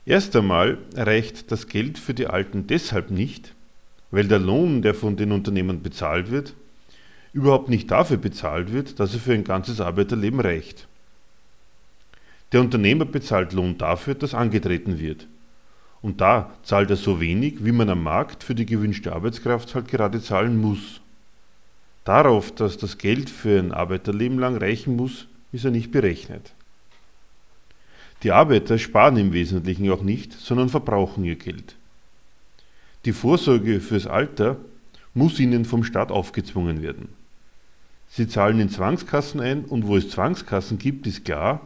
Erst 0.05 0.36
einmal 0.36 0.78
reicht 0.95 1.51
das 1.51 1.68
Geld 1.68 1.97
für 1.97 2.13
die 2.13 2.28
Alten 2.28 2.68
deshalb 2.68 3.11
nicht, 3.11 3.53
weil 4.12 4.28
der 4.28 4.39
Lohn, 4.39 4.82
der 4.82 4.93
von 4.93 5.18
den 5.18 5.32
Unternehmen 5.32 5.82
bezahlt 5.82 6.32
wird, 6.32 6.53
überhaupt 7.34 7.70
nicht 7.70 7.91
dafür 7.91 8.18
bezahlt 8.18 8.72
wird, 8.72 8.99
dass 8.99 9.14
er 9.14 9.20
für 9.20 9.34
ein 9.34 9.43
ganzes 9.43 9.82
Arbeiterleben 9.82 10.39
reicht. 10.39 10.88
Der 12.51 12.62
Unternehmer 12.62 13.05
bezahlt 13.05 13.53
Lohn 13.53 13.78
dafür, 13.78 14.16
dass 14.16 14.34
angetreten 14.34 14.99
wird. 14.99 15.28
Und 16.01 16.22
da 16.22 16.51
zahlt 16.64 16.89
er 16.89 16.95
so 16.95 17.20
wenig, 17.20 17.66
wie 17.66 17.72
man 17.72 17.89
am 17.89 18.03
Markt 18.03 18.43
für 18.43 18.55
die 18.55 18.66
gewünschte 18.66 19.14
Arbeitskraft 19.14 19.76
halt 19.76 19.88
gerade 19.88 20.22
zahlen 20.22 20.60
muss. 20.60 21.01
Darauf, 22.05 22.55
dass 22.55 22.78
das 22.78 22.97
Geld 22.97 23.30
für 23.30 23.60
ein 23.60 23.74
Arbeiterleben 23.74 24.39
lang 24.39 24.55
reichen 24.58 24.95
muss, 24.95 25.28
ist 25.51 25.66
er 25.66 25.72
nicht 25.72 25.91
berechnet. 25.91 26.53
Die 28.24 28.32
Arbeiter 28.32 28.78
sparen 28.78 29.18
im 29.18 29.34
Wesentlichen 29.34 29.89
auch 29.91 30.01
nicht, 30.01 30.34
sondern 30.34 30.70
verbrauchen 30.70 31.24
ihr 31.24 31.36
Geld. 31.36 31.76
Die 33.08 33.14
Vorsorge 33.14 33.80
fürs 33.80 34.05
Alter 34.05 34.58
muss 35.14 35.39
ihnen 35.39 35.64
vom 35.64 35.86
Staat 35.86 36.12
aufgezwungen 36.12 36.82
werden. 36.82 37.08
Sie 38.10 38.28
zahlen 38.28 38.60
in 38.60 38.70
Zwangskassen 38.70 39.39
ein 39.39 39.64
und 39.64 39.88
wo 39.88 39.95
es 39.95 40.10
Zwangskassen 40.10 40.78
gibt, 40.78 41.08
ist 41.08 41.24
klar, 41.24 41.66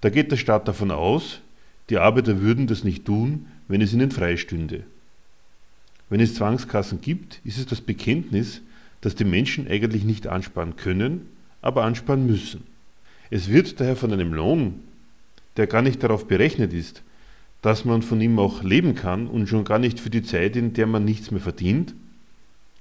da 0.00 0.10
geht 0.10 0.30
der 0.30 0.36
Staat 0.36 0.68
davon 0.68 0.92
aus, 0.92 1.40
die 1.88 1.98
Arbeiter 1.98 2.40
würden 2.40 2.68
das 2.68 2.84
nicht 2.84 3.04
tun, 3.04 3.46
wenn 3.66 3.80
es 3.80 3.92
ihnen 3.92 4.12
freistünde. 4.12 4.84
Wenn 6.08 6.20
es 6.20 6.36
Zwangskassen 6.36 7.00
gibt, 7.00 7.40
ist 7.42 7.58
es 7.58 7.66
das 7.66 7.80
Bekenntnis, 7.80 8.60
dass 9.00 9.16
die 9.16 9.24
Menschen 9.24 9.66
eigentlich 9.66 10.04
nicht 10.04 10.28
ansparen 10.28 10.76
können, 10.76 11.26
aber 11.62 11.82
ansparen 11.82 12.28
müssen. 12.28 12.62
Es 13.28 13.50
wird 13.50 13.80
daher 13.80 13.96
von 13.96 14.12
einem 14.12 14.32
Lohn, 14.32 14.84
der 15.56 15.66
gar 15.66 15.82
nicht 15.82 16.00
darauf 16.04 16.28
berechnet 16.28 16.72
ist, 16.72 17.02
dass 17.62 17.84
man 17.84 18.02
von 18.02 18.20
ihm 18.20 18.38
auch 18.38 18.62
leben 18.62 18.94
kann 18.94 19.26
und 19.26 19.48
schon 19.48 19.64
gar 19.64 19.78
nicht 19.78 20.00
für 20.00 20.10
die 20.10 20.22
Zeit, 20.22 20.56
in 20.56 20.72
der 20.72 20.86
man 20.86 21.04
nichts 21.04 21.30
mehr 21.30 21.40
verdient. 21.40 21.94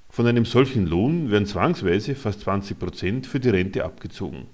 Von 0.09 0.25
einem 0.25 0.45
solchen 0.45 0.87
Lohn 0.87 1.31
werden 1.31 1.45
zwangsweise 1.45 2.15
fast 2.15 2.41
20 2.41 2.79
Prozent 2.79 3.27
für 3.27 3.39
die 3.39 3.49
Rente 3.49 3.83
abgezogen. 3.83 4.47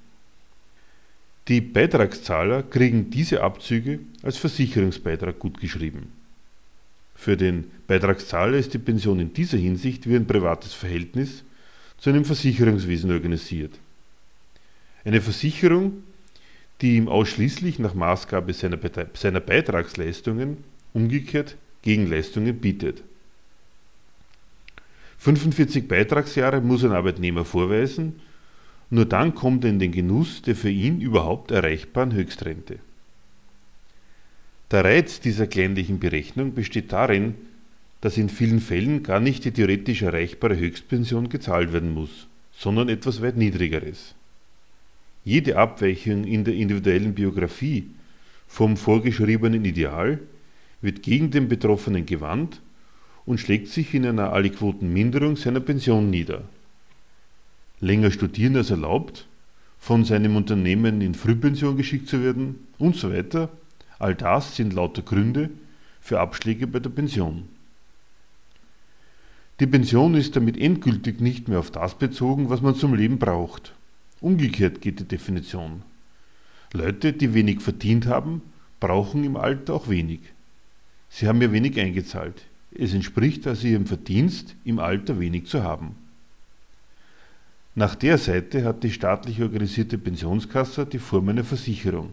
Die 1.47 1.61
Beitragszahler 1.61 2.63
kriegen 2.63 3.11
diese 3.11 3.43
Abzüge 3.43 3.99
als 4.23 4.37
Versicherungsbeitrag 4.37 5.37
gutgeschrieben. 5.37 6.07
Für 7.13 7.37
den 7.37 7.71
Beitragszahler 7.87 8.57
ist 8.57 8.73
die 8.73 8.79
Pension 8.79 9.19
in 9.19 9.31
dieser 9.31 9.57
Hinsicht 9.57 10.09
wie 10.09 10.15
ein 10.15 10.25
privates 10.25 10.73
Verhältnis 10.73 11.43
zu 11.97 12.09
einem 12.09 12.25
Versicherungswesen 12.25 13.11
organisiert. 13.11 13.73
Eine 15.05 15.21
Versicherung 15.21 16.03
die 16.81 16.97
ihm 16.97 17.07
ausschließlich 17.07 17.79
nach 17.79 17.93
Maßgabe 17.93 18.53
seiner, 18.53 18.79
seiner 19.13 19.39
Beitragsleistungen 19.39 20.57
umgekehrt 20.93 21.55
Gegenleistungen 21.81 22.57
bietet. 22.59 23.03
45 25.19 25.87
Beitragsjahre 25.87 26.61
muss 26.61 26.83
ein 26.83 26.91
Arbeitnehmer 26.91 27.45
vorweisen, 27.45 28.21
nur 28.89 29.05
dann 29.05 29.33
kommt 29.33 29.63
er 29.63 29.71
in 29.71 29.79
den 29.79 29.91
Genuss 29.91 30.41
der 30.41 30.55
für 30.55 30.69
ihn 30.69 31.01
überhaupt 31.01 31.51
erreichbaren 31.51 32.13
Höchstrente. 32.13 32.79
Der 34.71 34.83
Reiz 34.83 35.19
dieser 35.19 35.47
kleinlichen 35.47 35.99
Berechnung 35.99 36.53
besteht 36.53 36.91
darin, 36.91 37.35
dass 38.01 38.17
in 38.17 38.29
vielen 38.29 38.59
Fällen 38.59 39.03
gar 39.03 39.19
nicht 39.19 39.45
die 39.45 39.51
theoretisch 39.51 40.01
erreichbare 40.01 40.57
Höchstpension 40.57 41.29
gezahlt 41.29 41.73
werden 41.73 41.93
muss, 41.93 42.27
sondern 42.51 42.89
etwas 42.89 43.21
weit 43.21 43.37
niedrigeres. 43.37 44.15
Jede 45.25 45.57
Abweichung 45.57 46.23
in 46.23 46.43
der 46.43 46.53
individuellen 46.53 47.15
Biografie 47.15 47.89
vom 48.47 48.77
vorgeschriebenen 48.77 49.65
Ideal 49.65 50.19
wird 50.81 51.01
gegen 51.01 51.31
den 51.31 51.47
Betroffenen 51.47 52.05
gewandt 52.05 52.61
und 53.25 53.39
schlägt 53.39 53.69
sich 53.69 53.95
in 53.95 54.05
einer 54.05 54.31
aliquoten 54.33 54.93
Minderung 54.93 55.35
seiner 55.35 55.61
Pension 55.61 56.11
nieder. 56.11 56.43
Länger 57.79 58.11
studieren 58.11 58.55
als 58.55 58.69
erlaubt, 58.69 59.27
von 59.79 60.05
seinem 60.05 60.35
Unternehmen 60.35 61.01
in 61.01 61.15
Frühpension 61.15 61.75
geschickt 61.75 62.07
zu 62.07 62.21
werden 62.23 62.67
und 62.77 62.95
so 62.95 63.11
weiter, 63.11 63.49
all 63.97 64.13
das 64.13 64.55
sind 64.55 64.73
lauter 64.73 65.01
Gründe 65.01 65.49
für 66.01 66.19
Abschläge 66.19 66.67
bei 66.67 66.79
der 66.79 66.91
Pension. 66.91 67.47
Die 69.59 69.67
Pension 69.67 70.13
ist 70.13 70.35
damit 70.35 70.57
endgültig 70.59 71.19
nicht 71.19 71.47
mehr 71.47 71.57
auf 71.57 71.71
das 71.71 71.97
bezogen, 71.97 72.49
was 72.49 72.61
man 72.61 72.75
zum 72.75 72.93
Leben 72.93 73.17
braucht. 73.17 73.73
Umgekehrt 74.21 74.81
geht 74.81 74.99
die 74.99 75.07
Definition. 75.07 75.83
Leute, 76.73 77.13
die 77.13 77.33
wenig 77.33 77.61
verdient 77.61 78.05
haben, 78.07 78.41
brauchen 78.79 79.23
im 79.23 79.37
Alter 79.37 79.73
auch 79.73 79.89
wenig. 79.89 80.19
Sie 81.09 81.27
haben 81.27 81.41
ja 81.41 81.51
wenig 81.51 81.79
eingezahlt. 81.79 82.45
Es 82.77 82.93
entspricht 82.93 83.47
also 83.47 83.67
ihrem 83.67 83.85
Verdienst, 83.85 84.55
im 84.65 84.79
Alter 84.79 85.19
wenig 85.19 85.45
zu 85.47 85.63
haben. 85.63 85.95
Nach 87.73 87.95
der 87.95 88.17
Seite 88.17 88.63
hat 88.63 88.83
die 88.83 88.91
staatlich 88.91 89.41
organisierte 89.41 89.97
Pensionskasse 89.97 90.85
die 90.85 90.99
Form 90.99 91.29
einer 91.29 91.43
Versicherung. 91.43 92.11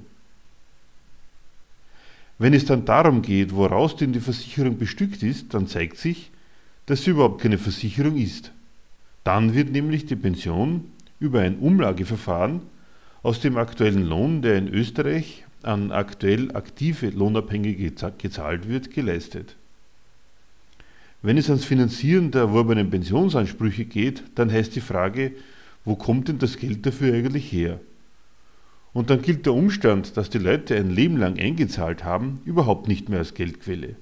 Wenn 2.38 2.54
es 2.54 2.64
dann 2.64 2.84
darum 2.84 3.22
geht, 3.22 3.54
woraus 3.54 3.96
denn 3.96 4.12
die 4.12 4.20
Versicherung 4.20 4.76
bestückt 4.76 5.22
ist, 5.22 5.54
dann 5.54 5.68
zeigt 5.68 5.98
sich, 5.98 6.32
dass 6.86 7.04
sie 7.04 7.10
überhaupt 7.10 7.40
keine 7.40 7.58
Versicherung 7.58 8.16
ist. 8.16 8.50
Dann 9.22 9.54
wird 9.54 9.70
nämlich 9.70 10.06
die 10.06 10.16
Pension 10.16 10.90
über 11.22 11.40
ein 11.40 11.58
Umlageverfahren 11.58 12.60
aus 13.22 13.40
dem 13.40 13.56
aktuellen 13.56 14.06
Lohn, 14.06 14.42
der 14.42 14.58
in 14.58 14.68
Österreich 14.68 15.44
an 15.62 15.92
aktuell 15.92 16.54
aktive 16.56 17.10
Lohnabhängige 17.10 17.92
gezahlt 18.18 18.68
wird, 18.68 18.90
geleistet. 18.90 19.54
Wenn 21.22 21.38
es 21.38 21.48
ans 21.48 21.64
Finanzieren 21.64 22.32
der 22.32 22.42
erworbenen 22.42 22.90
Pensionsansprüche 22.90 23.84
geht, 23.84 24.24
dann 24.34 24.50
heißt 24.50 24.74
die 24.74 24.80
Frage, 24.80 25.32
wo 25.84 25.94
kommt 25.94 26.26
denn 26.26 26.40
das 26.40 26.58
Geld 26.58 26.84
dafür 26.84 27.14
eigentlich 27.14 27.52
her? 27.52 27.78
Und 28.92 29.08
dann 29.08 29.22
gilt 29.22 29.46
der 29.46 29.54
Umstand, 29.54 30.16
dass 30.16 30.28
die 30.28 30.38
Leute 30.38 30.74
ein 30.74 30.90
Leben 30.90 31.16
lang 31.16 31.38
eingezahlt 31.38 32.02
haben, 32.02 32.40
überhaupt 32.44 32.88
nicht 32.88 33.08
mehr 33.08 33.20
als 33.20 33.34
Geldquelle. 33.34 33.94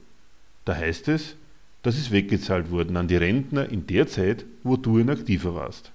Da 0.65 0.75
heißt 0.75 1.09
es, 1.09 1.37
das 1.83 1.99
ist 1.99 2.11
weggezahlt 2.11 2.71
worden 2.71 2.97
an 2.97 3.09
die 3.09 3.17
Rentner 3.17 3.69
in 3.69 3.87
der 3.87 4.07
Zeit, 4.07 4.47
wo 4.63 4.77
du 4.77 4.97
ein 4.99 5.11
Aktiver 5.11 5.55
warst. 5.55 5.93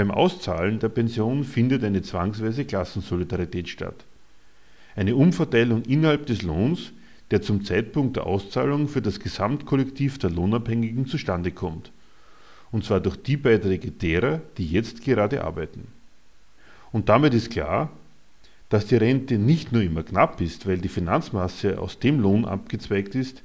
Beim 0.00 0.12
Auszahlen 0.12 0.78
der 0.78 0.88
Pension 0.88 1.44
findet 1.44 1.84
eine 1.84 2.00
zwangsweise 2.00 2.64
Klassensolidarität 2.64 3.68
statt. 3.68 4.06
Eine 4.96 5.14
Umverteilung 5.14 5.82
innerhalb 5.82 6.24
des 6.24 6.40
Lohns, 6.40 6.92
der 7.30 7.42
zum 7.42 7.66
Zeitpunkt 7.66 8.16
der 8.16 8.26
Auszahlung 8.26 8.88
für 8.88 9.02
das 9.02 9.20
Gesamtkollektiv 9.20 10.16
der 10.16 10.30
Lohnabhängigen 10.30 11.06
zustande 11.06 11.50
kommt. 11.50 11.92
Und 12.72 12.82
zwar 12.82 13.00
durch 13.00 13.16
die 13.16 13.36
Beiträge 13.36 13.90
derer, 13.90 14.40
die 14.56 14.68
jetzt 14.68 15.04
gerade 15.04 15.44
arbeiten. 15.44 15.88
Und 16.92 17.10
damit 17.10 17.34
ist 17.34 17.50
klar, 17.50 17.90
dass 18.70 18.86
die 18.86 18.96
Rente 18.96 19.36
nicht 19.36 19.70
nur 19.70 19.82
immer 19.82 20.02
knapp 20.02 20.40
ist, 20.40 20.66
weil 20.66 20.78
die 20.78 20.88
Finanzmasse 20.88 21.78
aus 21.78 21.98
dem 21.98 22.20
Lohn 22.20 22.46
abgezweigt 22.46 23.14
ist, 23.14 23.42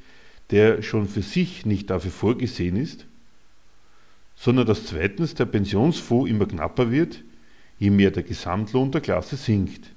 der 0.52 0.84
schon 0.84 1.10
für 1.10 1.22
sich 1.22 1.66
nicht 1.66 1.90
dafür 1.90 2.12
vorgesehen 2.12 2.78
ist, 2.78 3.08
sondern 4.36 4.66
dass 4.68 4.86
zweitens 4.86 5.34
der 5.34 5.46
Pensionsfonds 5.46 6.30
immer 6.30 6.46
knapper 6.46 6.92
wird, 6.92 7.24
je 7.80 7.90
mehr 7.90 8.12
der 8.12 8.24
Gesamtlohn 8.24 8.92
der 8.92 9.02
Klasse 9.02 9.36
sinkt, 9.36 9.92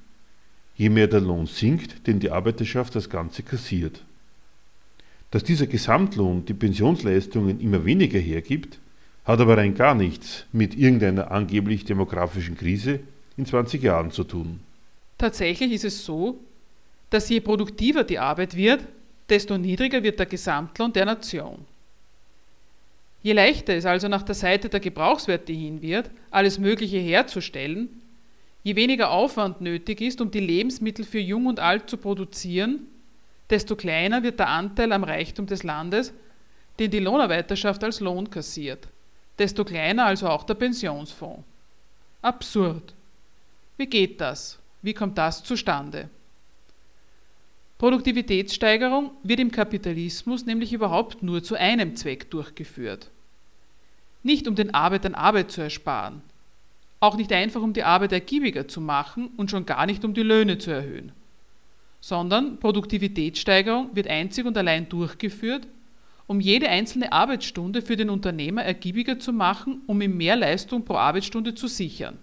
je 0.76 0.88
mehr 0.88 1.08
der 1.08 1.20
Lohn 1.20 1.46
sinkt, 1.46 2.06
den 2.06 2.20
die 2.20 2.30
Arbeiterschaft 2.30 2.94
das 2.94 3.10
Ganze 3.10 3.42
kassiert. 3.42 4.04
Dass 5.30 5.44
dieser 5.44 5.66
Gesamtlohn 5.66 6.44
die 6.46 6.54
Pensionsleistungen 6.54 7.60
immer 7.60 7.84
weniger 7.84 8.18
hergibt, 8.18 8.78
hat 9.24 9.40
aber 9.40 9.58
rein 9.58 9.74
gar 9.74 9.94
nichts 9.94 10.46
mit 10.52 10.74
irgendeiner 10.74 11.30
angeblich 11.30 11.84
demografischen 11.84 12.56
Krise 12.56 13.00
in 13.36 13.44
20 13.44 13.82
Jahren 13.82 14.10
zu 14.10 14.24
tun. 14.24 14.60
Tatsächlich 15.18 15.72
ist 15.72 15.84
es 15.84 16.04
so, 16.04 16.40
dass 17.10 17.28
je 17.28 17.40
produktiver 17.40 18.04
die 18.04 18.18
Arbeit 18.18 18.56
wird, 18.56 18.86
desto 19.28 19.58
niedriger 19.58 20.02
wird 20.02 20.18
der 20.18 20.26
Gesamtlohn 20.26 20.92
der 20.92 21.04
Nation. 21.04 21.66
Je 23.22 23.32
leichter 23.32 23.74
es 23.74 23.84
also 23.84 24.08
nach 24.08 24.22
der 24.22 24.34
Seite 24.34 24.68
der 24.68 24.80
Gebrauchswerte 24.80 25.52
hin 25.52 25.82
wird, 25.82 26.10
alles 26.30 26.58
Mögliche 26.58 26.98
herzustellen, 26.98 28.00
je 28.62 28.76
weniger 28.76 29.10
Aufwand 29.10 29.60
nötig 29.60 30.00
ist, 30.00 30.20
um 30.20 30.30
die 30.30 30.40
Lebensmittel 30.40 31.04
für 31.04 31.18
Jung 31.18 31.46
und 31.46 31.60
Alt 31.60 31.90
zu 31.90 31.96
produzieren, 31.96 32.86
desto 33.50 33.76
kleiner 33.76 34.22
wird 34.22 34.38
der 34.38 34.48
Anteil 34.48 34.92
am 34.92 35.04
Reichtum 35.04 35.46
des 35.46 35.62
Landes, 35.62 36.12
den 36.78 36.90
die 36.90 37.00
Lohnarbeiterschaft 37.00 37.82
als 37.82 38.00
Lohn 38.00 38.30
kassiert, 38.30 38.86
desto 39.38 39.64
kleiner 39.64 40.06
also 40.06 40.28
auch 40.28 40.44
der 40.44 40.54
Pensionsfonds. 40.54 41.42
Absurd. 42.22 42.94
Wie 43.76 43.86
geht 43.86 44.20
das? 44.20 44.58
Wie 44.82 44.94
kommt 44.94 45.18
das 45.18 45.42
zustande? 45.42 46.08
Produktivitätssteigerung 47.78 49.12
wird 49.22 49.38
im 49.38 49.52
Kapitalismus 49.52 50.44
nämlich 50.44 50.72
überhaupt 50.72 51.22
nur 51.22 51.44
zu 51.44 51.54
einem 51.54 51.94
Zweck 51.94 52.28
durchgeführt. 52.28 53.08
Nicht 54.24 54.48
um 54.48 54.56
den 54.56 54.74
Arbeitern 54.74 55.14
Arbeit 55.14 55.52
zu 55.52 55.60
ersparen, 55.60 56.22
auch 56.98 57.16
nicht 57.16 57.32
einfach 57.32 57.62
um 57.62 57.72
die 57.72 57.84
Arbeit 57.84 58.10
ergiebiger 58.10 58.66
zu 58.66 58.80
machen 58.80 59.28
und 59.36 59.52
schon 59.52 59.64
gar 59.64 59.86
nicht 59.86 60.04
um 60.04 60.12
die 60.12 60.24
Löhne 60.24 60.58
zu 60.58 60.72
erhöhen, 60.72 61.12
sondern 62.00 62.58
Produktivitätssteigerung 62.58 63.94
wird 63.94 64.08
einzig 64.08 64.44
und 64.44 64.58
allein 64.58 64.88
durchgeführt, 64.88 65.68
um 66.26 66.40
jede 66.40 66.68
einzelne 66.68 67.12
Arbeitsstunde 67.12 67.80
für 67.80 67.96
den 67.96 68.10
Unternehmer 68.10 68.64
ergiebiger 68.64 69.20
zu 69.20 69.32
machen, 69.32 69.82
um 69.86 70.00
ihm 70.00 70.16
mehr 70.16 70.34
Leistung 70.34 70.84
pro 70.84 70.94
Arbeitsstunde 70.94 71.54
zu 71.54 71.68
sichern. 71.68 72.18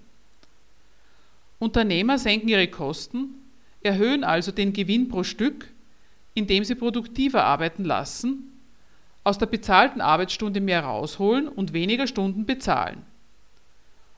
Unternehmer 1.60 2.20
senken 2.20 2.50
ihre 2.50 2.68
Kosten, 2.68 3.45
erhöhen 3.86 4.24
also 4.24 4.52
den 4.52 4.74
Gewinn 4.74 5.08
pro 5.08 5.24
Stück, 5.24 5.72
indem 6.34 6.64
sie 6.64 6.76
produktiver 6.76 7.44
arbeiten 7.44 7.86
lassen, 7.86 8.52
aus 9.24 9.38
der 9.38 9.46
bezahlten 9.46 10.02
Arbeitsstunde 10.02 10.60
mehr 10.60 10.84
rausholen 10.84 11.48
und 11.48 11.74
weniger 11.74 12.08
Stunden 12.08 12.46
bezahlen. 12.46 13.04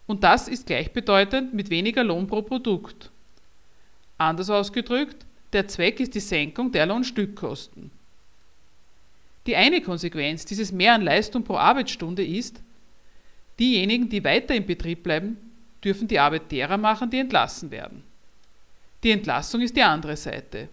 Und 0.06 0.24
das 0.24 0.48
ist 0.48 0.68
gleichbedeutend 0.68 1.54
mit 1.54 1.70
weniger 1.70 2.04
Lohn 2.04 2.28
pro 2.28 2.42
Produkt. 2.42 3.12
Anders 4.18 4.50
ausgedrückt, 4.50 5.26
der 5.54 5.68
Zweck 5.68 6.00
ist 6.00 6.16
die 6.16 6.22
Senkung 6.22 6.72
der 6.72 6.86
Lohnstückkosten. 6.86 7.92
Die 9.46 9.56
eine 9.56 9.82
Konsequenz 9.82 10.46
dieses 10.46 10.72
Mehr 10.72 10.94
an 10.94 11.04
Leistung 11.04 11.44
pro 11.44 11.56
Arbeitsstunde 11.56 12.26
ist, 12.26 12.62
diejenigen, 13.60 14.10
die 14.10 14.24
weiter 14.24 14.56
im 14.56 14.66
Betrieb 14.66 15.04
bleiben, 15.04 15.38
dürfen 15.84 16.08
die 16.08 16.20
Arbeit 16.20 16.52
derer 16.52 16.78
machen, 16.78 17.10
die 17.10 17.20
entlassen 17.20 17.72
werden. 17.72 18.04
Die 19.04 19.12
Entlassung 19.12 19.62
ist 19.62 19.76
die 19.76 19.84
andere 19.84 20.18
Seite. 20.18 20.70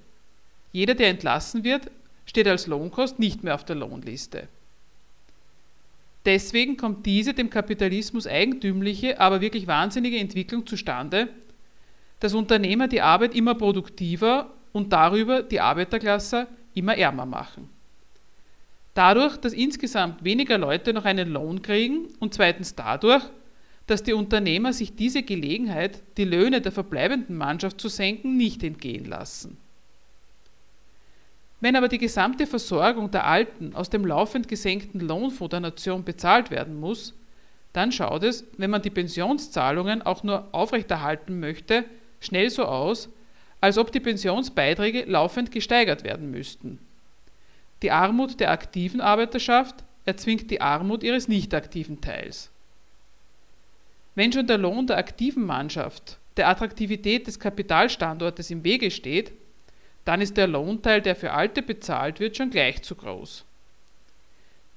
Jeder, 0.72 0.94
der 0.94 1.08
entlassen 1.08 1.64
wird, 1.64 1.90
steht 2.26 2.48
als 2.48 2.66
Lohnkost 2.66 3.18
nicht 3.18 3.44
mehr 3.44 3.54
auf 3.54 3.64
der 3.64 3.76
Lohnliste. 3.76 4.48
Deswegen 6.24 6.76
kommt 6.76 7.04
diese 7.04 7.34
dem 7.34 7.50
Kapitalismus 7.50 8.26
eigentümliche, 8.26 9.20
aber 9.20 9.40
wirklich 9.40 9.66
wahnsinnige 9.66 10.18
Entwicklung 10.18 10.66
zustande, 10.66 11.28
dass 12.20 12.32
Unternehmer 12.32 12.88
die 12.88 13.02
Arbeit 13.02 13.34
immer 13.34 13.54
produktiver 13.54 14.50
und 14.72 14.92
darüber 14.92 15.42
die 15.42 15.60
Arbeiterklasse 15.60 16.46
immer 16.74 16.96
ärmer 16.96 17.26
machen. 17.26 17.68
Dadurch, 18.94 19.36
dass 19.36 19.52
insgesamt 19.52 20.24
weniger 20.24 20.56
Leute 20.56 20.92
noch 20.94 21.04
einen 21.04 21.28
Lohn 21.28 21.60
kriegen 21.60 22.08
und 22.20 22.32
zweitens 22.32 22.74
dadurch, 22.74 23.24
dass 23.86 24.02
die 24.02 24.14
Unternehmer 24.14 24.72
sich 24.72 24.96
diese 24.96 25.22
Gelegenheit, 25.22 26.02
die 26.16 26.24
Löhne 26.24 26.60
der 26.60 26.72
verbleibenden 26.72 27.36
Mannschaft 27.36 27.80
zu 27.80 27.88
senken, 27.88 28.36
nicht 28.36 28.62
entgehen 28.62 29.04
lassen. 29.04 29.58
Wenn 31.60 31.76
aber 31.76 31.88
die 31.88 31.98
gesamte 31.98 32.46
Versorgung 32.46 33.10
der 33.10 33.26
Alten 33.26 33.74
aus 33.74 33.90
dem 33.90 34.04
laufend 34.04 34.48
gesenkten 34.48 35.00
Lohnfonds 35.00 35.50
der 35.50 35.60
Nation 35.60 36.04
bezahlt 36.04 36.50
werden 36.50 36.78
muss, 36.78 37.14
dann 37.72 37.90
schaut 37.90 38.22
es, 38.22 38.44
wenn 38.56 38.70
man 38.70 38.82
die 38.82 38.90
Pensionszahlungen 38.90 40.02
auch 40.02 40.22
nur 40.22 40.46
aufrechterhalten 40.52 41.40
möchte, 41.40 41.84
schnell 42.20 42.50
so 42.50 42.64
aus, 42.64 43.08
als 43.60 43.78
ob 43.78 43.92
die 43.92 44.00
Pensionsbeiträge 44.00 45.04
laufend 45.04 45.50
gesteigert 45.50 46.04
werden 46.04 46.30
müssten. 46.30 46.78
Die 47.82 47.90
Armut 47.90 48.40
der 48.40 48.50
aktiven 48.50 49.00
Arbeiterschaft 49.00 49.76
erzwingt 50.04 50.50
die 50.50 50.60
Armut 50.60 51.02
ihres 51.02 51.28
nicht 51.28 51.54
aktiven 51.54 52.00
Teils. 52.00 52.50
Wenn 54.14 54.32
schon 54.32 54.46
der 54.46 54.58
Lohn 54.58 54.86
der 54.86 54.98
aktiven 54.98 55.44
Mannschaft 55.44 56.18
der 56.36 56.48
Attraktivität 56.48 57.26
des 57.26 57.38
Kapitalstandortes 57.38 58.50
im 58.50 58.64
Wege 58.64 58.90
steht, 58.90 59.32
dann 60.04 60.20
ist 60.20 60.36
der 60.36 60.46
Lohnteil, 60.46 61.00
der 61.00 61.16
für 61.16 61.32
Alte 61.32 61.62
bezahlt 61.62 62.20
wird, 62.20 62.36
schon 62.36 62.50
gleich 62.50 62.82
zu 62.82 62.94
groß. 62.94 63.44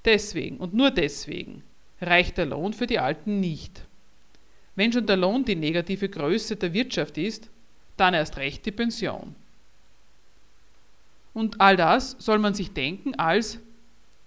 Deswegen 0.04 0.56
und 0.56 0.74
nur 0.74 0.90
deswegen 0.90 1.62
reicht 2.00 2.38
der 2.38 2.46
Lohn 2.46 2.72
für 2.72 2.86
die 2.86 2.98
Alten 2.98 3.40
nicht. 3.40 3.84
Wenn 4.76 4.92
schon 4.92 5.06
der 5.06 5.16
Lohn 5.16 5.44
die 5.44 5.56
negative 5.56 6.08
Größe 6.08 6.56
der 6.56 6.72
Wirtschaft 6.72 7.18
ist, 7.18 7.50
dann 7.96 8.14
erst 8.14 8.36
recht 8.36 8.64
die 8.64 8.70
Pension. 8.70 9.34
Und 11.34 11.60
all 11.60 11.76
das 11.76 12.16
soll 12.18 12.38
man 12.38 12.54
sich 12.54 12.72
denken 12.72 13.14
als, 13.16 13.58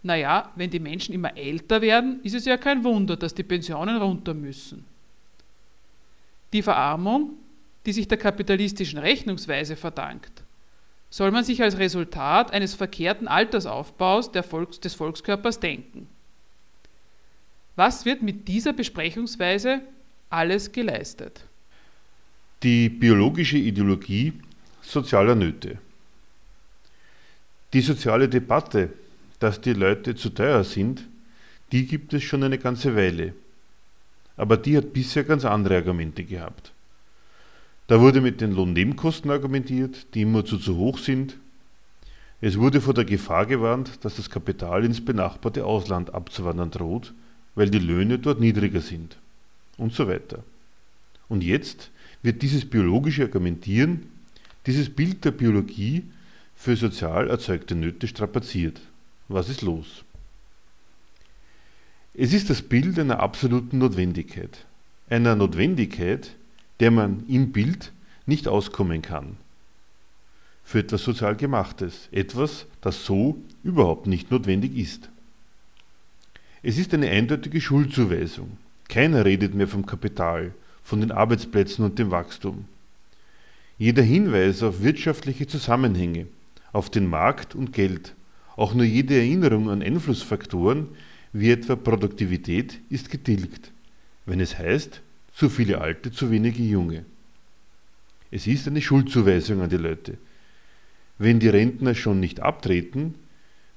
naja, 0.03 0.51
wenn 0.55 0.69
die 0.69 0.79
Menschen 0.79 1.13
immer 1.13 1.35
älter 1.37 1.81
werden, 1.81 2.19
ist 2.23 2.35
es 2.35 2.45
ja 2.45 2.57
kein 2.57 2.83
Wunder, 2.83 3.15
dass 3.15 3.33
die 3.33 3.43
Pensionen 3.43 3.97
runter 3.97 4.33
müssen. 4.33 4.85
Die 6.53 6.61
Verarmung, 6.61 7.33
die 7.85 7.93
sich 7.93 8.07
der 8.07 8.17
kapitalistischen 8.17 8.99
Rechnungsweise 8.99 9.75
verdankt, 9.75 10.43
soll 11.09 11.31
man 11.31 11.43
sich 11.43 11.61
als 11.61 11.77
Resultat 11.77 12.51
eines 12.51 12.73
verkehrten 12.73 13.27
Altersaufbaus 13.27 14.31
Volks, 14.47 14.79
des 14.79 14.95
Volkskörpers 14.95 15.59
denken. 15.59 16.07
Was 17.75 18.05
wird 18.05 18.21
mit 18.21 18.47
dieser 18.47 18.73
Besprechungsweise 18.73 19.81
alles 20.29 20.71
geleistet? 20.71 21.45
Die 22.63 22.89
biologische 22.89 23.57
Ideologie 23.57 24.33
sozialer 24.81 25.35
Nöte. 25.35 25.79
Die 27.73 27.81
soziale 27.81 28.27
Debatte, 28.27 28.93
dass 29.39 29.61
die 29.61 29.73
Leute 29.73 30.15
zu 30.15 30.29
teuer 30.29 30.63
sind, 30.63 31.07
die 31.71 31.85
gibt 31.85 32.13
es 32.13 32.23
schon 32.23 32.43
eine 32.43 32.57
ganze 32.57 32.95
Weile 32.95 33.33
aber 34.37 34.57
die 34.57 34.77
hat 34.77 34.93
bisher 34.93 35.23
ganz 35.23 35.45
andere 35.45 35.75
Argumente 35.77 36.23
gehabt. 36.23 36.73
Da 37.87 37.99
wurde 37.99 38.21
mit 38.21 38.41
den 38.41 38.53
Lohnnebenkosten 38.53 39.29
argumentiert, 39.31 40.13
die 40.13 40.21
immerzu 40.21 40.57
zu 40.57 40.77
hoch 40.77 40.97
sind. 40.97 41.37
Es 42.39 42.57
wurde 42.57 42.81
vor 42.81 42.93
der 42.93 43.05
Gefahr 43.05 43.45
gewarnt, 43.45 44.03
dass 44.05 44.15
das 44.15 44.29
Kapital 44.29 44.85
ins 44.85 45.03
benachbarte 45.03 45.65
Ausland 45.65 46.13
abzuwandern 46.13 46.71
droht, 46.71 47.13
weil 47.55 47.69
die 47.69 47.79
Löhne 47.79 48.17
dort 48.17 48.39
niedriger 48.39 48.81
sind. 48.81 49.17
Und 49.77 49.93
so 49.93 50.07
weiter. 50.07 50.43
Und 51.27 51.43
jetzt 51.43 51.91
wird 52.23 52.41
dieses 52.41 52.65
biologische 52.65 53.23
Argumentieren, 53.23 54.03
dieses 54.65 54.89
Bild 54.89 55.25
der 55.25 55.31
Biologie 55.31 56.03
für 56.55 56.75
sozial 56.75 57.29
erzeugte 57.29 57.75
Nöte 57.75 58.07
strapaziert. 58.07 58.79
Was 59.27 59.49
ist 59.49 59.61
los? 59.61 60.03
Es 62.13 62.33
ist 62.33 62.49
das 62.49 62.61
Bild 62.61 62.99
einer 62.99 63.21
absoluten 63.21 63.77
Notwendigkeit. 63.77 64.65
Einer 65.09 65.35
Notwendigkeit, 65.35 66.35
der 66.81 66.91
man 66.91 67.23
im 67.27 67.53
Bild 67.53 67.93
nicht 68.25 68.49
auskommen 68.49 69.01
kann. 69.01 69.37
Für 70.63 70.79
etwas 70.79 71.03
sozial 71.03 71.37
Gemachtes. 71.37 72.09
Etwas, 72.11 72.65
das 72.81 73.05
so 73.05 73.37
überhaupt 73.63 74.07
nicht 74.07 74.29
notwendig 74.29 74.75
ist. 74.77 75.09
Es 76.63 76.77
ist 76.77 76.93
eine 76.93 77.09
eindeutige 77.09 77.61
Schuldzuweisung. 77.61 78.57
Keiner 78.89 79.23
redet 79.23 79.55
mehr 79.55 79.69
vom 79.69 79.85
Kapital, 79.85 80.53
von 80.83 80.99
den 80.99 81.11
Arbeitsplätzen 81.11 81.85
und 81.85 81.97
dem 81.97 82.11
Wachstum. 82.11 82.65
Jeder 83.77 84.03
Hinweis 84.03 84.63
auf 84.63 84.83
wirtschaftliche 84.83 85.47
Zusammenhänge, 85.47 86.27
auf 86.73 86.89
den 86.89 87.07
Markt 87.07 87.55
und 87.55 87.71
Geld, 87.71 88.13
auch 88.57 88.73
nur 88.73 88.85
jede 88.85 89.15
Erinnerung 89.15 89.69
an 89.69 89.81
Einflussfaktoren 89.81 90.89
wie 91.33 91.51
etwa 91.51 91.75
Produktivität 91.75 92.79
ist 92.89 93.09
getilgt, 93.09 93.71
wenn 94.25 94.39
es 94.39 94.57
heißt, 94.57 95.01
zu 95.33 95.49
viele 95.49 95.79
Alte, 95.79 96.11
zu 96.11 96.29
wenige 96.31 96.63
Junge. 96.63 97.05
Es 98.31 98.47
ist 98.47 98.67
eine 98.67 98.81
Schuldzuweisung 98.81 99.61
an 99.61 99.69
die 99.69 99.77
Leute. 99.77 100.17
Wenn 101.17 101.39
die 101.39 101.49
Rentner 101.49 101.95
schon 101.95 102.19
nicht 102.19 102.39
abtreten, 102.39 103.15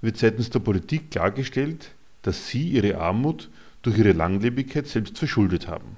wird 0.01 0.17
seitens 0.17 0.51
der 0.51 0.61
Politik 0.61 1.11
klargestellt, 1.11 1.91
dass 2.23 2.49
sie 2.49 2.69
ihre 2.69 2.99
Armut 2.99 3.51
durch 3.83 3.99
ihre 3.99 4.13
Langlebigkeit 4.13 4.87
selbst 4.87 5.19
verschuldet 5.19 5.69
haben. 5.69 5.97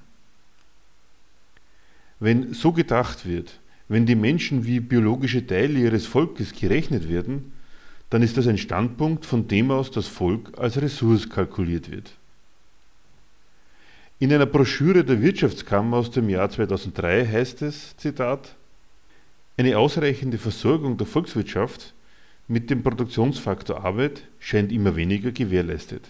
Wenn 2.19 2.55
so 2.55 2.73
gedacht 2.73 3.27
wird, 3.27 3.61
wenn 3.89 4.07
die 4.07 4.15
Menschen 4.15 4.67
wie 4.67 4.81
biologische 4.81 5.47
Teile 5.47 5.79
ihres 5.79 6.07
Volkes 6.07 6.53
gerechnet 6.53 7.09
werden, 7.09 7.53
dann 8.11 8.23
ist 8.23 8.37
das 8.37 8.47
ein 8.47 8.59
Standpunkt, 8.59 9.27
von 9.27 9.49
dem 9.49 9.71
aus 9.71 9.91
das 9.91 10.07
Volk 10.07 10.59
als 10.59 10.81
Ressource 10.81 11.29
kalkuliert 11.29 11.91
wird. 11.91 12.13
In 14.19 14.33
einer 14.33 14.47
Broschüre 14.47 15.05
der 15.05 15.21
Wirtschaftskammer 15.21 15.99
aus 15.99 16.11
dem 16.11 16.29
Jahr 16.29 16.49
2003 16.49 17.27
heißt 17.27 17.63
es, 17.63 17.97
Zitat, 17.97 18.55
eine 19.59 19.77
ausreichende 19.77 20.39
Versorgung 20.39 20.97
der 20.97 21.07
Volkswirtschaft 21.07 21.95
mit 22.49 22.71
dem 22.71 22.83
Produktionsfaktor 22.83 23.85
Arbeit 23.85 24.23
scheint 24.39 24.71
immer 24.71 24.97
weniger 24.97 25.33
gewährleistet. 25.33 26.09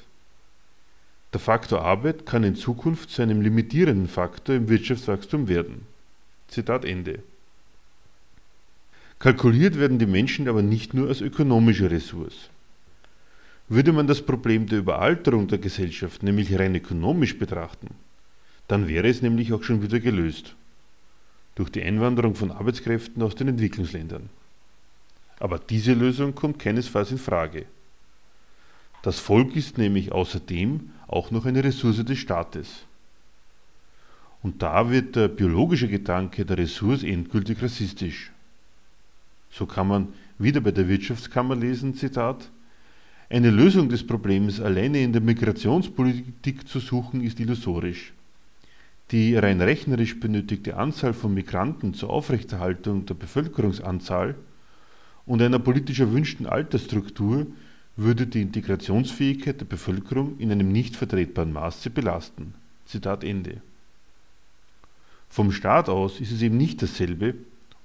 Der 1.33 1.41
Faktor 1.41 1.83
Arbeit 1.83 2.27
kann 2.27 2.45
in 2.45 2.57
Zukunft 2.57 3.11
zu 3.11 3.23
einem 3.23 3.41
limitierenden 3.41 4.09
Faktor 4.09 4.55
im 4.55 4.69
Wirtschaftswachstum 4.69 5.49
werden. 5.49 5.87
Zitat 6.49 6.85
Ende. 6.85 7.21
Kalkuliert 9.19 9.79
werden 9.79 9.99
die 9.99 10.07
Menschen 10.07 10.47
aber 10.49 10.63
nicht 10.63 10.93
nur 10.93 11.09
als 11.09 11.21
ökonomische 11.23 11.91
Ressource. 11.91 12.51
Würde 13.69 13.93
man 13.93 14.07
das 14.07 14.23
Problem 14.23 14.67
der 14.67 14.79
Überalterung 14.79 15.49
der 15.49 15.59
Gesellschaft 15.59 16.23
nämlich 16.23 16.57
rein 16.59 16.75
ökonomisch 16.75 17.39
betrachten, 17.39 17.89
dann 18.69 18.89
wäre 18.89 19.09
es 19.09 19.23
nämlich 19.23 19.53
auch 19.53 19.63
schon 19.63 19.83
wieder 19.83 20.01
gelöst. 20.01 20.55
Durch 21.55 21.71
die 21.71 21.83
Einwanderung 21.83 22.35
von 22.35 22.51
Arbeitskräften 22.51 23.23
aus 23.23 23.35
den 23.35 23.49
Entwicklungsländern. 23.49 24.29
Aber 25.41 25.59
diese 25.59 25.95
Lösung 25.95 26.35
kommt 26.35 26.59
keinesfalls 26.59 27.11
in 27.11 27.19
Frage. 27.19 27.65
Das 29.03 29.19
Volk 29.19 29.57
ist 29.57 29.79
nämlich 29.79 30.13
außerdem 30.13 30.91
auch 31.07 31.31
noch 31.31 31.47
eine 31.47 31.65
Ressource 31.65 32.05
des 32.05 32.19
Staates. 32.19 32.85
Und 34.43 34.63
da 34.63 34.91
wird 34.91 35.17
der 35.17 35.29
biologische 35.29 35.89
Gedanke 35.89 36.45
der 36.45 36.59
Ressource 36.59 37.03
endgültig 37.03 37.63
rassistisch. 37.63 38.31
So 39.57 39.65
kann 39.65 39.89
man 39.89 40.09
wieder 40.39 40.61
bei 40.61 40.71
der 40.71 40.87
Wirtschaftskammer 40.87 41.57
lesen, 41.57 41.95
Zitat, 41.95 42.51
eine 43.31 43.51
Lösung 43.51 43.89
des 43.89 44.07
Problems 44.07 44.61
alleine 44.61 45.01
in 45.03 45.15
der 45.15 45.23
Migrationspolitik 45.23 46.69
zu 46.69 46.79
suchen, 46.79 47.23
ist 47.23 47.41
illusorisch. 47.41 48.13
Die 49.13 49.35
rein 49.35 49.63
rechnerisch 49.63 50.21
benötigte 50.21 50.77
Anzahl 50.77 51.15
von 51.15 51.33
Migranten 51.33 51.95
zur 51.95 52.11
Aufrechterhaltung 52.11 53.07
der 53.07 53.15
Bevölkerungsanzahl 53.15 54.35
und 55.25 55.41
einer 55.41 55.59
politisch 55.59 56.01
erwünschten 56.01 56.45
Altersstruktur 56.45 57.47
würde 57.97 58.27
die 58.27 58.43
Integrationsfähigkeit 58.43 59.59
der 59.59 59.65
Bevölkerung 59.65 60.39
in 60.39 60.53
einem 60.53 60.71
nicht 60.71 60.97
vertretbaren 60.97 61.55
Maße 61.55 61.89
belasten. 61.89 62.53
Zitat 62.85 63.25
Ende. 63.25 63.63
Vom 65.31 65.51
Staat 65.51 65.89
aus 65.89 66.21
ist 66.21 66.31
es 66.31 66.43
eben 66.43 66.59
nicht 66.59 66.83
dasselbe, 66.83 67.35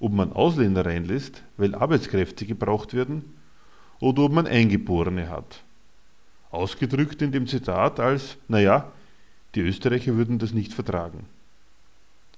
ob 0.01 0.11
man 0.11 0.33
Ausländer 0.33 0.85
reinlässt, 0.85 1.43
weil 1.57 1.75
Arbeitskräfte 1.75 2.45
gebraucht 2.45 2.93
werden, 2.93 3.23
oder 3.99 4.23
ob 4.23 4.33
man 4.33 4.47
Eingeborene 4.47 5.29
hat. 5.29 5.63
Ausgedrückt 6.49 7.21
in 7.21 7.31
dem 7.31 7.47
Zitat 7.47 7.99
als, 7.99 8.37
naja, 8.47 8.91
die 9.55 9.61
Österreicher 9.61 10.17
würden 10.17 10.39
das 10.39 10.53
nicht 10.53 10.73
vertragen. 10.73 11.25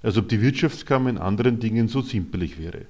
Als 0.01 0.17
ob 0.17 0.27
die 0.27 0.41
Wirtschaftskammer 0.41 1.09
in 1.09 1.17
anderen 1.17 1.59
Dingen 1.59 1.87
so 1.87 2.01
simpelig 2.01 2.59
wäre. 2.59 2.85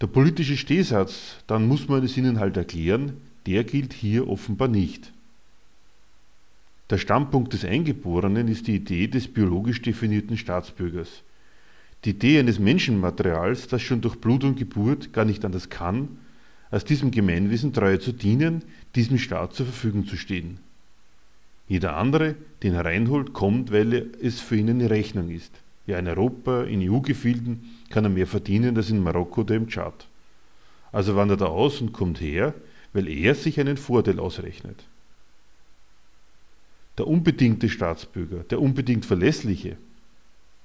Der 0.00 0.06
politische 0.06 0.56
Stehsatz, 0.56 1.36
dann 1.46 1.66
muss 1.66 1.88
man 1.88 2.04
es 2.04 2.16
ihnen 2.16 2.38
halt 2.38 2.56
erklären, 2.56 3.16
der 3.46 3.64
gilt 3.64 3.94
hier 3.94 4.28
offenbar 4.28 4.68
nicht. 4.68 5.12
Der 6.90 6.98
Standpunkt 6.98 7.54
des 7.54 7.64
Eingeborenen 7.64 8.48
ist 8.48 8.66
die 8.66 8.76
Idee 8.76 9.06
des 9.08 9.28
biologisch 9.28 9.80
definierten 9.80 10.36
Staatsbürgers. 10.36 11.22
Die 12.04 12.10
Idee 12.10 12.38
eines 12.38 12.58
Menschenmaterials, 12.58 13.68
das 13.68 13.80
schon 13.80 14.02
durch 14.02 14.16
Blut 14.16 14.44
und 14.44 14.56
Geburt 14.56 15.12
gar 15.12 15.24
nicht 15.24 15.44
anders 15.44 15.70
kann, 15.70 16.18
als 16.70 16.84
diesem 16.84 17.10
Gemeinwesen 17.10 17.72
treu 17.72 17.96
zu 17.96 18.12
dienen, 18.12 18.62
diesem 18.94 19.16
Staat 19.18 19.54
zur 19.54 19.66
Verfügung 19.66 20.06
zu 20.06 20.16
stehen. 20.16 20.58
Jeder 21.66 21.96
andere, 21.96 22.34
den 22.62 22.74
er 22.74 22.84
reinholt, 22.84 23.32
kommt, 23.32 23.72
weil 23.72 24.10
es 24.20 24.40
für 24.40 24.56
ihn 24.56 24.68
eine 24.68 24.90
Rechnung 24.90 25.30
ist. 25.30 25.52
Ja, 25.86 25.98
in 25.98 26.08
Europa, 26.08 26.64
in 26.64 26.86
EU-Gefilden 26.88 27.70
kann 27.90 28.04
er 28.04 28.10
mehr 28.10 28.26
verdienen 28.26 28.76
als 28.76 28.90
in 28.90 29.02
Marokko 29.02 29.42
oder 29.42 29.54
im 29.54 29.68
Tschad. 29.68 30.06
Also 30.92 31.16
wandert 31.16 31.40
er 31.40 31.50
aus 31.50 31.80
und 31.80 31.92
kommt 31.92 32.20
her, 32.20 32.54
weil 32.92 33.08
er 33.08 33.34
sich 33.34 33.58
einen 33.58 33.76
Vorteil 33.76 34.18
ausrechnet. 34.18 34.84
Der 36.98 37.06
unbedingte 37.06 37.68
Staatsbürger, 37.68 38.44
der 38.44 38.60
unbedingt 38.60 39.04
Verlässliche, 39.04 39.76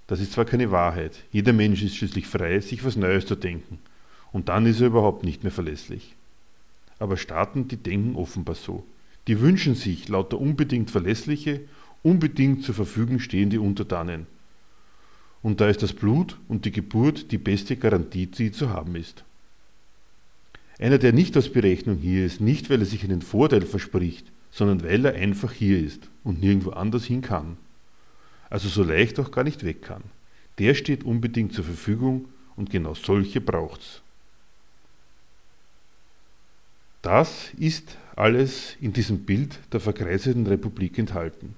das 0.10 0.20
ist 0.20 0.32
zwar 0.32 0.45
keine 0.45 0.72
Wahrheit, 0.72 1.24
jeder 1.32 1.53
Mensch 1.53 1.84
ist 1.84 1.95
schließlich 1.95 2.26
frei, 2.26 2.60
sich 2.62 2.84
was 2.84 2.95
Neues 2.95 3.28
zu 3.28 3.36
denken, 3.36 3.78
und 4.32 4.49
dann 4.49 4.66
ist 4.66 4.82
er 4.82 4.88
überhaupt 4.88 5.24
nicht 5.24 5.43
mehr 5.43 5.51
verlässlich. 5.51 6.16
Aber 6.97 7.16
Staaten, 7.16 7.68
die 7.68 7.78
denken 7.78 8.16
offenbar 8.16 8.55
so. 8.55 8.84
Die 9.28 9.39
wünschen 9.39 9.76
sich 9.76 10.07
lauter 10.10 10.41
unbedingt 10.41 10.89
Verlässliche, 10.89 11.62
unbedingt 12.01 12.64
zur 12.64 12.74
Verfügung 12.74 13.20
stehende 13.20 13.62
Untertanen. 13.62 14.26
Und 15.43 15.62
da 15.62 15.70
ist 15.70 15.84
das 15.84 15.93
Blut 15.93 16.39
und 16.47 16.66
die 16.66 16.72
Geburt 16.72 17.32
die 17.32 17.38
beste 17.38 17.78
Garantie, 17.78 18.26
die 18.26 18.51
zu 18.51 18.72
haben 18.72 18.95
ist. 18.95 19.24
Einer, 20.80 20.97
der 20.97 21.14
nicht 21.14 21.38
aus 21.38 21.49
Berechnung 21.49 21.97
hier 21.97 22.26
ist, 22.26 22.41
nicht 22.41 22.72
weil 22.72 22.80
er 22.80 22.88
sich 22.88 23.03
einen 23.03 23.22
Vorteil 23.22 23.62
verspricht, 23.62 24.26
sondern 24.49 24.82
weil 24.84 25.05
er 25.05 25.14
einfach 25.14 25.51
hier 25.51 25.80
ist 25.80 26.10
und 26.24 26.41
nirgendwo 26.41 26.72
anders 26.72 27.05
hin 27.05 27.22
kann. 27.22 27.57
Also 28.50 28.68
so 28.68 28.84
leicht 28.84 29.20
auch 29.20 29.32
gar 29.32 29.43
nicht 29.43 29.64
weg 29.64 29.82
kann. 29.82 30.04
Der 30.58 30.74
steht 30.74 31.04
unbedingt 31.04 31.54
zur 31.54 31.64
Verfügung 31.64 32.26
und 32.56 32.70
genau 32.70 32.93
solche 32.93 33.41
braucht's. 33.41 34.02
Das 37.02 37.52
ist 37.58 37.97
alles 38.16 38.76
in 38.82 38.91
diesem 38.91 39.20
Bild 39.20 39.58
der 39.72 39.80
verkreiseten 39.80 40.45
Republik 40.47 40.97
enthalten. 40.97 41.56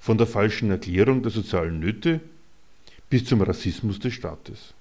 Von 0.00 0.18
der 0.18 0.26
falschen 0.26 0.70
Erklärung 0.70 1.22
der 1.22 1.30
sozialen 1.30 1.78
Nöte 1.78 2.20
bis 3.08 3.24
zum 3.24 3.40
Rassismus 3.42 3.98
des 4.00 4.14
Staates. 4.14 4.74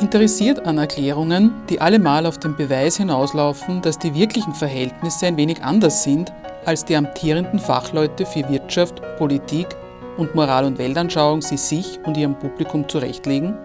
Interessiert 0.00 0.60
an 0.66 0.78
Erklärungen, 0.78 1.52
die 1.68 1.80
allemal 1.80 2.24
auf 2.26 2.38
den 2.38 2.56
Beweis 2.56 2.96
hinauslaufen, 2.96 3.82
dass 3.82 3.98
die 3.98 4.14
wirklichen 4.14 4.54
Verhältnisse 4.54 5.26
ein 5.26 5.36
wenig 5.36 5.62
anders 5.62 6.04
sind, 6.04 6.32
als 6.64 6.84
die 6.84 6.96
amtierenden 6.96 7.58
Fachleute 7.58 8.26
für 8.26 8.48
Wirtschaft, 8.48 9.00
Politik 9.18 9.66
und 10.16 10.34
Moral- 10.34 10.64
und 10.64 10.78
Weltanschauung 10.78 11.42
sie 11.42 11.56
sich 11.56 11.98
und 12.06 12.16
ihrem 12.16 12.38
Publikum 12.38 12.88
zurechtlegen? 12.88 13.56